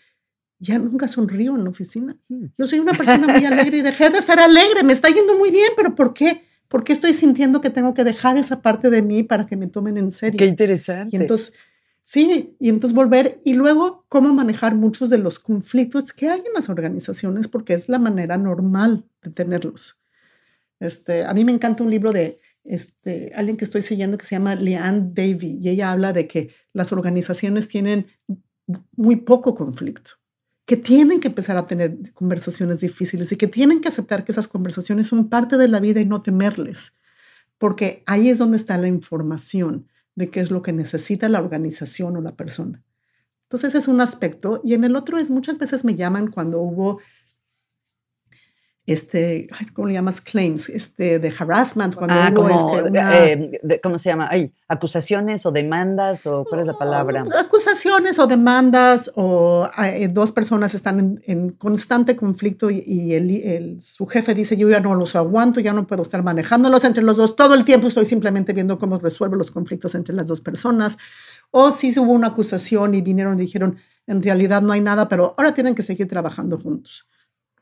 ya 0.58 0.78
nunca 0.78 1.08
sonrío 1.08 1.56
en 1.56 1.64
la 1.64 1.70
oficina. 1.70 2.16
Mm. 2.28 2.46
Yo 2.56 2.66
soy 2.66 2.78
una 2.78 2.92
persona 2.92 3.26
muy 3.28 3.44
alegre 3.44 3.78
y 3.78 3.82
dejé 3.82 4.10
de 4.10 4.22
ser 4.22 4.38
alegre, 4.38 4.82
me 4.82 4.92
está 4.92 5.08
yendo 5.08 5.36
muy 5.36 5.50
bien, 5.50 5.72
pero 5.76 5.94
¿por 5.94 6.14
qué? 6.14 6.44
¿Por 6.68 6.82
qué 6.82 6.92
estoy 6.92 7.12
sintiendo 7.12 7.60
que 7.60 7.70
tengo 7.70 7.94
que 7.94 8.04
dejar 8.04 8.36
esa 8.36 8.60
parte 8.60 8.90
de 8.90 9.02
mí 9.02 9.22
para 9.22 9.46
que 9.46 9.56
me 9.56 9.68
tomen 9.68 9.98
en 9.98 10.10
serio? 10.10 10.38
Qué 10.38 10.46
interesante. 10.46 11.16
Y 11.16 11.20
entonces 11.20 11.52
Sí, 12.08 12.54
y 12.60 12.68
entonces 12.68 12.94
volver 12.94 13.40
y 13.44 13.54
luego 13.54 14.04
cómo 14.08 14.32
manejar 14.32 14.76
muchos 14.76 15.10
de 15.10 15.18
los 15.18 15.40
conflictos 15.40 16.12
que 16.12 16.28
hay 16.28 16.38
en 16.38 16.52
las 16.54 16.68
organizaciones, 16.68 17.48
porque 17.48 17.74
es 17.74 17.88
la 17.88 17.98
manera 17.98 18.36
normal 18.38 19.06
de 19.22 19.32
tenerlos. 19.32 19.98
Este, 20.78 21.24
a 21.24 21.34
mí 21.34 21.44
me 21.44 21.50
encanta 21.50 21.82
un 21.82 21.90
libro 21.90 22.12
de 22.12 22.38
este, 22.62 23.32
alguien 23.34 23.56
que 23.56 23.64
estoy 23.64 23.82
siguiendo 23.82 24.18
que 24.18 24.24
se 24.24 24.36
llama 24.36 24.54
Leanne 24.54 25.10
Davy 25.14 25.58
y 25.60 25.68
ella 25.68 25.90
habla 25.90 26.12
de 26.12 26.28
que 26.28 26.50
las 26.72 26.92
organizaciones 26.92 27.66
tienen 27.66 28.06
muy 28.94 29.16
poco 29.16 29.56
conflicto, 29.56 30.12
que 30.66 30.76
tienen 30.76 31.20
que 31.20 31.28
empezar 31.28 31.56
a 31.56 31.66
tener 31.66 32.12
conversaciones 32.12 32.80
difíciles 32.80 33.30
y 33.30 33.36
que 33.36 33.46
tienen 33.46 33.80
que 33.80 33.88
aceptar 33.88 34.24
que 34.24 34.32
esas 34.32 34.48
conversaciones 34.48 35.06
son 35.06 35.28
parte 35.28 35.56
de 35.56 35.68
la 35.68 35.80
vida 35.80 36.00
y 36.00 36.04
no 36.04 36.22
temerles, 36.22 36.92
porque 37.56 38.02
ahí 38.04 38.28
es 38.28 38.38
donde 38.38 38.56
está 38.56 38.76
la 38.76 38.88
información 38.88 39.86
de 40.16 40.28
qué 40.28 40.40
es 40.40 40.50
lo 40.50 40.62
que 40.62 40.72
necesita 40.72 41.28
la 41.28 41.40
organización 41.40 42.16
o 42.16 42.20
la 42.20 42.34
persona. 42.34 42.82
Entonces 43.44 43.76
es 43.76 43.86
un 43.86 44.00
aspecto 44.00 44.60
y 44.64 44.74
en 44.74 44.82
el 44.82 44.96
otro 44.96 45.18
es 45.18 45.30
muchas 45.30 45.56
veces 45.56 45.84
me 45.84 45.94
llaman 45.94 46.32
cuando 46.32 46.60
hubo 46.60 47.00
este, 48.86 49.48
¿cómo 49.74 49.88
le 49.88 49.94
llamas? 49.94 50.20
Claims, 50.20 50.68
este, 50.68 51.18
de 51.18 51.34
harassment. 51.36 51.96
Cuando 51.96 52.14
ah, 52.14 52.32
como, 52.32 52.76
este, 52.76 53.32
eh, 53.68 53.80
¿cómo 53.82 53.98
se 53.98 54.10
llama? 54.10 54.28
Ay, 54.30 54.52
acusaciones 54.68 55.44
o 55.44 55.50
demandas 55.50 56.24
o 56.26 56.44
cuál 56.44 56.60
es 56.60 56.66
la 56.66 56.78
palabra? 56.78 57.24
Acusaciones 57.36 58.18
o 58.20 58.28
demandas 58.28 59.10
o 59.16 59.68
eh, 59.82 60.06
dos 60.06 60.30
personas 60.30 60.74
están 60.74 61.20
en, 61.24 61.50
constante 61.50 62.14
conflicto 62.14 62.70
y, 62.70 63.12
el, 63.14 63.80
su 63.80 64.06
jefe 64.06 64.34
dice, 64.34 64.56
yo 64.56 64.70
ya 64.70 64.78
no 64.78 64.94
los 64.94 65.16
aguanto, 65.16 65.58
ya 65.58 65.72
no 65.72 65.86
puedo 65.86 66.02
estar 66.02 66.22
manejándolos 66.22 66.84
entre 66.84 67.02
los 67.02 67.16
dos. 67.16 67.34
Todo 67.34 67.54
el 67.54 67.64
tiempo 67.64 67.88
estoy 67.88 68.04
simplemente 68.04 68.52
viendo 68.52 68.78
cómo 68.78 68.98
resuelve 68.98 69.36
los 69.36 69.50
conflictos 69.50 69.96
entre 69.96 70.14
las 70.14 70.28
dos 70.28 70.40
personas. 70.40 70.96
O 71.50 71.72
si 71.72 71.98
hubo 71.98 72.12
una 72.12 72.28
acusación 72.28 72.94
y 72.94 73.02
vinieron 73.02 73.34
y 73.34 73.42
dijeron, 73.42 73.78
en 74.06 74.22
realidad 74.22 74.62
no 74.62 74.72
hay 74.72 74.80
nada, 74.80 75.08
pero 75.08 75.34
ahora 75.36 75.54
tienen 75.54 75.74
que 75.74 75.82
seguir 75.82 76.06
trabajando 76.06 76.58
juntos. 76.58 77.06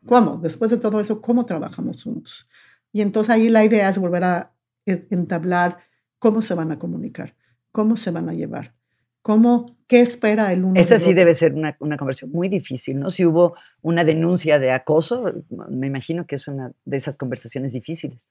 ¿Cómo? 0.06 0.38
Después 0.38 0.70
de 0.70 0.76
todo 0.76 1.00
eso, 1.00 1.20
¿cómo 1.20 1.46
trabajamos 1.46 2.02
juntos? 2.02 2.46
Y 2.92 3.00
entonces 3.00 3.30
ahí 3.30 3.48
la 3.48 3.64
idea 3.64 3.88
es 3.88 3.98
volver 3.98 4.24
a 4.24 4.52
entablar 4.86 5.78
cómo 6.18 6.42
se 6.42 6.54
van 6.54 6.72
a 6.72 6.78
comunicar, 6.78 7.34
cómo 7.72 7.96
se 7.96 8.10
van 8.10 8.28
a 8.28 8.34
llevar, 8.34 8.74
cómo, 9.22 9.76
qué 9.86 10.00
espera 10.00 10.52
el 10.52 10.64
uno. 10.64 10.80
Esa 10.80 10.98
sí 10.98 11.14
debe 11.14 11.34
ser 11.34 11.54
una, 11.54 11.76
una, 11.80 11.96
conversión 11.96 12.30
muy 12.30 12.48
difícil, 12.48 13.00
¿no? 13.00 13.10
Si 13.10 13.24
hubo 13.24 13.56
una 13.82 14.04
denuncia 14.04 14.58
de 14.58 14.70
acoso, 14.70 15.32
me 15.68 15.86
imagino 15.86 16.26
que 16.26 16.36
es 16.36 16.46
una 16.48 16.72
de 16.84 16.96
esas 16.96 17.18
conversaciones 17.18 17.72
difíciles. 17.72 18.28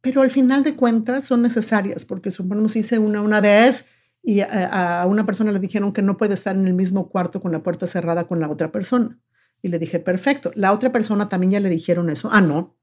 Pero 0.00 0.22
al 0.22 0.30
final 0.30 0.64
de 0.64 0.76
cuentas 0.76 1.24
son 1.24 1.42
necesarias, 1.42 2.04
porque 2.04 2.30
suponemos 2.30 2.76
hice 2.76 2.98
una 2.98 3.22
una 3.22 3.40
vez 3.40 3.86
y 4.22 4.40
a, 4.40 5.02
a 5.02 5.06
una 5.06 5.24
persona 5.24 5.52
le 5.52 5.60
dijeron 5.60 5.92
que 5.92 6.02
no 6.02 6.16
puede 6.16 6.34
estar 6.34 6.54
en 6.54 6.66
el 6.66 6.74
mismo 6.74 7.08
cuarto 7.08 7.40
con 7.40 7.52
la 7.52 7.62
puerta 7.62 7.86
cerrada 7.86 8.26
con 8.26 8.40
la 8.40 8.50
otra 8.50 8.70
persona. 8.72 9.18
Y 9.62 9.68
le 9.68 9.78
dije, 9.78 9.98
perfecto. 9.98 10.52
La 10.54 10.72
otra 10.72 10.92
persona 10.92 11.28
también 11.28 11.52
ya 11.52 11.60
le 11.60 11.68
dijeron 11.68 12.10
eso. 12.10 12.28
Ah, 12.32 12.40
no. 12.40 12.76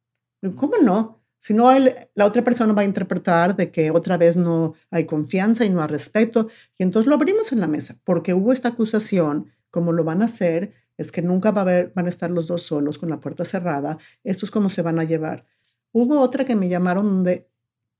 ¿Cómo 0.55 0.77
no? 0.81 1.21
Si 1.39 1.53
no, 1.53 1.69
la 2.15 2.25
otra 2.25 2.43
persona 2.43 2.73
va 2.73 2.81
a 2.81 2.85
interpretar 2.85 3.55
de 3.55 3.69
que 3.69 3.91
otra 3.91 4.17
vez 4.17 4.35
no 4.35 4.73
hay 4.89 5.05
confianza 5.05 5.63
y 5.63 5.69
no 5.69 5.81
hay 5.81 5.87
respeto. 5.87 6.47
Y 6.77 6.83
entonces 6.83 7.07
lo 7.07 7.15
abrimos 7.15 7.51
en 7.51 7.59
la 7.59 7.67
mesa, 7.67 7.97
porque 8.03 8.33
hubo 8.33 8.51
esta 8.51 8.69
acusación, 8.69 9.51
como 9.69 9.91
lo 9.91 10.03
van 10.03 10.23
a 10.23 10.25
hacer, 10.25 10.73
es 10.97 11.11
que 11.11 11.21
nunca 11.21 11.51
va 11.51 11.61
a 11.61 11.63
haber, 11.63 11.91
van 11.93 12.07
a 12.07 12.09
estar 12.09 12.31
los 12.31 12.47
dos 12.47 12.63
solos 12.63 12.97
con 12.97 13.09
la 13.09 13.19
puerta 13.19 13.45
cerrada. 13.45 13.99
Esto 14.23 14.45
es 14.45 14.51
cómo 14.51 14.71
se 14.71 14.81
van 14.81 14.99
a 14.99 15.03
llevar. 15.03 15.45
Hubo 15.91 16.19
otra 16.19 16.45
que 16.45 16.55
me 16.55 16.67
llamaron 16.67 17.05
donde 17.05 17.47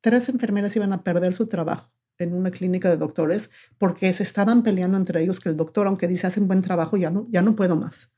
tres 0.01 0.27
enfermeras 0.29 0.75
iban 0.75 0.91
a 0.91 1.03
perder 1.03 1.33
su 1.33 1.47
trabajo 1.47 1.91
en 2.17 2.33
una 2.33 2.51
clínica 2.51 2.89
de 2.89 2.97
doctores 2.97 3.49
porque 3.77 4.11
se 4.13 4.23
estaban 4.23 4.63
peleando 4.63 4.97
entre 4.97 5.21
ellos 5.21 5.39
que 5.39 5.49
el 5.49 5.57
doctor, 5.57 5.87
aunque 5.87 6.07
dice 6.07 6.27
hacen 6.27 6.47
buen 6.47 6.61
trabajo, 6.61 6.97
ya 6.97 7.11
no, 7.11 7.27
ya 7.29 7.41
no 7.41 7.55
puedo 7.55 7.75
más. 7.75 8.09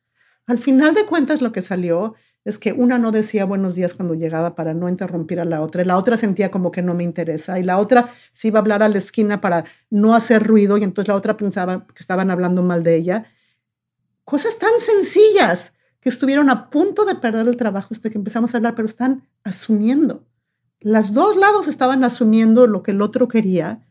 Al 0.47 0.57
final 0.57 0.95
de 0.95 1.05
cuentas, 1.05 1.41
lo 1.41 1.51
que 1.51 1.61
salió 1.61 2.15
es 2.45 2.57
que 2.57 2.71
una 2.71 2.97
no 2.97 3.11
decía 3.11 3.43
buenos 3.43 3.75
días 3.75 3.93
cuando 3.93 4.13
llegaba 4.13 4.55
para 4.55 4.73
no 4.73 4.87
interrumpir 4.87 5.41
a 5.41 5.45
la 5.45 5.59
otra, 5.59 5.81
y 5.81 5.85
la 5.85 5.97
otra 5.97 6.15
sentía 6.15 6.49
como 6.49 6.71
que 6.71 6.81
no 6.81 6.93
me 6.93 7.03
interesa, 7.03 7.59
y 7.59 7.63
la 7.63 7.77
otra 7.77 8.09
se 8.31 8.47
iba 8.47 8.57
a 8.57 8.61
hablar 8.61 8.81
a 8.81 8.87
la 8.87 8.97
esquina 8.97 9.41
para 9.41 9.65
no 9.89 10.15
hacer 10.15 10.47
ruido, 10.47 10.77
y 10.77 10.85
entonces 10.85 11.09
la 11.09 11.15
otra 11.15 11.35
pensaba 11.35 11.85
que 11.87 11.99
estaban 11.99 12.31
hablando 12.31 12.63
mal 12.63 12.83
de 12.83 12.95
ella. 12.95 13.25
Cosas 14.23 14.57
tan 14.57 14.79
sencillas 14.79 15.73
que 15.99 16.07
estuvieron 16.07 16.49
a 16.49 16.69
punto 16.69 17.03
de 17.03 17.15
perder 17.15 17.45
el 17.45 17.57
trabajo 17.57 17.89
hasta 17.91 18.09
que 18.09 18.17
empezamos 18.17 18.53
a 18.53 18.57
hablar, 18.57 18.75
pero 18.75 18.85
están 18.85 19.27
asumiendo. 19.43 20.25
Las 20.79 21.13
dos 21.13 21.35
lados 21.35 21.67
estaban 21.67 22.05
asumiendo 22.05 22.67
lo 22.67 22.83
que 22.83 22.91
el 22.91 23.01
otro 23.01 23.27
quería 23.27 23.86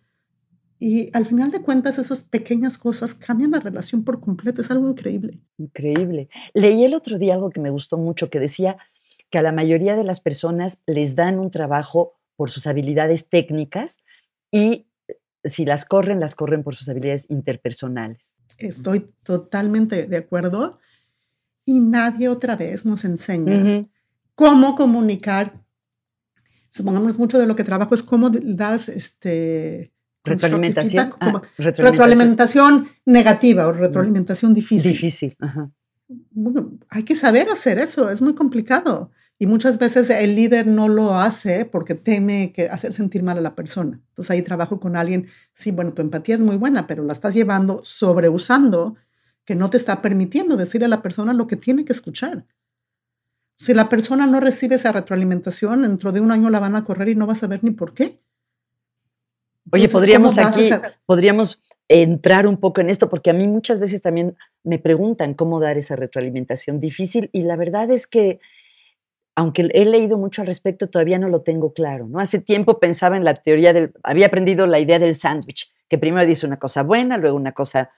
y 0.78 1.10
al 1.14 1.24
final 1.24 1.50
de 1.50 1.62
cuentas, 1.62 1.98
esas 1.98 2.24
pequeñas 2.24 2.76
cosas 2.76 3.14
cambian 3.14 3.52
la 3.52 3.60
relación 3.60 4.04
por 4.04 4.20
completo. 4.20 4.60
Es 4.60 4.70
algo 4.70 4.88
increíble. 4.88 5.40
Increíble. 5.56 6.28
Leí 6.52 6.84
el 6.84 6.94
otro 6.94 7.18
día 7.18 7.34
algo 7.34 7.50
que 7.50 7.60
me 7.60 7.70
gustó 7.70 7.96
mucho, 7.96 8.28
que 8.28 8.40
decía 8.40 8.76
que 9.30 9.38
a 9.38 9.42
la 9.42 9.52
mayoría 9.52 9.96
de 9.96 10.04
las 10.04 10.20
personas 10.20 10.82
les 10.86 11.16
dan 11.16 11.38
un 11.38 11.50
trabajo 11.50 12.18
por 12.36 12.50
sus 12.50 12.66
habilidades 12.66 13.28
técnicas 13.28 13.98
y 14.50 14.86
eh, 15.08 15.18
si 15.44 15.64
las 15.64 15.86
corren, 15.86 16.20
las 16.20 16.34
corren 16.34 16.62
por 16.62 16.74
sus 16.74 16.88
habilidades 16.90 17.30
interpersonales. 17.30 18.36
Estoy 18.58 19.10
totalmente 19.22 20.06
de 20.06 20.16
acuerdo. 20.16 20.78
Y 21.64 21.80
nadie 21.80 22.28
otra 22.28 22.54
vez 22.54 22.84
nos 22.84 23.04
enseña 23.04 23.86
cómo 24.34 24.76
comunicar. 24.76 25.64
Supongamos 26.68 27.18
mucho 27.18 27.38
de 27.38 27.46
lo 27.46 27.56
que 27.56 27.64
trabajo 27.64 27.94
es 27.94 28.04
cómo 28.04 28.30
das 28.30 28.88
este, 28.88 29.92
Retroalimentación. 30.26 31.14
Ah, 31.20 31.42
retroalimentación. 31.58 32.88
negativa 33.04 33.66
o 33.68 33.72
retroalimentación 33.72 34.52
difícil. 34.54 34.92
Difícil. 34.92 35.36
Bueno, 36.30 36.78
hay 36.88 37.02
que 37.02 37.14
saber 37.14 37.48
hacer 37.48 37.78
eso, 37.78 38.10
es 38.10 38.20
muy 38.20 38.34
complicado. 38.34 39.10
Y 39.38 39.46
muchas 39.46 39.78
veces 39.78 40.08
el 40.08 40.34
líder 40.34 40.66
no 40.66 40.88
lo 40.88 41.18
hace 41.18 41.66
porque 41.66 41.94
teme 41.94 42.52
que 42.52 42.68
hacer 42.68 42.92
sentir 42.92 43.22
mal 43.22 43.36
a 43.36 43.42
la 43.42 43.54
persona. 43.54 44.00
Entonces 44.08 44.30
ahí 44.30 44.42
trabajo 44.42 44.80
con 44.80 44.96
alguien, 44.96 45.26
sí, 45.52 45.72
bueno, 45.72 45.92
tu 45.92 46.00
empatía 46.00 46.34
es 46.34 46.40
muy 46.40 46.56
buena, 46.56 46.86
pero 46.86 47.04
la 47.04 47.12
estás 47.12 47.34
llevando, 47.34 47.80
sobreusando, 47.84 48.96
que 49.44 49.54
no 49.54 49.68
te 49.68 49.76
está 49.76 50.00
permitiendo 50.00 50.56
decirle 50.56 50.86
a 50.86 50.88
la 50.88 51.02
persona 51.02 51.34
lo 51.34 51.46
que 51.46 51.56
tiene 51.56 51.84
que 51.84 51.92
escuchar. 51.92 52.46
Si 53.54 53.74
la 53.74 53.88
persona 53.88 54.26
no 54.26 54.40
recibe 54.40 54.76
esa 54.76 54.92
retroalimentación, 54.92 55.82
dentro 55.82 56.12
de 56.12 56.20
un 56.20 56.30
año 56.30 56.48
la 56.48 56.60
van 56.60 56.76
a 56.76 56.84
correr 56.84 57.10
y 57.10 57.14
no 57.14 57.26
vas 57.26 57.38
a 57.38 57.40
saber 57.40 57.62
ni 57.62 57.70
por 57.70 57.92
qué. 57.92 58.20
Oye, 59.72 59.88
podríamos 59.88 60.38
aquí, 60.38 60.70
podríamos 61.06 61.60
entrar 61.88 62.46
un 62.46 62.58
poco 62.58 62.80
en 62.80 62.90
esto, 62.90 63.08
porque 63.08 63.30
a 63.30 63.32
mí 63.32 63.46
muchas 63.46 63.80
veces 63.80 64.02
también 64.02 64.36
me 64.62 64.78
preguntan 64.78 65.34
cómo 65.34 65.60
dar 65.60 65.76
esa 65.76 65.96
retroalimentación 65.96 66.80
difícil 66.80 67.30
y 67.32 67.42
la 67.42 67.56
verdad 67.56 67.90
es 67.90 68.06
que, 68.06 68.40
aunque 69.34 69.68
he 69.72 69.84
leído 69.84 70.18
mucho 70.18 70.42
al 70.42 70.46
respecto, 70.46 70.88
todavía 70.88 71.18
no 71.18 71.28
lo 71.28 71.42
tengo 71.42 71.72
claro, 71.72 72.08
¿no? 72.08 72.20
Hace 72.20 72.40
tiempo 72.40 72.78
pensaba 72.78 73.16
en 73.16 73.24
la 73.24 73.34
teoría 73.34 73.72
del, 73.72 73.92
había 74.02 74.26
aprendido 74.26 74.66
la 74.66 74.78
idea 74.78 74.98
del 74.98 75.14
sándwich, 75.14 75.72
que 75.88 75.98
primero 75.98 76.26
dice 76.26 76.46
una 76.46 76.58
cosa 76.58 76.82
buena, 76.82 77.18
luego 77.18 77.36
una 77.36 77.52
cosa 77.52 77.90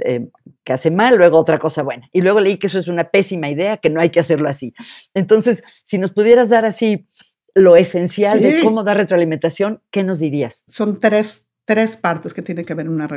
eh, 0.00 0.28
que 0.64 0.72
hace 0.72 0.90
mal, 0.90 1.16
luego 1.16 1.38
otra 1.38 1.58
cosa 1.58 1.82
buena. 1.82 2.08
Y 2.12 2.20
luego 2.22 2.40
leí 2.40 2.56
que 2.58 2.66
eso 2.66 2.78
es 2.78 2.88
una 2.88 3.10
pésima 3.10 3.50
idea, 3.50 3.76
que 3.76 3.90
no 3.90 4.00
hay 4.00 4.10
que 4.10 4.20
hacerlo 4.20 4.48
así. 4.48 4.74
Entonces, 5.14 5.62
si 5.84 5.98
nos 5.98 6.12
pudieras 6.12 6.48
dar 6.48 6.64
así 6.64 7.06
lo 7.54 7.76
esencial 7.76 8.40
de 8.40 8.60
cómo 8.62 8.82
dar 8.82 8.96
retroalimentación, 8.96 9.82
¿qué 9.90 10.02
nos 10.02 10.18
dirías? 10.18 10.64
Son 10.66 10.98
tres, 10.98 11.46
tres 11.64 11.96
partes 11.96 12.32
que 12.34 12.42
tienen 12.42 12.64
que 12.64 12.74
ver 12.74 12.86
en 12.86 12.92
una 12.92 13.08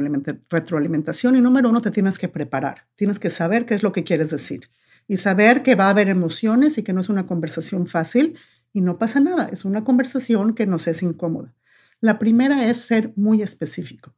retroalimentación. 0.49 1.35
Y 1.35 1.41
número 1.41 1.69
uno, 1.69 1.81
te 1.81 1.91
tienes 1.91 2.19
que 2.19 2.27
preparar. 2.27 2.87
Tienes 2.95 3.19
que 3.19 3.29
saber 3.29 3.65
qué 3.65 3.73
es 3.73 3.83
lo 3.83 3.91
que 3.91 4.03
quieres 4.03 4.29
decir. 4.29 4.69
Y 5.07 5.17
saber 5.17 5.63
que 5.63 5.75
va 5.75 5.85
a 5.85 5.91
haber 5.91 6.09
emociones 6.09 6.77
y 6.77 6.83
que 6.83 6.93
no 6.93 7.01
es 7.01 7.09
una 7.09 7.25
conversación 7.25 7.87
fácil 7.87 8.37
y 8.73 8.81
no 8.81 8.97
pasa 8.97 9.19
nada. 9.19 9.49
Es 9.51 9.63
una 9.63 9.83
conversación 9.83 10.53
que 10.53 10.65
nos 10.65 10.87
es 10.87 11.01
incómoda. 11.01 11.53
La 12.01 12.19
primera 12.19 12.69
es 12.69 12.77
ser 12.77 13.13
muy 13.15 13.41
específico. 13.41 14.13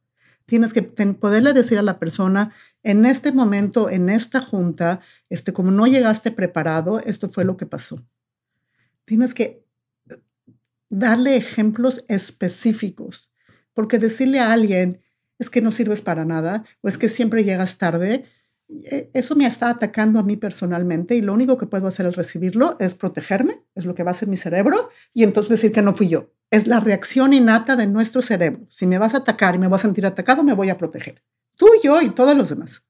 Tienes 0.46 0.72
que 0.72 0.82
poderle 0.82 1.52
decir 1.52 1.78
a 1.78 1.82
la 1.82 1.98
persona, 1.98 2.54
en 2.82 3.04
este 3.04 3.32
momento, 3.32 3.90
en 3.90 4.08
esta 4.08 4.40
junta, 4.40 5.00
este, 5.28 5.52
como 5.52 5.70
no 5.70 5.86
llegaste 5.86 6.30
preparado, 6.30 7.00
esto 7.00 7.28
fue 7.28 7.44
lo 7.44 7.58
que 7.58 7.66
pasó. 7.66 8.02
Tienes 9.04 9.34
que 9.34 9.67
darle 10.90 11.36
ejemplos 11.36 12.04
específicos, 12.08 13.30
porque 13.74 13.98
decirle 13.98 14.40
a 14.40 14.52
alguien 14.52 15.00
es 15.38 15.50
que 15.50 15.60
no 15.60 15.70
sirves 15.70 16.02
para 16.02 16.24
nada 16.24 16.64
o 16.80 16.88
es 16.88 16.98
que 16.98 17.08
siempre 17.08 17.44
llegas 17.44 17.78
tarde, 17.78 18.24
eh, 18.68 19.10
eso 19.14 19.34
me 19.34 19.46
está 19.46 19.70
atacando 19.70 20.18
a 20.18 20.22
mí 20.22 20.36
personalmente 20.36 21.14
y 21.14 21.22
lo 21.22 21.32
único 21.32 21.56
que 21.56 21.66
puedo 21.66 21.86
hacer 21.86 22.06
al 22.06 22.14
recibirlo 22.14 22.76
es 22.80 22.94
protegerme, 22.94 23.62
es 23.74 23.86
lo 23.86 23.94
que 23.94 24.02
va 24.02 24.10
a 24.10 24.14
hacer 24.14 24.28
mi 24.28 24.36
cerebro 24.36 24.90
y 25.14 25.24
entonces 25.24 25.50
decir 25.50 25.72
que 25.72 25.82
no 25.82 25.94
fui 25.94 26.08
yo. 26.08 26.32
Es 26.50 26.66
la 26.66 26.80
reacción 26.80 27.32
innata 27.32 27.76
de 27.76 27.86
nuestro 27.86 28.22
cerebro. 28.22 28.66
Si 28.68 28.86
me 28.86 28.98
vas 28.98 29.14
a 29.14 29.18
atacar 29.18 29.54
y 29.54 29.58
me 29.58 29.68
voy 29.68 29.76
a 29.76 29.78
sentir 29.78 30.06
atacado, 30.06 30.42
me 30.42 30.54
voy 30.54 30.70
a 30.70 30.78
proteger. 30.78 31.22
Tú, 31.56 31.66
yo 31.82 32.00
y 32.00 32.10
todos 32.10 32.36
los 32.36 32.50
demás. 32.50 32.84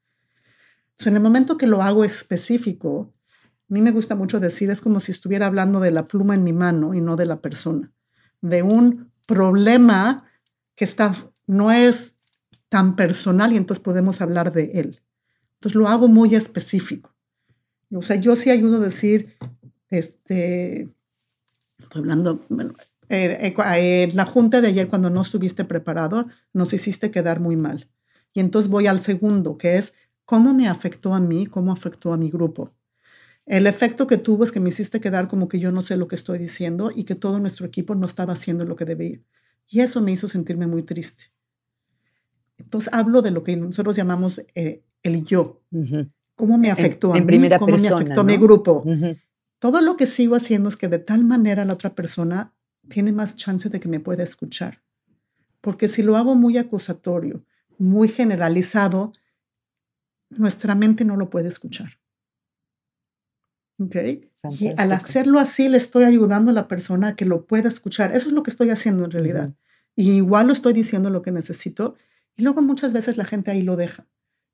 en 1.05 1.15
el 1.15 1.23
momento 1.23 1.57
que 1.57 1.67
lo 1.67 1.83
hago 1.83 2.05
específico, 2.05 3.15
a 3.71 3.75
mí 3.75 3.83
me 3.83 3.91
gusta 3.91 4.15
mucho 4.15 4.41
decir, 4.41 4.71
es 4.71 4.81
como 4.81 4.99
si 4.99 5.13
estuviera 5.13 5.47
hablando 5.47 5.81
de 5.81 5.91
la 5.91 6.09
pluma 6.09 6.35
en 6.35 6.43
mi 6.43 6.53
mano 6.53 6.95
y 6.95 7.01
no 7.01 7.17
de 7.17 7.27
la 7.27 7.41
persona, 7.41 7.93
de 8.41 8.63
un 8.63 9.13
problema 9.27 10.25
que 10.75 10.85
está, 10.85 11.13
no 11.47 11.71
es 11.71 12.15
tan 12.71 12.97
personal 12.97 13.53
y 13.53 13.57
entonces 13.57 13.83
podemos 13.83 14.21
hablar 14.21 14.53
de 14.53 14.73
él. 14.75 15.03
Entonces 15.55 15.75
lo 15.75 15.89
hago 15.89 16.09
muy 16.09 16.35
específico. 16.35 17.15
O 17.93 18.03
sea, 18.03 18.17
yo 18.17 18.37
sí 18.37 18.51
ayudo 18.51 18.77
a 18.77 18.87
decir, 18.87 19.37
este, 19.91 20.89
estoy 21.79 22.01
hablando, 22.01 22.45
bueno, 22.49 22.75
eh, 23.09 23.55
eh, 23.57 24.09
la 24.15 24.25
junta 24.25 24.61
de 24.61 24.69
ayer 24.69 24.89
cuando 24.89 25.11
no 25.11 25.23
estuviste 25.23 25.65
preparado, 25.65 26.27
nos 26.53 26.73
hiciste 26.73 27.11
quedar 27.11 27.41
muy 27.41 27.57
mal. 27.57 27.89
Y 28.33 28.41
entonces 28.41 28.71
voy 28.71 28.87
al 28.87 29.01
segundo, 29.01 29.59
que 29.59 29.77
es 29.77 29.95
cómo 30.25 30.55
me 30.55 30.69
afectó 30.69 31.15
a 31.15 31.21
mí, 31.21 31.47
cómo 31.47 31.73
afectó 31.73 32.13
a 32.13 32.17
mi 32.17 32.31
grupo. 32.31 32.73
El 33.49 33.67
efecto 33.67 34.07
que 34.07 34.19
tuvo 34.19 34.45
es 34.45 34.53
que 34.53 34.61
me 34.61 34.69
hiciste 34.69 35.01
quedar 35.01 35.27
como 35.27 35.49
que 35.49 35.59
yo 35.59 35.73
no 35.73 35.81
sé 35.81 35.97
lo 35.97 36.07
que 36.07 36.17
estoy 36.17 36.39
diciendo 36.39 36.91
y 36.95 37.05
que 37.05 37.15
todo 37.15 37.41
nuestro 37.41 37.67
equipo 37.67 37.95
no 37.95 38.05
estaba 38.05 38.35
haciendo 38.35 38.67
lo 38.67 38.77
que 38.77 38.85
debía. 38.85 39.21
Y 39.67 39.81
eso 39.81 40.03
me 40.03 40.13
hizo 40.13 40.29
sentirme 40.29 40.67
muy 40.67 40.83
triste. 40.83 41.33
Entonces 42.59 42.93
hablo 42.93 43.23
de 43.23 43.31
lo 43.31 43.43
que 43.45 43.57
nosotros 43.57 43.97
llamamos 43.97 44.43
eh, 44.55 44.83
el 45.03 45.25
yo. 45.25 45.63
¿Cómo 46.35 46.59
me 46.59 46.71
afectó 46.71 47.15
a 47.15 47.21
mí? 47.21 47.49
¿Cómo 47.59 47.79
me 47.79 47.89
afectó 47.89 48.21
a 48.21 48.25
mi 48.25 48.37
grupo? 48.37 48.85
Todo 49.59 49.81
lo 49.81 49.97
que 49.97 50.07
sigo 50.07 50.37
haciendo 50.37 50.69
es 50.69 50.77
que 50.77 50.89
de 50.89 50.99
tal 50.99 51.25
manera 51.25 51.65
la 51.65 51.73
otra 51.73 51.95
persona 51.95 52.53
tiene 52.91 53.13
más 53.13 53.35
chance 53.35 53.71
de 53.71 53.81
que 53.81 53.89
me 53.89 53.99
pueda 53.99 54.25
escuchar. 54.25 54.83
Porque 55.63 55.89
si 55.89 56.03
lo 56.03 56.19
hago 56.19 56.35
muy 56.35 56.59
acusatorio, 56.59 57.43
muy 57.79 58.09
generalizado, 58.09 59.13
nuestra 60.29 60.75
mente 60.75 61.07
no 61.07 61.17
lo 61.17 61.31
puede 61.31 61.49
escuchar. 61.49 61.98
Okay. 63.79 64.29
Y 64.59 64.73
al 64.77 64.93
hacerlo 64.93 65.39
así, 65.39 65.69
le 65.69 65.77
estoy 65.77 66.05
ayudando 66.05 66.51
a 66.51 66.55
la 66.55 66.69
persona 66.69 67.09
a 67.09 67.17
que 67.17 67.25
lo 67.25 67.47
pueda 67.47 67.69
escuchar. 67.69 68.15
Eso 68.15 68.29
es 68.29 68.35
lo 68.35 68.43
que 68.43 68.51
estoy 68.51 68.71
haciendo 68.71 69.05
en 69.05 69.11
realidad. 69.11 69.53
Y 69.95 70.13
igual 70.13 70.49
lo 70.49 70.53
estoy 70.53 70.73
diciendo 70.73 71.11
lo 71.11 71.23
que 71.23 71.31
necesito. 71.31 71.95
Y 72.37 72.43
luego 72.43 72.63
muchas 72.63 72.93
veces 72.93 73.17
la 73.17 73.25
gente 73.25 73.51
ahí 73.51 73.63
lo 73.63 73.77
deja. 73.77 74.07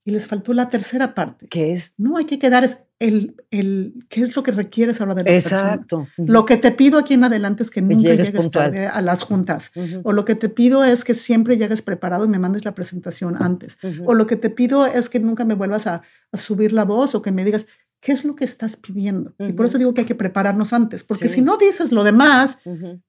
Y 0.07 0.11
les 0.11 0.27
faltó 0.27 0.53
la 0.53 0.69
tercera 0.69 1.15
parte. 1.15 1.49
¿Qué 1.49 1.73
es? 1.73 1.95
No, 1.97 2.19
hay 2.19 2.25
que 2.25 2.39
quedar 2.39 2.65
es 2.65 2.77
el, 2.99 3.35
el, 3.51 4.07
¿qué 4.09 4.23
es 4.23 4.37
lo 4.37 4.43
que 4.43 4.53
requieres 4.53 5.01
ahora 5.01 5.15
de 5.15 5.25
la 5.25 5.35
Exacto. 5.35 6.07
Lo 6.17 6.45
que 6.45 6.57
te 6.57 6.71
pido 6.71 6.99
aquí 6.99 7.15
en 7.15 7.25
adelante 7.25 7.63
es 7.63 7.71
que 7.71 7.83
nunca 7.83 8.15
llegues, 8.15 8.51
tarde 8.51 8.87
a 8.87 9.01
las 9.01 9.23
juntas. 9.23 9.73
O 10.05 10.13
lo 10.13 10.25
que 10.25 10.35
te 10.35 10.49
pido 10.49 10.85
es 10.85 11.05
que 11.05 11.15
siempre 11.15 11.57
llegues 11.57 11.83
preparado 11.83 12.25
y 12.25 12.29
me 12.29 12.39
mandes 12.39 12.65
la 12.65 12.73
presentación 12.73 13.43
antes. 13.43 13.79
O 14.05 14.15
lo 14.15 14.27
que 14.27 14.37
te 14.37 14.51
pido 14.51 14.87
es 14.87 15.09
que 15.09 15.21
nunca 15.21 15.45
me 15.45 15.55
vuelvas 15.55 15.87
a, 15.87 16.03
a 16.33 16.37
subir 16.37 16.73
la 16.73 16.85
voz 16.85 17.15
o 17.15 17.23
que 17.23 17.33
me 17.33 17.45
digas, 17.45 17.67
¿Qué 18.05 18.13
es 18.13 18.27
lo 18.27 18.37
que 18.37 18.45
estás 18.45 18.77
pidiendo? 18.77 19.33
Y 19.39 19.55
por 19.55 19.65
eso 19.65 19.79
digo 19.79 19.95
que 19.95 20.03
hay 20.03 20.07
que 20.07 20.15
prepararnos 20.15 20.75
antes, 20.75 21.03
porque 21.03 21.27
si 21.27 21.41
no 21.41 21.57
dices 21.57 21.91
lo 21.91 22.05
demás, 22.05 22.59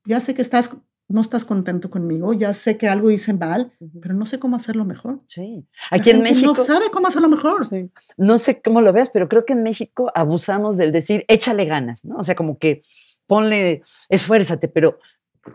ya 0.05 0.21
sé 0.21 0.33
que 0.33 0.41
estás, 0.41 0.71
no 1.09 1.19
estás 1.19 1.43
contento 1.43 1.89
conmigo, 1.89 2.31
ya 2.31 2.53
sé 2.53 2.77
que 2.77 2.87
algo 2.87 3.11
hice 3.11 3.33
mal, 3.33 3.73
pero 4.01 4.13
no 4.13 4.25
sé 4.25 4.39
cómo 4.39 4.55
hacerlo 4.55 4.85
mejor. 4.85 5.19
Sí. 5.25 5.67
Aquí 5.91 6.11
en 6.11 6.21
México. 6.21 6.53
No 6.55 6.63
sabe 6.63 6.91
cómo 6.91 7.07
hacerlo 7.07 7.27
mejor. 7.27 7.67
No 8.15 8.37
sé 8.37 8.61
cómo 8.61 8.79
lo 8.79 8.93
veas, 8.93 9.09
pero 9.09 9.27
creo 9.27 9.43
que 9.43 9.51
en 9.51 9.63
México 9.63 10.13
abusamos 10.15 10.77
del 10.77 10.93
decir 10.93 11.25
échale 11.27 11.65
ganas, 11.65 12.05
¿no? 12.05 12.15
O 12.15 12.23
sea, 12.23 12.35
como 12.35 12.57
que 12.57 12.81
ponle, 13.27 13.83
esfuérzate, 14.07 14.69
pero 14.69 14.99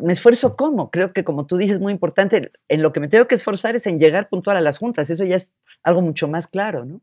¿me 0.01 0.13
esfuerzo 0.13 0.55
cómo? 0.55 0.91
Creo 0.91 1.15
que 1.15 1.25
como 1.25 1.47
tú 1.47 1.57
dices, 1.57 1.81
muy 1.81 1.95
importante, 1.95 2.53
en 2.69 2.83
lo 2.83 2.93
que 2.93 3.01
me 3.01 3.09
tengo 3.09 3.27
que 3.27 3.37
esforzar 3.37 3.75
es 3.75 3.87
en 3.87 3.99
llegar 3.99 4.29
puntual 4.29 4.59
a 4.59 4.61
las 4.61 4.77
juntas, 4.77 5.09
eso 5.09 5.25
ya 5.25 5.37
es 5.37 5.55
algo 5.83 6.03
mucho 6.03 6.29
más 6.29 6.47
claro, 6.47 6.85
¿no? 6.85 7.01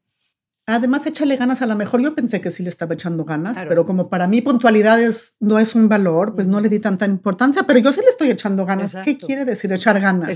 Además, 0.69 1.05
échale 1.05 1.37
ganas 1.37 1.61
a 1.61 1.65
lo 1.65 1.75
mejor. 1.77 2.01
Yo 2.01 2.13
pensé 2.13 2.41
que 2.41 2.51
sí 2.51 2.61
le 2.61 2.67
estaba 2.69 2.93
echando 2.93 3.23
ganas, 3.23 3.57
pero 3.69 3.85
como 3.85 4.09
para 4.09 4.27
mí 4.27 4.41
puntualidad 4.41 4.99
no 5.39 5.59
es 5.59 5.75
un 5.75 5.87
valor, 5.87 6.35
pues 6.35 6.45
no 6.45 6.59
le 6.59 6.67
di 6.67 6.79
tanta 6.79 7.05
importancia, 7.05 7.63
pero 7.63 7.79
yo 7.79 7.93
sí 7.93 8.01
le 8.01 8.09
estoy 8.09 8.29
echando 8.29 8.65
ganas. 8.65 8.93
¿Qué 9.03 9.17
quiere 9.17 9.45
decir 9.45 9.71
echar 9.71 9.99
ganas? 10.01 10.29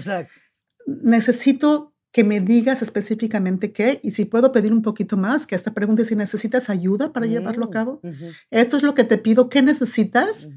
Necesito 0.88 1.93
que 2.13 2.23
me 2.23 2.39
digas 2.41 2.82
específicamente 2.82 3.71
qué 3.71 3.99
y 4.03 4.11
si 4.11 4.25
puedo 4.25 4.51
pedir 4.51 4.73
un 4.73 4.82
poquito 4.82 5.15
más, 5.15 5.45
que 5.45 5.55
esta 5.55 5.73
pregunta 5.73 6.03
si 6.03 6.15
necesitas 6.15 6.69
ayuda 6.69 7.13
para 7.13 7.25
llevarlo 7.25 7.65
a 7.65 7.67
Mm, 7.67 7.71
cabo. 7.71 8.01
Esto 8.49 8.77
es 8.77 8.84
lo 8.84 8.95
que 8.95 9.03
te 9.05 9.17
pido, 9.17 9.49
¿qué 9.49 9.61
necesitas. 9.61 10.47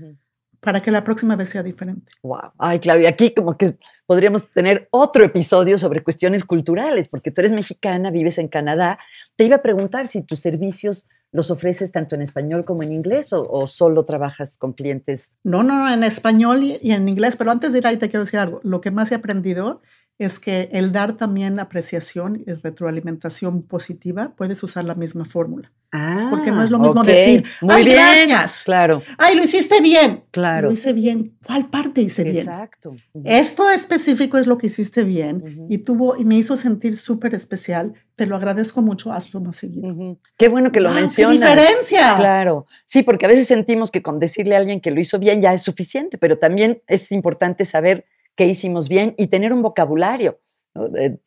Para 0.64 0.80
que 0.80 0.90
la 0.90 1.04
próxima 1.04 1.36
vez 1.36 1.50
sea 1.50 1.62
diferente? 1.62 2.10
Wow. 2.22 2.52
Ay, 2.58 2.78
Claudia, 2.80 3.10
aquí 3.10 3.34
como 3.34 3.56
que 3.56 3.76
podríamos 4.06 4.50
tener 4.50 4.88
otro 4.90 5.22
episodio 5.24 5.76
sobre 5.76 6.02
cuestiones 6.02 6.44
culturales, 6.44 7.08
porque 7.08 7.30
tú 7.30 7.42
eres 7.42 7.52
mexicana, 7.52 8.10
vives 8.10 8.38
en 8.38 8.48
Canadá. 8.48 8.98
Te 9.36 9.44
iba 9.44 9.56
a 9.56 9.62
preguntar 9.62 10.06
si 10.06 10.22
tus 10.22 10.40
servicios 10.40 11.06
los 11.32 11.50
ofreces 11.50 11.90
tanto 11.92 12.14
en 12.14 12.22
español 12.22 12.64
como 12.64 12.82
en 12.82 12.92
inglés 12.92 13.32
o, 13.32 13.42
o 13.42 13.66
solo 13.66 14.04
trabajas 14.04 14.56
con 14.56 14.72
clientes. 14.72 15.32
No, 15.42 15.62
no, 15.62 15.80
no, 15.80 15.92
en 15.92 16.04
español 16.04 16.62
y, 16.62 16.78
y 16.80 16.92
en 16.92 17.08
inglés, 17.08 17.36
pero 17.36 17.50
antes 17.50 17.72
de 17.72 17.78
ir 17.78 17.86
ahí 17.86 17.96
te 17.96 18.08
quiero 18.08 18.24
decir 18.24 18.38
algo. 18.38 18.60
Lo 18.62 18.80
que 18.80 18.90
más 18.90 19.12
he 19.12 19.16
aprendido 19.16 19.82
es 20.18 20.38
que 20.38 20.68
el 20.72 20.92
dar 20.92 21.16
también 21.16 21.58
apreciación 21.58 22.42
y 22.46 22.52
retroalimentación 22.52 23.62
positiva, 23.62 24.32
puedes 24.36 24.62
usar 24.62 24.84
la 24.84 24.94
misma 24.94 25.24
fórmula. 25.24 25.72
Ah, 25.96 26.26
Porque 26.28 26.50
no 26.50 26.60
es 26.64 26.70
lo 26.72 26.80
mismo 26.80 27.02
ok. 27.02 27.06
decir, 27.06 27.44
Muy 27.60 27.72
"Ay, 27.76 27.84
bien. 27.84 27.96
gracias". 27.96 28.62
Claro, 28.64 29.00
¡Ay, 29.16 29.36
lo 29.36 29.44
hiciste 29.44 29.80
bien! 29.80 30.24
claro. 30.32 30.66
Lo 30.66 30.72
hice 30.72 30.92
bien. 30.92 31.36
¿Cuál 31.46 31.66
parte 31.66 32.00
hice 32.00 32.24
bien? 32.24 32.38
Exacto. 32.48 32.96
Esto 33.22 33.70
específico 33.70 34.36
es 34.36 34.48
lo 34.48 34.58
que 34.58 34.66
hiciste 34.66 35.04
bien 35.04 35.36
Ujú. 35.36 35.66
y 35.70 35.78
tuvo 35.78 36.16
y 36.16 36.24
me 36.24 36.34
hizo 36.36 36.56
sentir 36.56 36.96
súper 36.96 37.34
especial. 37.34 37.94
Te 38.16 38.26
lo 38.26 38.34
agradezco 38.34 38.82
mucho. 38.82 39.12
Hazlo 39.12 39.40
más 39.40 39.54
seguido. 39.56 39.88
ujú. 39.88 40.18
Qué 40.36 40.48
bueno 40.48 40.72
que 40.72 40.80
lo 40.80 40.88
¡Guau, 40.88 41.00
mencionas. 41.00 41.36
¡Qué 41.38 41.46
diferencia! 41.62 42.16
Claro, 42.16 42.66
sí, 42.84 43.04
porque 43.04 43.26
a 43.26 43.28
veces 43.28 43.46
sentimos 43.46 43.92
que 43.92 44.02
con 44.02 44.18
decirle 44.18 44.56
a 44.56 44.58
alguien 44.58 44.80
que 44.80 44.90
lo 44.90 45.00
hizo 45.00 45.20
bien 45.20 45.40
ya 45.40 45.52
es 45.54 45.62
suficiente, 45.62 46.18
pero 46.18 46.38
también 46.38 46.82
es 46.88 47.12
importante 47.12 47.64
saber 47.64 48.04
qué 48.34 48.46
hicimos 48.48 48.88
bien 48.88 49.14
y 49.16 49.28
tener 49.28 49.52
un 49.52 49.62
vocabulario. 49.62 50.40
¿no? 50.74 50.86
Eh, 50.96 51.18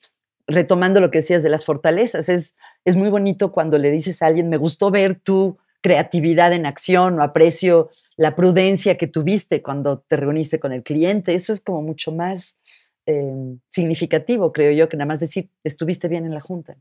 retomando 0.47 1.01
lo 1.01 1.11
que 1.11 1.19
decías 1.19 1.43
de 1.43 1.49
las 1.49 1.65
fortalezas, 1.65 2.29
es, 2.29 2.55
es 2.85 2.95
muy 2.95 3.09
bonito 3.09 3.51
cuando 3.51 3.77
le 3.77 3.91
dices 3.91 4.21
a 4.21 4.27
alguien, 4.27 4.49
me 4.49 4.57
gustó 4.57 4.89
ver 4.89 5.19
tu 5.19 5.57
creatividad 5.81 6.53
en 6.53 6.65
acción 6.65 7.19
o 7.19 7.23
aprecio 7.23 7.89
la 8.15 8.35
prudencia 8.35 8.97
que 8.97 9.07
tuviste 9.07 9.61
cuando 9.61 9.99
te 9.99 10.15
reuniste 10.15 10.59
con 10.59 10.71
el 10.71 10.83
cliente. 10.83 11.35
Eso 11.35 11.53
es 11.53 11.61
como 11.61 11.81
mucho 11.81 12.11
más 12.11 12.59
eh, 13.05 13.55
significativo, 13.69 14.51
creo 14.51 14.71
yo, 14.71 14.89
que 14.89 14.97
nada 14.97 15.07
más 15.07 15.19
decir, 15.19 15.49
estuviste 15.63 16.07
bien 16.07 16.25
en 16.25 16.33
la 16.33 16.41
junta. 16.41 16.77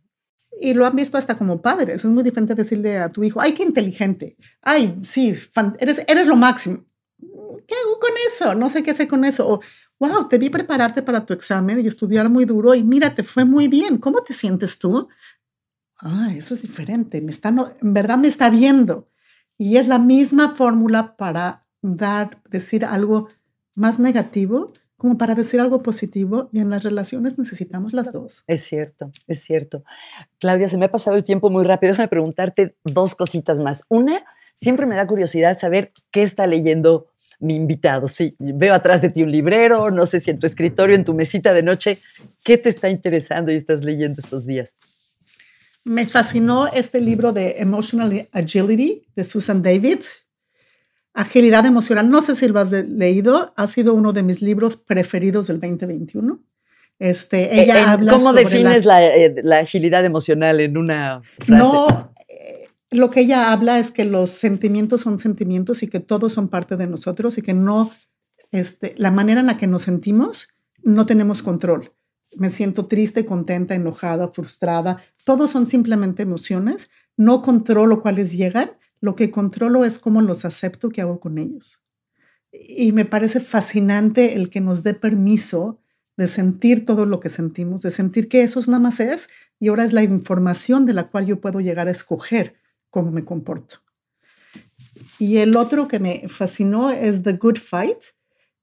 Y 0.58 0.74
lo 0.74 0.86
han 0.86 0.96
visto 0.96 1.18
hasta 1.18 1.36
como 1.36 1.60
padres. 1.60 1.96
Es 1.96 2.04
muy 2.06 2.24
diferente 2.24 2.54
decirle 2.54 2.98
a 2.98 3.08
tu 3.08 3.22
hijo, 3.22 3.40
ay, 3.40 3.52
qué 3.52 3.62
inteligente. 3.62 4.36
Ay, 4.62 4.96
sí, 5.04 5.34
eres, 5.78 6.02
eres 6.08 6.26
lo 6.26 6.36
máximo. 6.36 6.84
¿Qué 7.66 7.74
hago 7.74 7.98
con 8.00 8.10
eso? 8.26 8.54
No 8.54 8.68
sé 8.68 8.82
qué 8.82 8.92
hacer 8.92 9.08
con 9.08 9.24
eso. 9.24 9.60
Wow, 9.98 10.28
te 10.28 10.38
vi 10.38 10.50
prepararte 10.50 11.02
para 11.02 11.24
tu 11.24 11.32
examen 11.32 11.80
y 11.80 11.86
estudiar 11.86 12.28
muy 12.28 12.44
duro 12.44 12.74
y 12.74 12.82
mira, 12.82 13.14
te 13.14 13.22
fue 13.22 13.44
muy 13.44 13.68
bien. 13.68 13.98
¿Cómo 13.98 14.22
te 14.22 14.32
sientes 14.32 14.78
tú? 14.78 15.08
Ah, 15.98 16.32
eso 16.34 16.54
es 16.54 16.62
diferente. 16.62 17.20
Me 17.20 17.30
está, 17.30 17.48
en 17.48 17.94
verdad 17.94 18.18
me 18.18 18.28
está 18.28 18.50
viendo. 18.50 19.08
Y 19.58 19.78
es 19.78 19.88
la 19.88 19.98
misma 19.98 20.54
fórmula 20.54 21.16
para 21.16 21.66
dar, 21.80 22.42
decir 22.50 22.84
algo 22.84 23.28
más 23.74 23.98
negativo 23.98 24.72
como 24.98 25.18
para 25.18 25.34
decir 25.34 25.60
algo 25.60 25.82
positivo. 25.82 26.48
Y 26.52 26.60
en 26.60 26.70
las 26.70 26.82
relaciones 26.82 27.38
necesitamos 27.38 27.92
las 27.92 28.12
dos. 28.12 28.44
Es 28.46 28.64
cierto, 28.64 29.10
es 29.26 29.42
cierto. 29.42 29.84
Claudia, 30.38 30.68
se 30.68 30.76
me 30.78 30.86
ha 30.86 30.90
pasado 30.90 31.16
el 31.16 31.24
tiempo 31.24 31.50
muy 31.50 31.64
rápido. 31.64 31.92
Déjame 31.92 32.08
preguntarte 32.08 32.76
dos 32.84 33.14
cositas 33.14 33.60
más. 33.60 33.84
Una, 33.88 34.24
siempre 34.56 34.86
me 34.86 34.96
da 34.96 35.06
curiosidad 35.06 35.56
saber 35.56 35.92
qué 36.10 36.22
está 36.24 36.48
leyendo 36.48 37.06
mi 37.38 37.54
invitado. 37.54 38.08
Sí, 38.08 38.34
veo 38.40 38.72
atrás 38.74 39.02
de 39.02 39.10
ti 39.10 39.22
un 39.22 39.30
librero, 39.30 39.90
no 39.90 40.06
sé 40.06 40.18
si 40.20 40.30
en 40.30 40.38
tu 40.38 40.46
escritorio, 40.46 40.96
en 40.96 41.04
tu 41.04 41.14
mesita 41.14 41.52
de 41.52 41.62
noche, 41.62 41.98
¿qué 42.42 42.56
te 42.58 42.68
está 42.70 42.88
interesando 42.88 43.52
y 43.52 43.56
estás 43.56 43.84
leyendo 43.84 44.20
estos 44.20 44.46
días? 44.46 44.74
Me 45.84 46.06
fascinó 46.06 46.66
este 46.66 47.00
libro 47.00 47.32
de 47.32 47.56
Emotional 47.58 48.28
Agility 48.32 49.06
de 49.14 49.22
Susan 49.22 49.62
David. 49.62 50.00
Agilidad 51.14 51.64
emocional. 51.64 52.10
No 52.10 52.20
sé 52.22 52.34
si 52.34 52.48
lo 52.48 52.58
has 52.58 52.70
leído. 52.72 53.52
Ha 53.56 53.66
sido 53.68 53.94
uno 53.94 54.12
de 54.12 54.22
mis 54.22 54.42
libros 54.42 54.76
preferidos 54.76 55.46
del 55.46 55.60
2021. 55.60 56.40
Este, 56.98 57.60
ella 57.62 57.76
Eh, 57.78 57.82
en- 57.82 57.88
habla 57.88 58.12
¿Cómo 58.12 58.30
sobre 58.30 58.44
defines 58.44 58.84
las- 58.84 58.86
la, 58.86 59.06
eh, 59.16 59.34
la 59.42 59.58
agilidad 59.58 60.04
emocional 60.04 60.60
en 60.60 60.76
una 60.76 61.22
frase? 61.38 61.62
No, 61.62 62.12
eh, 62.15 62.15
lo 62.96 63.10
que 63.10 63.20
ella 63.20 63.52
habla 63.52 63.78
es 63.78 63.90
que 63.90 64.04
los 64.04 64.30
sentimientos 64.30 65.00
son 65.00 65.18
sentimientos 65.18 65.82
y 65.82 65.88
que 65.88 66.00
todos 66.00 66.32
son 66.32 66.48
parte 66.48 66.76
de 66.76 66.86
nosotros 66.86 67.38
y 67.38 67.42
que 67.42 67.54
no, 67.54 67.90
este, 68.52 68.94
la 68.96 69.10
manera 69.10 69.40
en 69.40 69.46
la 69.46 69.56
que 69.56 69.66
nos 69.66 69.82
sentimos, 69.82 70.48
no 70.82 71.06
tenemos 71.06 71.42
control. 71.42 71.92
Me 72.36 72.50
siento 72.50 72.86
triste, 72.86 73.24
contenta, 73.24 73.74
enojada, 73.74 74.28
frustrada. 74.28 75.02
Todos 75.24 75.50
son 75.50 75.66
simplemente 75.66 76.22
emociones. 76.22 76.90
No 77.16 77.42
controlo 77.42 78.02
cuáles 78.02 78.36
llegan. 78.36 78.72
Lo 79.00 79.16
que 79.16 79.30
controlo 79.30 79.84
es 79.84 79.98
cómo 79.98 80.22
los 80.22 80.44
acepto, 80.44 80.90
qué 80.90 81.00
hago 81.00 81.18
con 81.18 81.38
ellos. 81.38 81.82
Y 82.52 82.92
me 82.92 83.04
parece 83.04 83.40
fascinante 83.40 84.34
el 84.34 84.50
que 84.50 84.60
nos 84.60 84.82
dé 84.82 84.94
permiso 84.94 85.80
de 86.16 86.26
sentir 86.26 86.86
todo 86.86 87.04
lo 87.04 87.20
que 87.20 87.28
sentimos, 87.28 87.82
de 87.82 87.90
sentir 87.90 88.28
que 88.28 88.42
eso 88.42 88.60
nada 88.66 88.78
más 88.78 89.00
es 89.00 89.28
y 89.58 89.68
ahora 89.68 89.84
es 89.84 89.92
la 89.92 90.02
información 90.02 90.86
de 90.86 90.94
la 90.94 91.08
cual 91.08 91.26
yo 91.26 91.40
puedo 91.40 91.60
llegar 91.60 91.88
a 91.88 91.90
escoger 91.90 92.56
cómo 92.96 93.10
me 93.10 93.26
comporto. 93.26 93.76
Y 95.18 95.36
el 95.36 95.54
otro 95.54 95.86
que 95.86 95.98
me 96.00 96.30
fascinó 96.30 96.90
es 96.90 97.22
The 97.22 97.34
Good 97.34 97.58
Fight, 97.58 97.98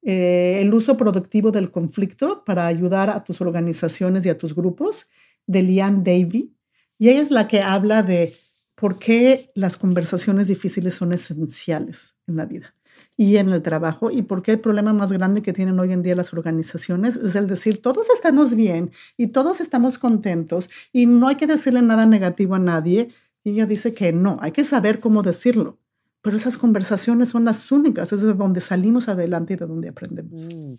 eh, 0.01 0.57
el 0.59 0.73
uso 0.73 0.97
productivo 0.97 1.51
del 1.51 1.69
conflicto 1.69 2.43
para 2.43 2.65
ayudar 2.65 3.11
a 3.11 3.23
tus 3.23 3.41
organizaciones 3.41 4.25
y 4.25 4.29
a 4.29 4.37
tus 4.39 4.55
grupos, 4.55 5.07
de 5.45 5.61
Liane 5.61 6.01
Davy. 6.03 6.51
Y 6.97 7.09
ella 7.09 7.21
es 7.21 7.29
la 7.29 7.47
que 7.47 7.61
habla 7.61 8.01
de 8.01 8.33
por 8.73 8.97
qué 8.97 9.51
las 9.53 9.77
conversaciones 9.77 10.47
difíciles 10.47 10.95
son 10.95 11.13
esenciales 11.13 12.15
en 12.25 12.37
la 12.37 12.45
vida 12.45 12.73
y 13.15 13.37
en 13.37 13.51
el 13.51 13.61
trabajo 13.61 14.09
y 14.09 14.23
por 14.23 14.41
qué 14.41 14.53
el 14.53 14.59
problema 14.59 14.93
más 14.93 15.11
grande 15.11 15.43
que 15.43 15.53
tienen 15.53 15.79
hoy 15.79 15.93
en 15.93 16.01
día 16.01 16.15
las 16.15 16.33
organizaciones 16.33 17.15
es 17.15 17.35
el 17.35 17.47
decir 17.47 17.81
todos 17.81 18.07
estamos 18.15 18.55
bien 18.55 18.91
y 19.17 19.27
todos 19.27 19.61
estamos 19.61 19.99
contentos 19.99 20.69
y 20.91 21.05
no 21.05 21.27
hay 21.27 21.35
que 21.35 21.45
decirle 21.45 21.83
nada 21.83 22.07
negativo 22.07 22.55
a 22.55 22.59
nadie. 22.59 23.09
Y 23.43 23.51
ella 23.51 23.65
dice 23.65 23.93
que 23.93 24.13
no, 24.13 24.37
hay 24.41 24.51
que 24.51 24.63
saber 24.63 24.99
cómo 24.99 25.21
decirlo. 25.21 25.79
Pero 26.21 26.37
esas 26.37 26.57
conversaciones 26.57 27.27
son 27.27 27.43
las 27.43 27.69
únicas, 27.69 28.13
es 28.13 28.21
de 28.21 28.33
donde 28.33 28.61
salimos 28.61 29.09
adelante 29.09 29.55
y 29.55 29.57
de 29.57 29.65
donde 29.65 29.89
aprendemos. 29.89 30.41
Mm. 30.41 30.75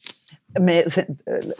Eh, 0.69 0.85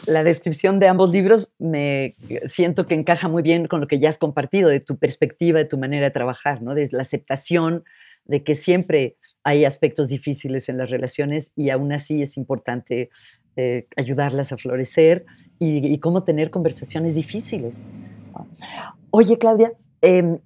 la 0.07 0.23
descripción 0.23 0.79
de 0.79 0.87
ambos 0.87 1.11
libros 1.11 1.53
me 1.59 2.15
siento 2.47 2.87
que 2.87 2.95
encaja 2.95 3.27
muy 3.27 3.43
bien 3.43 3.67
con 3.67 3.81
lo 3.81 3.87
que 3.87 3.99
ya 3.99 4.09
has 4.09 4.17
compartido 4.17 4.69
de 4.69 4.79
tu 4.79 4.97
perspectiva, 4.97 5.59
de 5.59 5.65
tu 5.65 5.77
manera 5.77 6.05
de 6.05 6.11
trabajar, 6.11 6.63
¿no? 6.63 6.73
De 6.73 6.89
la 6.91 7.03
aceptación 7.03 7.83
de 8.25 8.43
que 8.43 8.55
siempre 8.55 9.17
hay 9.43 9.65
aspectos 9.65 10.07
difíciles 10.07 10.67
en 10.67 10.79
las 10.79 10.89
relaciones 10.89 11.53
y 11.55 11.69
aún 11.69 11.93
así 11.93 12.23
es 12.23 12.37
importante 12.37 13.11
eh, 13.55 13.87
ayudarlas 13.95 14.51
a 14.51 14.57
florecer 14.57 15.27
y, 15.59 15.85
y 15.85 15.99
cómo 15.99 16.23
tener 16.23 16.49
conversaciones 16.49 17.13
difíciles. 17.13 17.83
Oye, 19.11 19.37
Claudia, 19.37 19.73
em, 20.01 20.39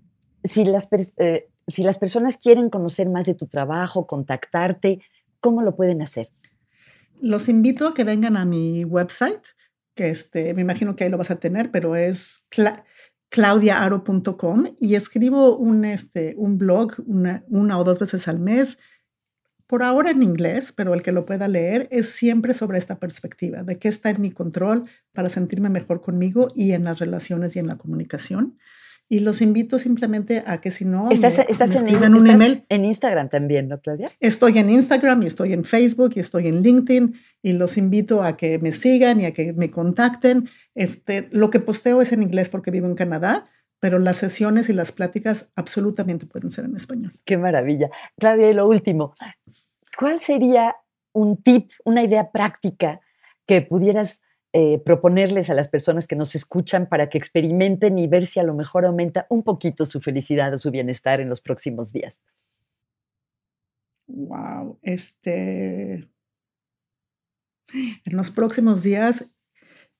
si, 0.43 0.65
las 0.65 0.87
eh, 1.17 1.49
si 1.67 1.83
las 1.83 1.97
personas 1.97 2.37
quieren 2.37 2.69
conocer 2.69 3.09
más 3.09 3.25
de 3.25 3.35
tu 3.35 3.45
trabajo, 3.45 4.07
contactarte, 4.07 5.01
¿cómo 5.39 5.61
lo 5.61 5.75
pueden 5.75 6.01
hacer? 6.01 6.29
Los 7.21 7.49
invito 7.49 7.87
a 7.87 7.93
que 7.93 8.03
vengan 8.03 8.37
a 8.37 8.45
mi 8.45 8.83
website, 8.85 9.41
que 9.95 10.09
este, 10.09 10.53
me 10.53 10.61
imagino 10.61 10.95
que 10.95 11.03
ahí 11.03 11.09
lo 11.09 11.17
vas 11.17 11.31
a 11.31 11.39
tener, 11.39 11.71
pero 11.71 11.95
es 11.95 12.45
cla 12.49 12.83
claudiaaro.com 13.29 14.75
y 14.79 14.95
escribo 14.95 15.55
un, 15.55 15.85
este, 15.85 16.33
un 16.35 16.57
blog 16.57 16.93
una, 17.05 17.43
una 17.47 17.77
o 17.77 17.83
dos 17.83 17.99
veces 17.99 18.27
al 18.27 18.39
mes, 18.39 18.79
por 19.67 19.83
ahora 19.83 20.09
en 20.09 20.23
inglés, 20.23 20.73
pero 20.75 20.95
el 20.95 21.03
que 21.03 21.11
lo 21.11 21.27
pueda 21.27 21.47
leer 21.47 21.87
es 21.91 22.09
siempre 22.09 22.55
sobre 22.55 22.79
esta 22.79 22.97
perspectiva 22.97 23.61
de 23.61 23.77
qué 23.77 23.87
está 23.87 24.09
en 24.09 24.19
mi 24.19 24.31
control 24.31 24.85
para 25.13 25.29
sentirme 25.29 25.69
mejor 25.69 26.01
conmigo 26.01 26.47
y 26.55 26.71
en 26.71 26.85
las 26.85 26.97
relaciones 26.97 27.55
y 27.55 27.59
en 27.59 27.67
la 27.67 27.77
comunicación. 27.77 28.57
Y 29.11 29.19
los 29.19 29.41
invito 29.41 29.79
simplemente 29.79 30.43
a 30.45 30.61
que 30.61 30.69
si 30.69 30.85
no, 30.85 31.09
Estás, 31.09 31.39
me, 31.39 31.45
estás 31.49 31.71
me 31.71 31.77
en, 31.77 31.87
escriban 31.87 32.13
un 32.13 32.27
email. 32.27 32.63
en 32.69 32.85
Instagram 32.85 33.27
también, 33.29 33.67
¿no, 33.67 33.81
Claudia? 33.81 34.11
Estoy 34.19 34.59
en 34.59 34.69
Instagram 34.69 35.23
y 35.23 35.25
estoy 35.25 35.53
en 35.53 35.65
Facebook 35.65 36.11
y 36.15 36.19
estoy 36.19 36.47
en 36.47 36.61
LinkedIn 36.61 37.15
y 37.41 37.53
los 37.53 37.77
invito 37.77 38.21
a 38.23 38.37
que 38.37 38.59
me 38.59 38.71
sigan 38.71 39.19
y 39.19 39.25
a 39.25 39.33
que 39.33 39.51
me 39.53 39.71
contacten. 39.71 40.47
Este, 40.75 41.27
lo 41.31 41.49
que 41.49 41.59
posteo 41.59 42.01
es 42.01 42.11
en 42.11 42.21
inglés 42.21 42.49
porque 42.49 42.69
vivo 42.69 42.85
en 42.85 42.93
Canadá, 42.93 43.45
pero 43.79 43.97
las 43.97 44.17
sesiones 44.17 44.69
y 44.69 44.73
las 44.73 44.91
pláticas 44.91 45.49
absolutamente 45.55 46.27
pueden 46.27 46.51
ser 46.51 46.65
en 46.65 46.75
español. 46.75 47.13
Qué 47.25 47.35
maravilla. 47.35 47.89
Claudia, 48.19 48.51
y 48.51 48.53
lo 48.53 48.67
último, 48.67 49.15
¿cuál 49.97 50.19
sería 50.19 50.75
un 51.13 51.41
tip, 51.41 51.71
una 51.83 52.03
idea 52.03 52.29
práctica 52.29 52.99
que 53.47 53.63
pudieras 53.63 54.21
eh, 54.53 54.79
proponerles 54.79 55.49
a 55.49 55.53
las 55.53 55.67
personas 55.67 56.07
que 56.07 56.15
nos 56.15 56.35
escuchan 56.35 56.87
para 56.87 57.09
que 57.09 57.17
experimenten 57.17 57.99
y 57.99 58.07
ver 58.07 58.25
si 58.25 58.39
a 58.39 58.43
lo 58.43 58.53
mejor 58.53 58.85
aumenta 58.85 59.27
un 59.29 59.43
poquito 59.43 59.85
su 59.85 60.01
felicidad 60.01 60.53
o 60.53 60.57
su 60.57 60.71
bienestar 60.71 61.21
en 61.21 61.29
los 61.29 61.41
próximos 61.41 61.91
días? 61.91 62.21
Wow, 64.07 64.79
este. 64.81 66.07
En 67.71 68.17
los 68.17 68.31
próximos 68.31 68.81
días, 68.81 69.29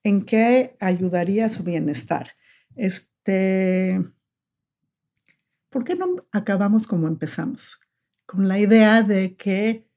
¿En 0.04 0.24
qué 0.24 0.78
ayudaría 0.80 1.50
su 1.50 1.64
bienestar? 1.64 2.32
Este, 2.76 4.02
¿Por 5.70 5.84
qué 5.84 5.96
no 5.96 6.26
acabamos 6.32 6.88
como 6.88 7.08
empezamos? 7.08 7.80
Con 8.26 8.48
la 8.48 8.60
idea 8.60 9.02
de 9.04 9.36
que 9.36 9.89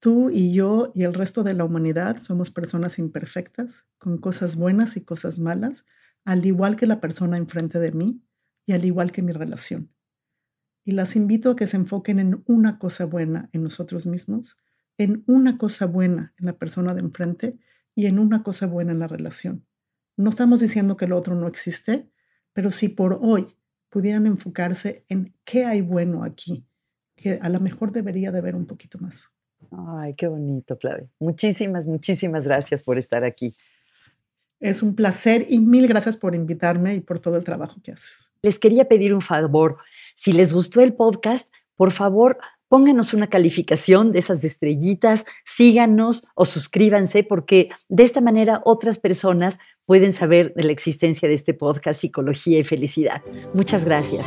tú 0.00 0.30
y 0.30 0.52
yo 0.52 0.92
y 0.94 1.04
el 1.04 1.14
resto 1.14 1.42
de 1.44 1.54
la 1.54 1.64
humanidad 1.64 2.18
somos 2.18 2.50
personas 2.50 2.98
imperfectas, 2.98 3.84
con 3.98 4.18
cosas 4.18 4.56
buenas 4.56 4.96
y 4.96 5.02
cosas 5.02 5.38
malas, 5.38 5.84
al 6.24 6.44
igual 6.44 6.76
que 6.76 6.86
la 6.86 7.00
persona 7.00 7.36
enfrente 7.36 7.78
de 7.78 7.92
mí 7.92 8.22
y 8.66 8.72
al 8.72 8.84
igual 8.84 9.12
que 9.12 9.22
mi 9.22 9.32
relación. 9.32 9.90
Y 10.84 10.92
las 10.92 11.14
invito 11.14 11.50
a 11.50 11.56
que 11.56 11.66
se 11.66 11.76
enfoquen 11.76 12.18
en 12.18 12.42
una 12.46 12.78
cosa 12.78 13.04
buena 13.04 13.50
en 13.52 13.62
nosotros 13.62 14.06
mismos, 14.06 14.56
en 14.96 15.22
una 15.26 15.58
cosa 15.58 15.86
buena 15.86 16.34
en 16.38 16.46
la 16.46 16.54
persona 16.54 16.94
de 16.94 17.00
enfrente 17.00 17.58
y 17.94 18.06
en 18.06 18.18
una 18.18 18.42
cosa 18.42 18.66
buena 18.66 18.92
en 18.92 18.98
la 18.98 19.06
relación. 19.06 19.66
No 20.16 20.30
estamos 20.30 20.60
diciendo 20.60 20.96
que 20.96 21.06
lo 21.06 21.16
otro 21.16 21.34
no 21.34 21.46
existe, 21.46 22.10
pero 22.52 22.70
si 22.70 22.88
por 22.88 23.18
hoy 23.22 23.54
pudieran 23.90 24.26
enfocarse 24.26 25.04
en 25.08 25.34
qué 25.44 25.64
hay 25.64 25.82
bueno 25.82 26.24
aquí, 26.24 26.66
que 27.16 27.34
a 27.34 27.48
lo 27.50 27.60
mejor 27.60 27.92
debería 27.92 28.32
de 28.32 28.40
ver 28.40 28.56
un 28.56 28.66
poquito 28.66 28.98
más. 28.98 29.30
Ay, 29.70 30.14
qué 30.14 30.26
bonito, 30.26 30.78
Claudia. 30.78 31.08
Muchísimas, 31.18 31.86
muchísimas 31.86 32.46
gracias 32.46 32.82
por 32.82 32.98
estar 32.98 33.24
aquí. 33.24 33.54
Es 34.58 34.82
un 34.82 34.94
placer 34.94 35.46
y 35.48 35.58
mil 35.58 35.86
gracias 35.86 36.16
por 36.16 36.34
invitarme 36.34 36.94
y 36.94 37.00
por 37.00 37.18
todo 37.18 37.36
el 37.36 37.44
trabajo 37.44 37.80
que 37.82 37.92
haces. 37.92 38.30
Les 38.42 38.58
quería 38.58 38.88
pedir 38.88 39.14
un 39.14 39.22
favor. 39.22 39.78
Si 40.14 40.32
les 40.32 40.52
gustó 40.52 40.80
el 40.80 40.94
podcast, 40.94 41.50
por 41.76 41.92
favor, 41.92 42.38
pónganos 42.68 43.14
una 43.14 43.28
calificación 43.28 44.12
de 44.12 44.18
esas 44.18 44.42
de 44.42 44.48
estrellitas, 44.48 45.24
síganos 45.44 46.28
o 46.34 46.44
suscríbanse, 46.44 47.24
porque 47.24 47.70
de 47.88 48.02
esta 48.02 48.20
manera 48.20 48.62
otras 48.64 48.98
personas 48.98 49.58
pueden 49.86 50.12
saber 50.12 50.52
de 50.54 50.64
la 50.64 50.72
existencia 50.72 51.26
de 51.26 51.34
este 51.34 51.54
podcast 51.54 52.00
Psicología 52.00 52.58
y 52.58 52.64
Felicidad. 52.64 53.22
Muchas 53.54 53.84
gracias. 53.84 54.26